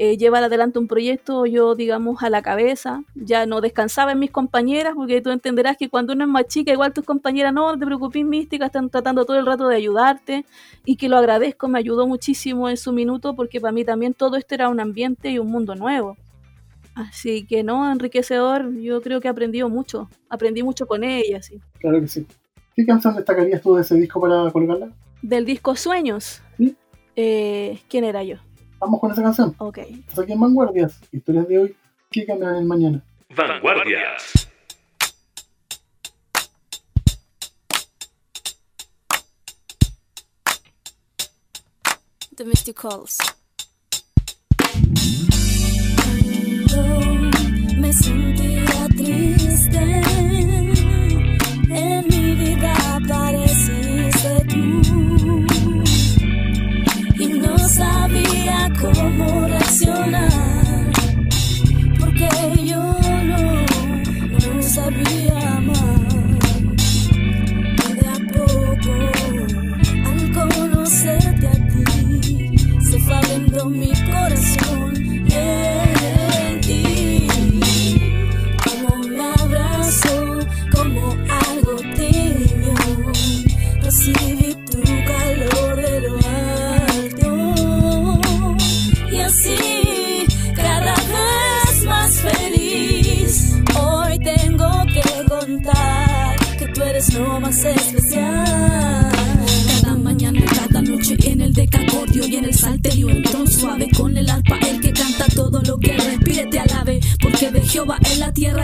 eh, 0.02 0.16
llevar 0.16 0.42
adelante 0.42 0.78
un 0.78 0.88
proyecto 0.88 1.44
yo, 1.44 1.74
digamos, 1.74 2.22
a 2.22 2.30
la 2.30 2.40
cabeza. 2.40 3.04
Ya 3.14 3.44
no 3.44 3.60
descansaba 3.60 4.12
en 4.12 4.18
mis 4.18 4.30
compañeras, 4.30 4.94
porque 4.94 5.20
tú 5.20 5.30
entenderás 5.30 5.76
que 5.76 5.90
cuando 5.90 6.14
uno 6.14 6.24
es 6.24 6.30
más 6.30 6.46
chica, 6.46 6.72
igual 6.72 6.94
tus 6.94 7.04
compañeras, 7.04 7.52
no, 7.52 7.78
te 7.78 7.84
preocupes, 7.84 8.24
mística, 8.24 8.66
están 8.66 8.88
tratando 8.88 9.26
todo 9.26 9.38
el 9.38 9.44
rato 9.44 9.68
de 9.68 9.76
ayudarte 9.76 10.46
y 10.86 10.96
que 10.96 11.08
lo 11.10 11.18
agradezco, 11.18 11.68
me 11.68 11.78
ayudó 11.78 12.06
muchísimo 12.06 12.70
en 12.70 12.78
su 12.78 12.92
minuto, 12.92 13.36
porque 13.36 13.60
para 13.60 13.72
mí 13.72 13.84
también 13.84 14.14
todo 14.14 14.36
esto 14.36 14.54
era 14.54 14.70
un 14.70 14.80
ambiente 14.80 15.30
y 15.30 15.38
un 15.38 15.48
mundo 15.48 15.74
nuevo. 15.74 16.16
Así 17.08 17.46
que 17.46 17.62
no, 17.62 17.90
enriquecedor, 17.90 18.74
yo 18.80 19.00
creo 19.00 19.20
que 19.20 19.28
he 19.28 19.30
aprendido 19.30 19.68
mucho, 19.68 20.08
aprendí 20.28 20.62
mucho 20.62 20.86
con 20.86 21.02
ella, 21.04 21.40
sí. 21.42 21.60
Claro 21.78 22.00
que 22.00 22.08
sí. 22.08 22.26
¿Qué 22.76 22.84
canción 22.86 23.16
destacarías 23.16 23.62
tú 23.62 23.74
de 23.74 23.82
ese 23.82 23.94
disco 23.96 24.20
para 24.20 24.50
colgarla? 24.50 24.90
Del 25.22 25.44
disco 25.44 25.74
Sueños, 25.76 26.42
¿Sí? 26.56 26.76
eh, 27.16 27.78
¿quién 27.88 28.04
era 28.04 28.22
yo? 28.22 28.36
Vamos 28.78 29.00
con 29.00 29.10
esa 29.12 29.22
canción. 29.22 29.54
Ok. 29.58 29.78
Estás 29.78 30.20
aquí 30.20 30.32
en 30.32 30.40
Vanguardias, 30.40 30.98
historias 31.12 31.46
de 31.48 31.58
hoy 31.58 31.76
que 32.10 32.24
cambiarán 32.26 32.56
el 32.56 32.64
mañana. 32.64 33.04
Vanguardias. 33.36 34.48
The 42.36 42.44
Mysticals. 42.44 43.18
Me 43.18 43.39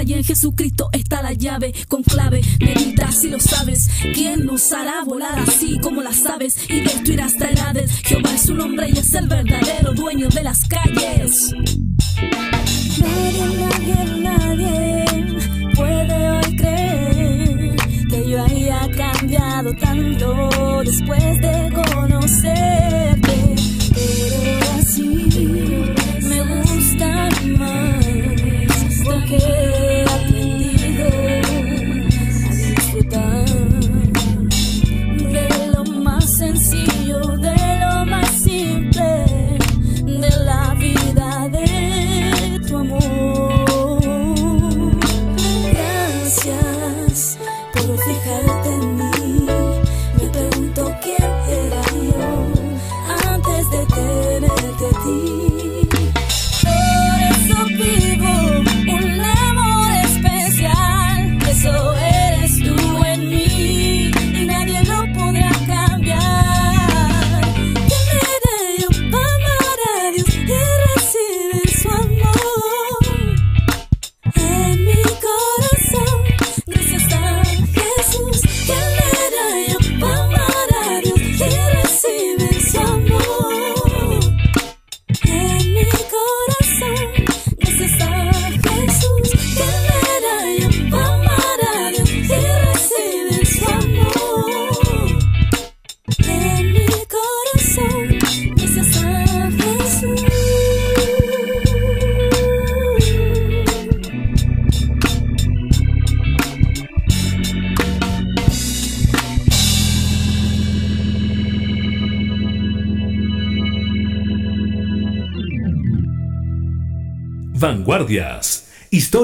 y 0.07 0.15
en 0.15 0.25
Jesucristo 0.25 0.89
está 0.93 1.21
la 1.21 1.33
llave 1.33 1.75
con 1.89 2.03
clave. 2.03 2.41
Medita 2.61 3.11
si 3.11 3.29
lo 3.29 3.41
sabes. 3.41 3.89
Quién 4.15 4.47
nos 4.47 4.73
hará 4.73 5.03
volar 5.05 5.39
así 5.41 5.79
como 5.81 6.03
las 6.03 6.25
aves 6.27 6.57
y 6.69 6.81
destruir 6.81 7.21
hasta 7.23 7.51
edades. 7.51 7.91
Jehová 8.05 8.35
es 8.35 8.43
su 8.43 8.55
nombre 8.55 8.89
y 8.89 8.99
es 8.99 9.13
el 9.15 9.29
verdadero 9.29 9.93
dueño 9.95 10.29
de 10.29 10.43
las 10.45 10.65
calles 10.65 10.96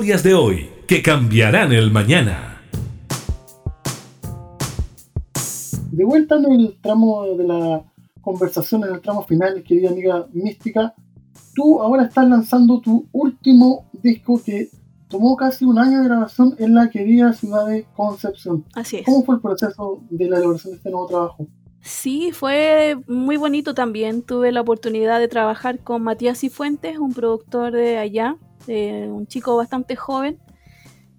Historias 0.03 0.25
de 0.25 0.35
hoy 0.35 0.69
que 0.89 1.01
cambiarán 1.01 1.71
el 1.71 1.93
mañana. 1.93 2.61
De 5.93 6.05
vuelta 6.05 6.35
en 6.39 6.51
el 6.51 6.77
tramo 6.81 7.25
de 7.37 7.45
la 7.45 7.85
conversación, 8.21 8.83
en 8.83 8.95
el 8.95 9.01
tramo 9.01 9.23
final, 9.23 9.63
querida 9.63 9.91
amiga 9.91 10.27
mística, 10.33 10.93
tú 11.55 11.81
ahora 11.81 12.07
estás 12.07 12.27
lanzando 12.29 12.81
tu 12.81 13.07
último 13.13 13.89
disco 13.93 14.43
que 14.45 14.71
tomó 15.09 15.37
casi 15.37 15.65
un 15.65 15.79
año 15.79 16.01
de 16.01 16.09
grabación 16.09 16.57
en 16.59 16.75
la 16.75 16.91
querida 16.91 17.33
ciudad 17.33 17.69
de 17.69 17.87
Concepción. 17.95 18.65
Así 18.75 18.97
es. 18.97 19.07
¿Cómo 19.07 19.23
fue 19.23 19.37
el 19.37 19.41
proceso 19.41 20.03
de 20.11 20.29
la 20.29 20.39
elaboración 20.39 20.73
de 20.73 20.77
este 20.79 20.91
nuevo 20.91 21.07
trabajo? 21.07 21.47
Sí, 21.81 22.33
fue 22.33 22.97
muy 23.07 23.37
bonito 23.37 23.73
también. 23.73 24.23
Tuve 24.23 24.51
la 24.51 24.63
oportunidad 24.63 25.21
de 25.21 25.29
trabajar 25.29 25.79
con 25.79 26.03
Matías 26.03 26.41
Cifuentes, 26.41 26.99
un 26.99 27.13
productor 27.13 27.73
de 27.73 27.99
allá, 27.99 28.37
un 28.67 29.27
chico 29.27 29.57
bastante 29.57 29.97
joven. 29.97 30.39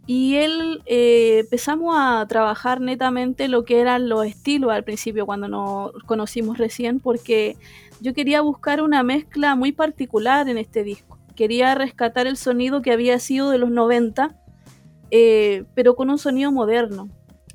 Y 0.05 0.35
él 0.35 0.81
eh, 0.85 1.39
empezamos 1.39 1.95
a 1.97 2.25
trabajar 2.27 2.81
netamente 2.81 3.47
lo 3.47 3.63
que 3.63 3.79
eran 3.79 4.09
los 4.09 4.25
estilos 4.25 4.71
al 4.71 4.83
principio, 4.83 5.25
cuando 5.25 5.47
nos 5.47 5.91
conocimos 6.05 6.57
recién, 6.57 6.99
porque 6.99 7.55
yo 8.01 8.13
quería 8.13 8.41
buscar 8.41 8.81
una 8.81 9.01
mezcla 9.01 9.55
muy 9.55 9.71
particular 9.71 10.49
en 10.49 10.57
este 10.57 10.83
disco. 10.83 11.17
Quería 11.35 11.73
rescatar 11.73 12.27
el 12.27 12.35
sonido 12.35 12.81
que 12.81 12.91
había 12.91 13.17
sido 13.19 13.49
de 13.49 13.57
los 13.57 13.71
90, 13.71 14.35
eh, 15.09 15.63
pero 15.73 15.95
con 15.95 16.09
un 16.09 16.17
sonido 16.17 16.51
moderno. 16.51 17.07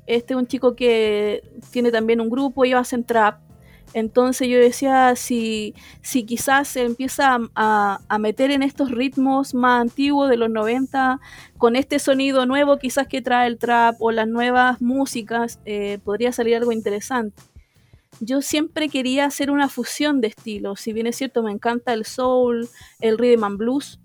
Este 0.07 0.33
es 0.33 0.39
un 0.39 0.47
chico 0.47 0.75
que 0.75 1.43
tiene 1.69 1.91
también 1.91 2.19
un 2.19 2.31
grupo, 2.31 2.65
ellos 2.65 2.81
hacen 2.81 3.03
trap. 3.03 3.41
Entonces 3.93 4.47
yo 4.47 4.59
decía, 4.59 5.15
si, 5.15 5.73
si 6.01 6.23
quizás 6.23 6.67
se 6.67 6.83
empieza 6.83 7.39
a, 7.55 8.17
meter 8.19 8.51
en 8.51 8.63
estos 8.63 8.91
ritmos 8.91 9.53
más 9.53 9.81
antiguos 9.81 10.29
de 10.29 10.37
los 10.37 10.49
90, 10.49 11.19
con 11.57 11.75
este 11.75 11.99
sonido 11.99 12.45
nuevo 12.45 12.77
quizás 12.77 13.07
que 13.07 13.21
trae 13.21 13.47
el 13.47 13.57
trap 13.57 13.95
o 13.99 14.11
las 14.11 14.27
nuevas 14.27 14.81
músicas, 14.81 15.59
eh, 15.65 15.99
podría 16.03 16.31
salir 16.31 16.55
algo 16.55 16.71
interesante. 16.71 17.41
Yo 18.19 18.41
siempre 18.41 18.89
quería 18.89 19.25
hacer 19.25 19.49
una 19.49 19.69
fusión 19.69 20.21
de 20.21 20.27
estilos, 20.27 20.81
si 20.81 20.93
bien 20.93 21.07
es 21.07 21.15
cierto 21.15 21.41
me 21.41 21.51
encanta 21.51 21.93
el 21.93 22.05
soul, 22.05 22.67
el 22.99 23.17
rhythm 23.17 23.43
and 23.45 23.57
blues, 23.57 23.99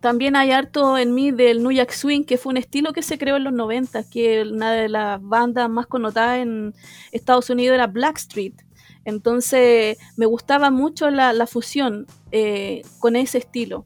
también 0.00 0.34
hay 0.34 0.50
harto 0.50 0.96
en 0.96 1.14
mí 1.14 1.30
del 1.30 1.62
New 1.62 1.72
Jack 1.72 1.92
Swing, 1.92 2.24
que 2.24 2.38
fue 2.38 2.50
un 2.50 2.56
estilo 2.56 2.94
que 2.94 3.02
se 3.02 3.18
creó 3.18 3.36
en 3.36 3.44
los 3.44 3.52
90, 3.52 4.08
que 4.08 4.42
una 4.42 4.72
de 4.72 4.88
las 4.88 5.20
bandas 5.22 5.68
más 5.68 5.86
connotadas 5.86 6.38
en 6.38 6.74
Estados 7.12 7.50
Unidos 7.50 7.74
era 7.74 7.86
Blackstreet. 7.86 8.54
Entonces 9.04 9.98
me 10.16 10.26
gustaba 10.26 10.70
mucho 10.70 11.10
la, 11.10 11.46
fusión 11.46 12.06
eh, 12.32 12.82
con 12.98 13.16
ese 13.16 13.38
estilo. 13.38 13.84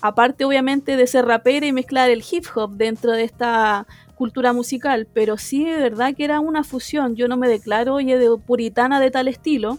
Aparte 0.00 0.44
obviamente 0.44 0.96
de 0.96 1.06
ser 1.06 1.26
rapera 1.26 1.66
y 1.66 1.72
mezclar 1.72 2.10
el 2.10 2.24
hip 2.28 2.44
hop 2.54 2.72
dentro 2.72 3.12
de 3.12 3.24
esta 3.24 3.86
cultura 4.16 4.52
musical, 4.52 5.08
pero 5.12 5.36
sí 5.36 5.64
de 5.64 5.76
verdad 5.76 6.14
que 6.14 6.24
era 6.24 6.40
una 6.40 6.64
fusión. 6.64 7.16
Yo 7.16 7.28
no 7.28 7.36
me 7.36 7.48
declaro 7.48 7.96
de 7.96 8.36
puritana 8.44 9.00
de 9.00 9.10
tal 9.10 9.28
estilo, 9.28 9.78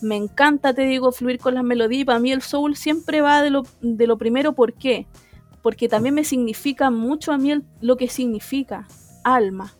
me 0.00 0.16
encanta, 0.16 0.74
te 0.74 0.82
digo, 0.82 1.12
fluir 1.12 1.38
con 1.38 1.54
las 1.54 1.64
melodías. 1.64 2.06
Para 2.06 2.18
mí 2.18 2.32
el 2.32 2.42
soul 2.42 2.76
siempre 2.76 3.20
va 3.20 3.42
de 3.42 3.50
lo, 3.50 3.62
de 3.80 4.06
lo 4.06 4.18
primero, 4.18 4.52
¿por 4.52 4.74
qué? 4.74 5.06
Porque 5.62 5.88
también 5.88 6.14
me 6.14 6.24
significa 6.24 6.90
mucho 6.90 7.32
a 7.32 7.38
mí 7.38 7.54
lo 7.80 7.96
que 7.96 8.08
significa 8.08 8.86
alma. 9.24 9.74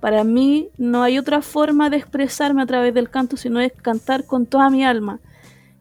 Para 0.00 0.24
mí 0.24 0.70
no 0.78 1.02
hay 1.02 1.18
otra 1.18 1.42
forma 1.42 1.90
de 1.90 1.98
expresarme 1.98 2.62
a 2.62 2.66
través 2.66 2.94
del 2.94 3.10
canto 3.10 3.36
sino 3.36 3.60
es 3.60 3.72
cantar 3.72 4.24
con 4.24 4.46
toda 4.46 4.70
mi 4.70 4.84
alma. 4.84 5.20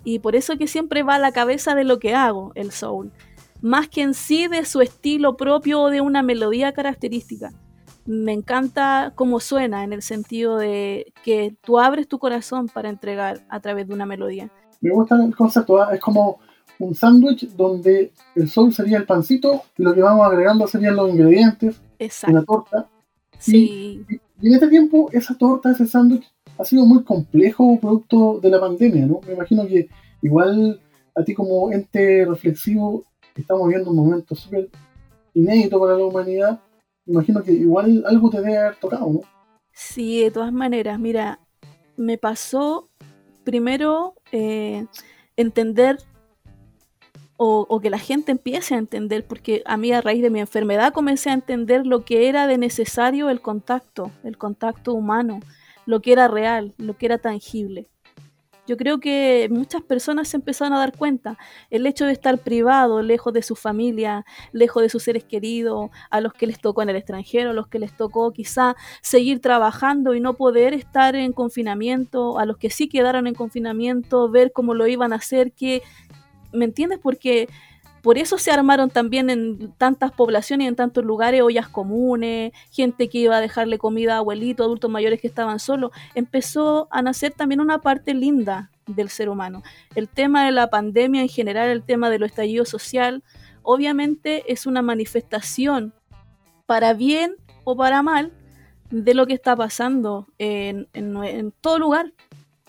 Y 0.03 0.19
por 0.19 0.35
eso 0.35 0.57
que 0.57 0.67
siempre 0.67 1.03
va 1.03 1.15
a 1.15 1.19
la 1.19 1.31
cabeza 1.31 1.75
de 1.75 1.83
lo 1.83 1.99
que 1.99 2.15
hago 2.15 2.51
el 2.55 2.71
soul. 2.71 3.11
Más 3.61 3.89
que 3.89 4.01
en 4.01 4.13
sí 4.13 4.47
de 4.47 4.65
su 4.65 4.81
estilo 4.81 5.35
propio 5.35 5.81
o 5.81 5.89
de 5.89 6.01
una 6.01 6.23
melodía 6.23 6.71
característica 6.71 7.51
me 8.09 8.33
encanta 8.33 9.13
cómo 9.13 9.39
suena 9.39 9.83
en 9.83 9.93
el 9.93 10.01
sentido 10.01 10.57
de 10.57 11.13
que 11.23 11.55
tú 11.61 11.77
abres 11.77 12.07
tu 12.07 12.17
corazón 12.17 12.67
para 12.67 12.89
entregar 12.89 13.45
a 13.49 13.59
través 13.59 13.87
de 13.87 13.93
una 13.93 14.07
melodía. 14.07 14.49
Me 14.81 14.89
gusta 14.89 15.23
el 15.23 15.35
concepto, 15.35 15.79
¿ah? 15.79 15.93
es 15.93 15.99
como 15.99 16.39
un 16.79 16.95
sándwich 16.95 17.47
donde 17.49 18.11
el 18.35 18.49
sol 18.49 18.73
sería 18.73 18.97
el 18.97 19.05
pancito 19.05 19.61
y 19.77 19.83
lo 19.83 19.93
que 19.93 20.01
vamos 20.01 20.25
agregando 20.25 20.65
serían 20.65 20.95
los 20.95 21.11
ingredientes, 21.11 21.79
Exacto. 21.99 22.43
torta. 22.45 22.89
Sí, 23.39 24.05
Y 24.41 24.47
en 24.47 24.53
este 24.53 24.67
tiempo, 24.67 25.09
esa 25.11 25.35
torta, 25.35 25.71
ese 25.71 25.87
sándwich, 25.87 26.31
ha 26.57 26.65
sido 26.65 26.85
muy 26.85 27.03
complejo 27.03 27.79
producto 27.79 28.39
de 28.41 28.49
la 28.49 28.59
pandemia, 28.59 29.07
¿no? 29.07 29.21
Me 29.25 29.33
imagino 29.33 29.65
que 29.65 29.89
igual 30.21 30.79
a 31.15 31.23
ti 31.23 31.33
como 31.33 31.71
ente 31.71 32.25
reflexivo, 32.25 33.05
estamos 33.35 33.67
viviendo 33.67 33.91
un 33.91 33.97
momento 33.97 34.35
súper 34.35 34.69
inédito 35.33 35.79
para 35.79 35.97
la 35.97 36.05
humanidad, 36.05 36.59
me 37.05 37.13
imagino 37.13 37.41
que 37.41 37.53
igual 37.53 38.03
algo 38.05 38.29
te 38.29 38.41
debe 38.41 38.57
haber 38.57 38.75
tocado, 38.75 39.11
¿no? 39.11 39.21
sí, 39.71 40.21
de 40.21 40.31
todas 40.31 40.51
maneras, 40.51 40.99
mira, 40.99 41.39
me 41.95 42.17
pasó 42.17 42.89
primero 43.45 44.15
eh, 44.31 44.85
entender 45.37 45.97
o, 47.41 47.79
que 47.79 47.89
la 47.89 47.99
gente 47.99 48.33
empiece 48.33 48.75
a 48.75 48.79
entender, 48.79 49.25
porque 49.25 49.63
a 49.65 49.77
mí 49.77 49.93
a 49.93 50.01
raíz 50.01 50.21
de 50.21 50.29
mi 50.29 50.41
enfermedad 50.41 50.91
comencé 50.91 51.29
a 51.29 51.33
entender 51.33 51.87
lo 51.87 52.03
que 52.03 52.27
era 52.27 52.47
de 52.47 52.57
necesario 52.57 53.29
el 53.29 53.39
contacto, 53.39 54.11
el 54.25 54.37
contacto 54.37 54.93
humano, 54.93 55.39
lo 55.85 56.01
que 56.01 56.11
era 56.11 56.27
real, 56.27 56.73
lo 56.77 56.97
que 56.97 57.05
era 57.05 57.17
tangible. 57.17 57.87
Yo 58.67 58.75
creo 58.75 58.99
que 58.99 59.47
muchas 59.49 59.81
personas 59.81 60.27
se 60.27 60.35
empezaron 60.35 60.73
a 60.73 60.79
dar 60.79 60.95
cuenta. 60.95 61.37
El 61.69 61.87
hecho 61.87 62.05
de 62.05 62.11
estar 62.11 62.37
privado, 62.39 63.01
lejos 63.01 63.33
de 63.33 63.41
su 63.41 63.55
familia, 63.55 64.25
lejos 64.51 64.83
de 64.83 64.89
sus 64.89 65.03
seres 65.03 65.23
queridos, 65.23 65.89
a 66.11 66.19
los 66.19 66.33
que 66.33 66.45
les 66.45 66.59
tocó 66.59 66.83
en 66.83 66.89
el 66.89 66.97
extranjero, 66.97 67.51
a 67.51 67.53
los 67.53 67.67
que 67.67 67.79
les 67.79 67.95
tocó 67.95 68.33
quizá 68.33 68.75
seguir 69.01 69.39
trabajando 69.39 70.13
y 70.13 70.19
no 70.19 70.33
poder 70.33 70.73
estar 70.73 71.15
en 71.15 71.31
confinamiento, 71.31 72.37
a 72.37 72.45
los 72.45 72.57
que 72.57 72.69
sí 72.69 72.89
quedaron 72.89 73.27
en 73.27 73.33
confinamiento, 73.33 74.29
ver 74.29 74.51
cómo 74.51 74.73
lo 74.73 74.85
iban 74.87 75.13
a 75.13 75.15
hacer, 75.15 75.53
que, 75.53 75.81
¿me 76.51 76.65
entiendes? 76.65 76.99
Porque 77.01 77.47
por 78.01 78.17
eso 78.17 78.37
se 78.37 78.49
armaron 78.49 78.89
también 78.89 79.29
en 79.29 79.73
tantas 79.73 80.11
poblaciones 80.13 80.69
en 80.69 80.75
tantos 80.75 81.03
lugares 81.03 81.41
ollas 81.41 81.67
comunes, 81.67 82.53
gente 82.71 83.09
que 83.09 83.17
iba 83.17 83.35
a 83.35 83.41
dejarle 83.41 83.77
comida 83.77 84.15
a 84.15 84.17
abuelitos, 84.19 84.65
adultos 84.65 84.89
mayores 84.89 85.19
que 85.19 85.27
estaban 85.27 85.59
solos. 85.59 85.91
Empezó 86.15 86.87
a 86.91 87.01
nacer 87.01 87.33
también 87.33 87.59
una 87.59 87.79
parte 87.79 88.13
linda 88.13 88.71
del 88.87 89.09
ser 89.09 89.27
humano. 89.27 89.63
El 89.95 90.07
tema 90.07 90.45
de 90.45 90.51
la 90.51 90.69
pandemia 90.69 91.21
en 91.21 91.27
general, 91.27 91.69
el 91.69 91.83
tema 91.83 92.09
de 92.09 92.19
lo 92.19 92.25
estallido 92.25 92.63
social, 92.63 93.21
obviamente 93.63 94.51
es 94.51 94.65
una 94.65 94.81
manifestación 94.81 95.93
para 96.65 96.93
bien 96.93 97.35
o 97.65 97.75
para 97.75 98.01
mal 98.01 98.31
de 98.89 99.13
lo 99.13 99.27
que 99.27 99.33
está 99.33 99.55
pasando 99.57 100.25
en 100.37 101.53
todo 101.59 101.79
lugar. 101.79 102.13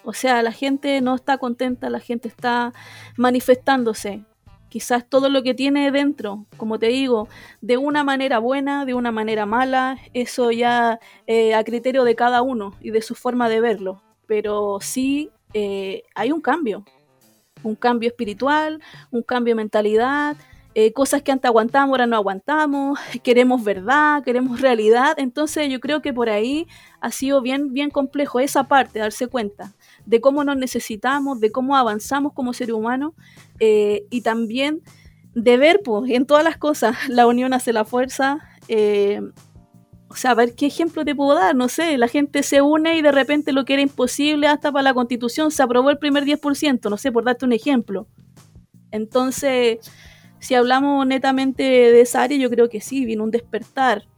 O 0.05 0.13
sea, 0.13 0.43
la 0.43 0.53
gente 0.53 1.01
no 1.01 1.15
está 1.15 1.39
contenta, 1.39 1.91
la 1.91 2.01
gente 2.01 2.29
está 2.29 2.73
manifestándose 3.17 4.25
quizás 4.71 5.05
todo 5.07 5.29
lo 5.29 5.43
que 5.43 5.53
tiene 5.53 5.91
dentro, 5.91 6.47
como 6.57 6.79
te 6.79 6.87
digo, 6.87 7.29
de 7.61 7.77
una 7.77 8.05
manera 8.05 8.39
buena, 8.39 8.87
de 8.87 8.95
una 8.95 9.13
manera 9.13 9.45
mala, 9.45 9.99
eso 10.15 10.51
ya 10.53 10.99
eh, 11.27 11.55
a 11.55 11.63
criterio 11.65 12.05
de 12.05 12.15
cada 12.15 12.41
uno 12.41 12.75
y 12.81 12.91
de 12.91 13.03
su 13.03 13.15
forma 13.15 13.51
de 13.51 13.61
verlo. 13.61 14.01
Pero 14.27 14.79
sí 14.81 15.31
eh, 15.53 16.05
hay 16.15 16.33
un 16.33 16.41
cambio, 16.41 16.85
un 17.63 17.75
cambio 17.75 18.09
espiritual, 18.09 18.81
un 19.11 19.23
cambio 19.23 19.53
de 19.53 19.57
mentalidad, 19.57 20.37
eh, 20.77 20.93
cosas 20.93 21.23
que 21.23 21.33
antes 21.33 21.49
aguantamos, 21.49 21.91
ahora 21.91 22.07
no 22.07 22.15
aguantamos, 22.15 22.99
queremos 23.25 23.65
verdad, 23.65 24.23
queremos 24.23 24.61
realidad. 24.61 25.15
Entonces 25.19 25.69
yo 25.69 25.81
creo 25.81 26.01
que 26.01 26.13
por 26.13 26.31
ahí 26.31 26.69
ha 27.01 27.11
sido 27.11 27.43
bien, 27.43 27.73
bien 27.73 27.91
complejo 27.91 28.39
esa 28.39 28.69
parte, 28.69 29.01
darse 29.01 29.27
cuenta 29.27 29.75
de 30.07 30.21
cómo 30.21 30.45
nos 30.45 30.57
necesitamos, 30.57 31.41
de 31.41 31.51
cómo 31.51 31.77
avanzamos 31.77 32.33
como 32.33 32.53
ser 32.53 32.73
humano 32.73 33.15
eh, 33.59 34.05
y 34.11 34.23
también 34.23 34.83
de 35.35 35.57
ver, 35.57 35.81
pues, 35.85 36.11
en 36.11 36.27
todas 36.27 36.45
las 36.45 36.57
cosas, 36.57 36.97
la 37.09 37.27
unión 37.27 37.53
hace 37.53 37.73
la 37.73 37.85
fuerza. 37.85 38.39
Eh, 38.69 39.21
o 40.09 40.17
sea, 40.17 40.33
a 40.33 40.35
ver 40.35 40.57
qué 40.57 40.67
ejemplo 40.67 41.05
te 41.05 41.15
puedo 41.15 41.37
dar, 41.37 41.55
no 41.55 41.69
sé, 41.69 41.97
la 41.97 42.09
gente 42.09 42.43
se 42.43 42.61
une 42.61 42.97
y 42.97 43.03
de 43.03 43.13
repente 43.13 43.53
lo 43.53 43.65
que 43.65 43.75
era 43.75 43.83
imposible 43.83 44.49
hasta 44.49 44.73
para 44.73 44.83
la 44.83 44.95
constitución 44.95 45.53
se 45.53 45.63
aprobó 45.63 45.89
el 45.89 45.99
primer 45.99 46.25
10%, 46.25 46.91
no 46.91 46.97
sé, 46.97 47.13
por 47.13 47.23
darte 47.23 47.45
un 47.45 47.53
ejemplo. 47.53 48.09
Entonces, 48.91 49.79
si 50.41 50.57
hablamos 50.57 51.07
netamente 51.07 51.63
de 51.63 52.01
esa 52.01 52.23
área, 52.23 52.39
yo 52.39 52.51
creo 52.51 52.69
que 52.69 52.81
sí, 52.81 53.05
vino 53.05 53.23
un 53.23 53.31
despertar, 53.31 54.09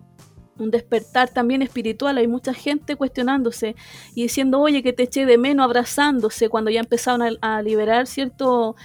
un 0.58 0.70
despertar 0.70 1.30
también 1.30 1.62
espiritual. 1.62 2.18
Hay 2.18 2.28
mucha 2.28 2.54
gente 2.54 2.96
cuestionándose 2.96 3.74
y 4.14 4.22
diciendo, 4.22 4.60
oye, 4.60 4.82
que 4.82 4.92
te 4.92 5.04
eché 5.04 5.26
de 5.26 5.38
menos, 5.38 5.64
abrazándose 5.64 6.48
cuando 6.48 6.70
ya 6.70 6.80
empezaron 6.80 7.38
a, 7.40 7.62
liberar 7.62 8.06
cierto 8.06 8.76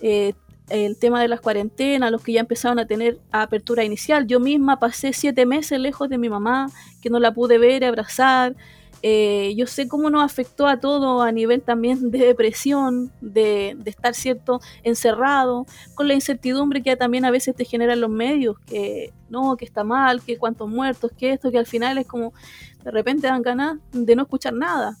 eh, 0.00 0.34
el 0.68 0.98
tema 0.98 1.20
de 1.20 1.28
las 1.28 1.40
cuarentenas, 1.40 2.10
los 2.10 2.22
que 2.22 2.32
ya 2.32 2.40
empezaron 2.40 2.78
a 2.78 2.86
tener 2.86 3.18
apertura 3.30 3.84
inicial. 3.84 4.26
Yo 4.26 4.40
misma 4.40 4.78
pasé 4.78 5.12
siete 5.12 5.46
meses 5.46 5.78
lejos 5.78 6.08
de 6.08 6.18
mi 6.18 6.28
mamá, 6.28 6.70
que 7.00 7.10
no 7.10 7.18
la 7.18 7.32
pude 7.32 7.58
ver, 7.58 7.84
abrazar. 7.84 8.56
Eh, 9.02 9.54
yo 9.56 9.66
sé 9.66 9.88
cómo 9.88 10.10
nos 10.10 10.24
afectó 10.24 10.66
a 10.66 10.80
todo 10.80 11.22
a 11.22 11.30
nivel 11.30 11.62
también 11.62 12.10
de 12.10 12.18
depresión, 12.18 13.12
de, 13.20 13.76
estar 13.84 14.14
cierto 14.14 14.60
encerrado, 14.82 15.66
con 15.94 16.08
la 16.08 16.14
incertidumbre 16.14 16.82
que 16.82 16.96
también 16.96 17.24
a 17.24 17.30
veces 17.30 17.54
te 17.54 17.64
generan 17.64 18.00
los 18.00 18.10
medios, 18.10 18.58
que 18.60 19.12
no, 19.28 19.56
que 19.56 19.64
está 19.64 19.84
mal, 19.84 20.22
que 20.22 20.38
cuántos 20.38 20.68
muertos, 20.68 21.12
que 21.16 21.32
esto, 21.32 21.50
que 21.50 21.58
al 21.58 21.66
final 21.66 21.98
es 21.98 22.06
como 22.06 22.32
de 22.84 22.90
repente 22.90 23.26
dan 23.26 23.42
ganas 23.42 23.78
de 23.92 24.16
no 24.16 24.22
escuchar 24.22 24.54
nada, 24.54 24.96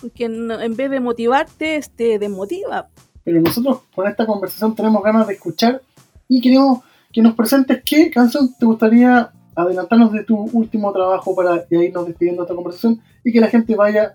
porque 0.00 0.24
en, 0.24 0.76
vez 0.76 0.90
de 0.90 1.00
motivarte, 1.00 1.80
te 1.96 2.18
desmotiva. 2.18 2.88
Pero 3.24 3.40
nosotros 3.40 3.80
con 3.94 4.06
esta 4.06 4.26
conversación 4.26 4.74
tenemos 4.74 5.02
ganas 5.02 5.26
de 5.26 5.34
escuchar 5.34 5.82
y 6.28 6.40
queremos 6.40 6.80
que 7.12 7.20
nos 7.20 7.34
presentes 7.34 7.82
qué 7.84 8.10
canción 8.10 8.54
te 8.58 8.64
gustaría 8.64 9.32
adelantarnos 9.54 10.12
de 10.12 10.22
tu 10.24 10.36
último 10.52 10.92
trabajo 10.92 11.34
para 11.34 11.66
irnos 11.70 12.06
despidiendo 12.06 12.42
de 12.42 12.46
esta 12.46 12.54
conversación 12.54 13.00
y 13.24 13.32
que 13.32 13.40
la 13.40 13.48
gente 13.48 13.74
vaya 13.74 14.14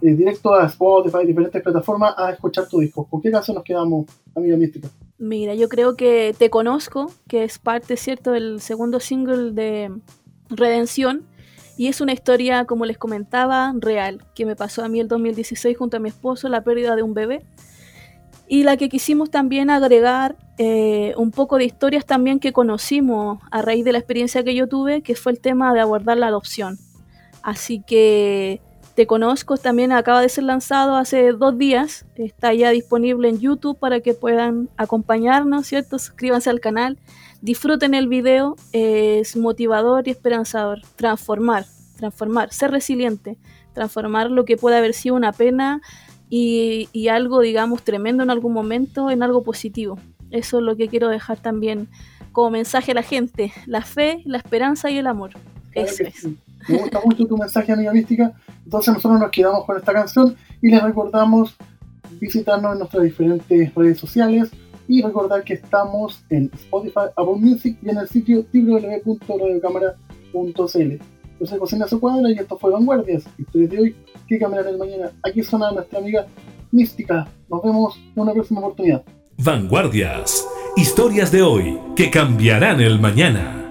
eh, 0.00 0.14
directo 0.14 0.54
a 0.54 0.66
Spotify, 0.66 1.26
diferentes 1.26 1.62
plataformas 1.62 2.14
a 2.16 2.30
escuchar 2.30 2.68
tu 2.68 2.80
disco. 2.80 3.06
¿Con 3.08 3.20
qué 3.20 3.30
canción 3.30 3.54
nos 3.54 3.64
quedamos, 3.64 4.06
amiga 4.34 4.56
mística? 4.56 4.88
Mira, 5.18 5.54
yo 5.54 5.68
creo 5.68 5.96
que 5.96 6.34
Te 6.36 6.50
Conozco, 6.50 7.10
que 7.28 7.44
es 7.44 7.58
parte, 7.58 7.96
¿cierto?, 7.96 8.32
del 8.32 8.60
segundo 8.60 9.00
single 9.00 9.52
de 9.52 9.90
Redención. 10.50 11.24
Y 11.78 11.88
es 11.88 12.00
una 12.00 12.12
historia, 12.12 12.64
como 12.64 12.86
les 12.86 12.96
comentaba, 12.96 13.74
real, 13.78 14.24
que 14.34 14.46
me 14.46 14.56
pasó 14.56 14.82
a 14.82 14.88
mí 14.88 15.00
el 15.00 15.08
2016 15.08 15.76
junto 15.76 15.98
a 15.98 16.00
mi 16.00 16.08
esposo, 16.08 16.48
la 16.48 16.64
pérdida 16.64 16.96
de 16.96 17.02
un 17.02 17.12
bebé 17.12 17.44
y 18.48 18.62
la 18.62 18.76
que 18.76 18.88
quisimos 18.88 19.30
también 19.30 19.70
agregar 19.70 20.36
eh, 20.58 21.14
un 21.16 21.30
poco 21.30 21.58
de 21.58 21.64
historias 21.64 22.06
también 22.06 22.38
que 22.38 22.52
conocimos 22.52 23.40
a 23.50 23.62
raíz 23.62 23.84
de 23.84 23.92
la 23.92 23.98
experiencia 23.98 24.44
que 24.44 24.54
yo 24.54 24.68
tuve, 24.68 25.02
que 25.02 25.14
fue 25.14 25.32
el 25.32 25.40
tema 25.40 25.74
de 25.74 25.80
abordar 25.80 26.16
la 26.16 26.28
adopción. 26.28 26.78
Así 27.46 27.80
que 27.80 28.60
te 28.96 29.06
conozco, 29.06 29.56
también 29.56 29.92
acaba 29.92 30.20
de 30.20 30.28
ser 30.28 30.42
lanzado 30.42 30.96
hace 30.96 31.30
dos 31.30 31.56
días, 31.56 32.04
está 32.16 32.52
ya 32.52 32.70
disponible 32.70 33.28
en 33.28 33.38
YouTube 33.38 33.78
para 33.78 34.00
que 34.00 34.14
puedan 34.14 34.68
acompañarnos, 34.76 35.68
¿cierto? 35.68 36.00
Suscríbanse 36.00 36.50
al 36.50 36.58
canal, 36.58 36.98
disfruten 37.42 37.94
el 37.94 38.08
video, 38.08 38.56
es 38.72 39.36
motivador 39.36 40.08
y 40.08 40.10
esperanzador, 40.10 40.80
transformar, 40.96 41.66
transformar, 41.96 42.52
ser 42.52 42.72
resiliente, 42.72 43.38
transformar 43.74 44.28
lo 44.28 44.44
que 44.44 44.56
puede 44.56 44.78
haber 44.78 44.92
sido 44.92 45.14
una 45.14 45.30
pena 45.30 45.82
y, 46.28 46.88
y, 46.92 47.06
algo, 47.06 47.42
digamos, 47.42 47.84
tremendo 47.84 48.24
en 48.24 48.30
algún 48.30 48.54
momento 48.54 49.08
en 49.08 49.22
algo 49.22 49.44
positivo. 49.44 50.00
Eso 50.32 50.58
es 50.58 50.64
lo 50.64 50.74
que 50.74 50.88
quiero 50.88 51.10
dejar 51.10 51.38
también 51.38 51.86
como 52.32 52.50
mensaje 52.50 52.90
a 52.90 52.96
la 52.96 53.04
gente, 53.04 53.52
la 53.66 53.82
fe, 53.82 54.22
la 54.24 54.38
esperanza 54.38 54.90
y 54.90 54.98
el 54.98 55.06
amor. 55.06 55.30
Eso 55.74 56.02
es. 56.02 56.26
Me 56.68 56.78
gusta 56.78 57.00
mucho 57.04 57.26
tu 57.26 57.36
mensaje, 57.36 57.72
amiga 57.72 57.92
mística. 57.92 58.32
Entonces 58.64 58.94
nosotros 58.94 59.20
nos 59.20 59.30
quedamos 59.30 59.64
con 59.64 59.76
esta 59.76 59.92
canción 59.92 60.34
y 60.60 60.70
les 60.70 60.82
recordamos 60.82 61.56
visitarnos 62.20 62.72
en 62.72 62.78
nuestras 62.78 63.04
diferentes 63.04 63.72
redes 63.74 63.98
sociales 63.98 64.50
y 64.88 65.02
recordar 65.02 65.44
que 65.44 65.54
estamos 65.54 66.24
en 66.30 66.50
Spotify, 66.54 67.10
Apple 67.16 67.36
Music 67.38 67.78
y 67.82 67.90
en 67.90 67.98
el 67.98 68.08
sitio 68.08 68.44
www.radiocámara.cl. 68.52 71.02
Yo 71.38 71.46
soy 71.46 71.58
José 71.58 71.78
Su 71.88 72.00
Cuadra 72.00 72.30
y 72.30 72.34
esto 72.34 72.56
fue 72.56 72.72
Vanguardias, 72.72 73.24
historias 73.36 73.70
de 73.70 73.78
hoy 73.78 73.94
que 74.26 74.38
cambiarán 74.38 74.72
el 74.72 74.78
mañana. 74.78 75.12
Aquí 75.22 75.42
suena 75.42 75.70
nuestra 75.72 75.98
amiga 75.98 76.26
Mística. 76.72 77.28
Nos 77.48 77.62
vemos 77.62 78.00
en 78.14 78.22
una 78.22 78.32
próxima 78.32 78.60
oportunidad. 78.60 79.04
Vanguardias, 79.38 80.48
historias 80.76 81.30
de 81.30 81.42
hoy 81.42 81.78
que 81.94 82.10
cambiarán 82.10 82.80
el 82.80 82.98
mañana. 82.98 83.65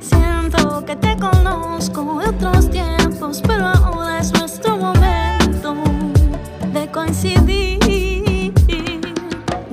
Siento 0.00 0.84
que 0.84 0.96
te 0.96 1.16
conozco 1.16 2.18
de 2.20 2.28
otros 2.28 2.70
tiempos, 2.70 3.42
pero 3.46 3.66
ahora 3.66 4.18
es 4.18 4.32
nuestro 4.32 4.76
momento 4.76 5.74
de 6.72 6.90
coincidir. 6.90 8.52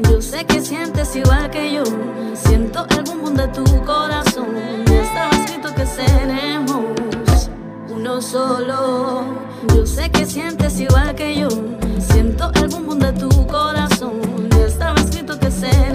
Yo 0.10 0.22
sé 0.22 0.45
que 0.45 0.62
sientes 0.62 1.16
igual 1.16 1.50
que 1.50 1.74
yo, 1.74 1.84
siento 2.34 2.86
el 2.89 3.04
boom 3.04 3.36
de 3.36 3.48
tu 3.48 3.64
corazón. 3.86 4.56
Estaba 4.86 5.30
escrito 5.32 5.74
que 5.76 5.86
seremos 5.86 7.50
uno 7.89 8.22
solo. 8.22 9.24
Yo 9.74 9.86
sé 9.86 10.10
que 10.12 10.26
sientes 10.26 10.80
igual 10.80 11.16
que 11.16 11.39
yo, 11.39 11.50
siento 12.00 12.52
el 12.56 12.68
boom 12.68 13.00
de 13.00 13.14
tu 13.14 13.30
corazón. 13.48 14.22
Estaba 14.66 15.00
escrito 15.00 15.39
que 15.39 15.50
seremos 15.52 15.87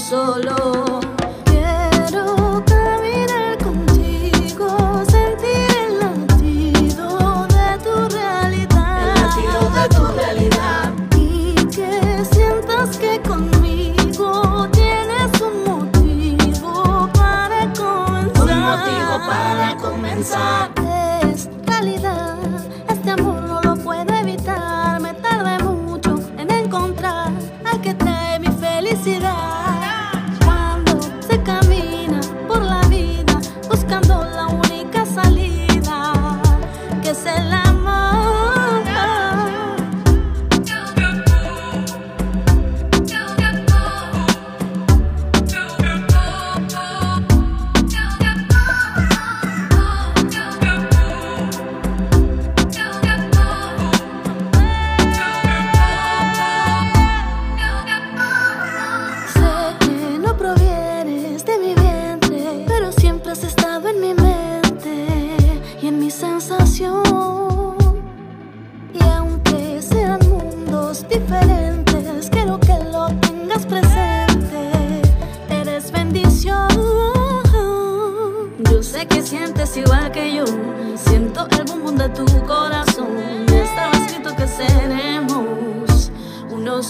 solo. 0.00 1.00
Quiero 1.44 2.64
caminar 2.66 3.58
contigo, 3.62 5.04
sentir 5.06 5.68
el 5.86 5.98
latido 6.00 7.46
de 7.46 7.78
tu 7.84 8.16
realidad. 8.16 9.08
El 9.08 9.22
latido 9.22 9.60
de 9.76 9.88
tu 9.94 10.04
realidad. 10.18 10.92
Y 11.16 11.54
que 11.66 12.24
sientas 12.32 12.96
que 12.96 13.20
conmigo 13.20 14.68
tienes 14.72 15.40
un 15.40 15.64
motivo 15.64 17.08
para 17.12 17.70
comenzar. 17.74 18.42
Un 18.42 18.60
motivo 18.60 19.26
para 19.28 19.76
comenzar. 19.76 20.79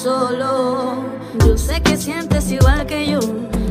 Solo. 0.02 1.04
Yo 1.46 1.58
sé 1.58 1.82
que 1.82 1.96
sientes 1.96 2.50
igual 2.50 2.86
que 2.86 3.10
yo. 3.10 3.20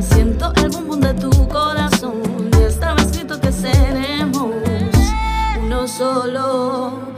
Siento 0.00 0.52
el 0.56 0.70
boom 0.70 0.86
boom 0.86 1.00
de 1.00 1.14
tu 1.14 1.30
corazón. 1.48 2.22
Estaba 2.64 3.00
escrito 3.02 3.40
que 3.40 3.50
seremos 3.50 4.54
uno 5.60 5.88
solo. 5.88 7.09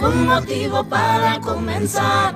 Un 0.00 0.26
motivo 0.26 0.82
para 0.84 1.38
comenzar. 1.40 2.35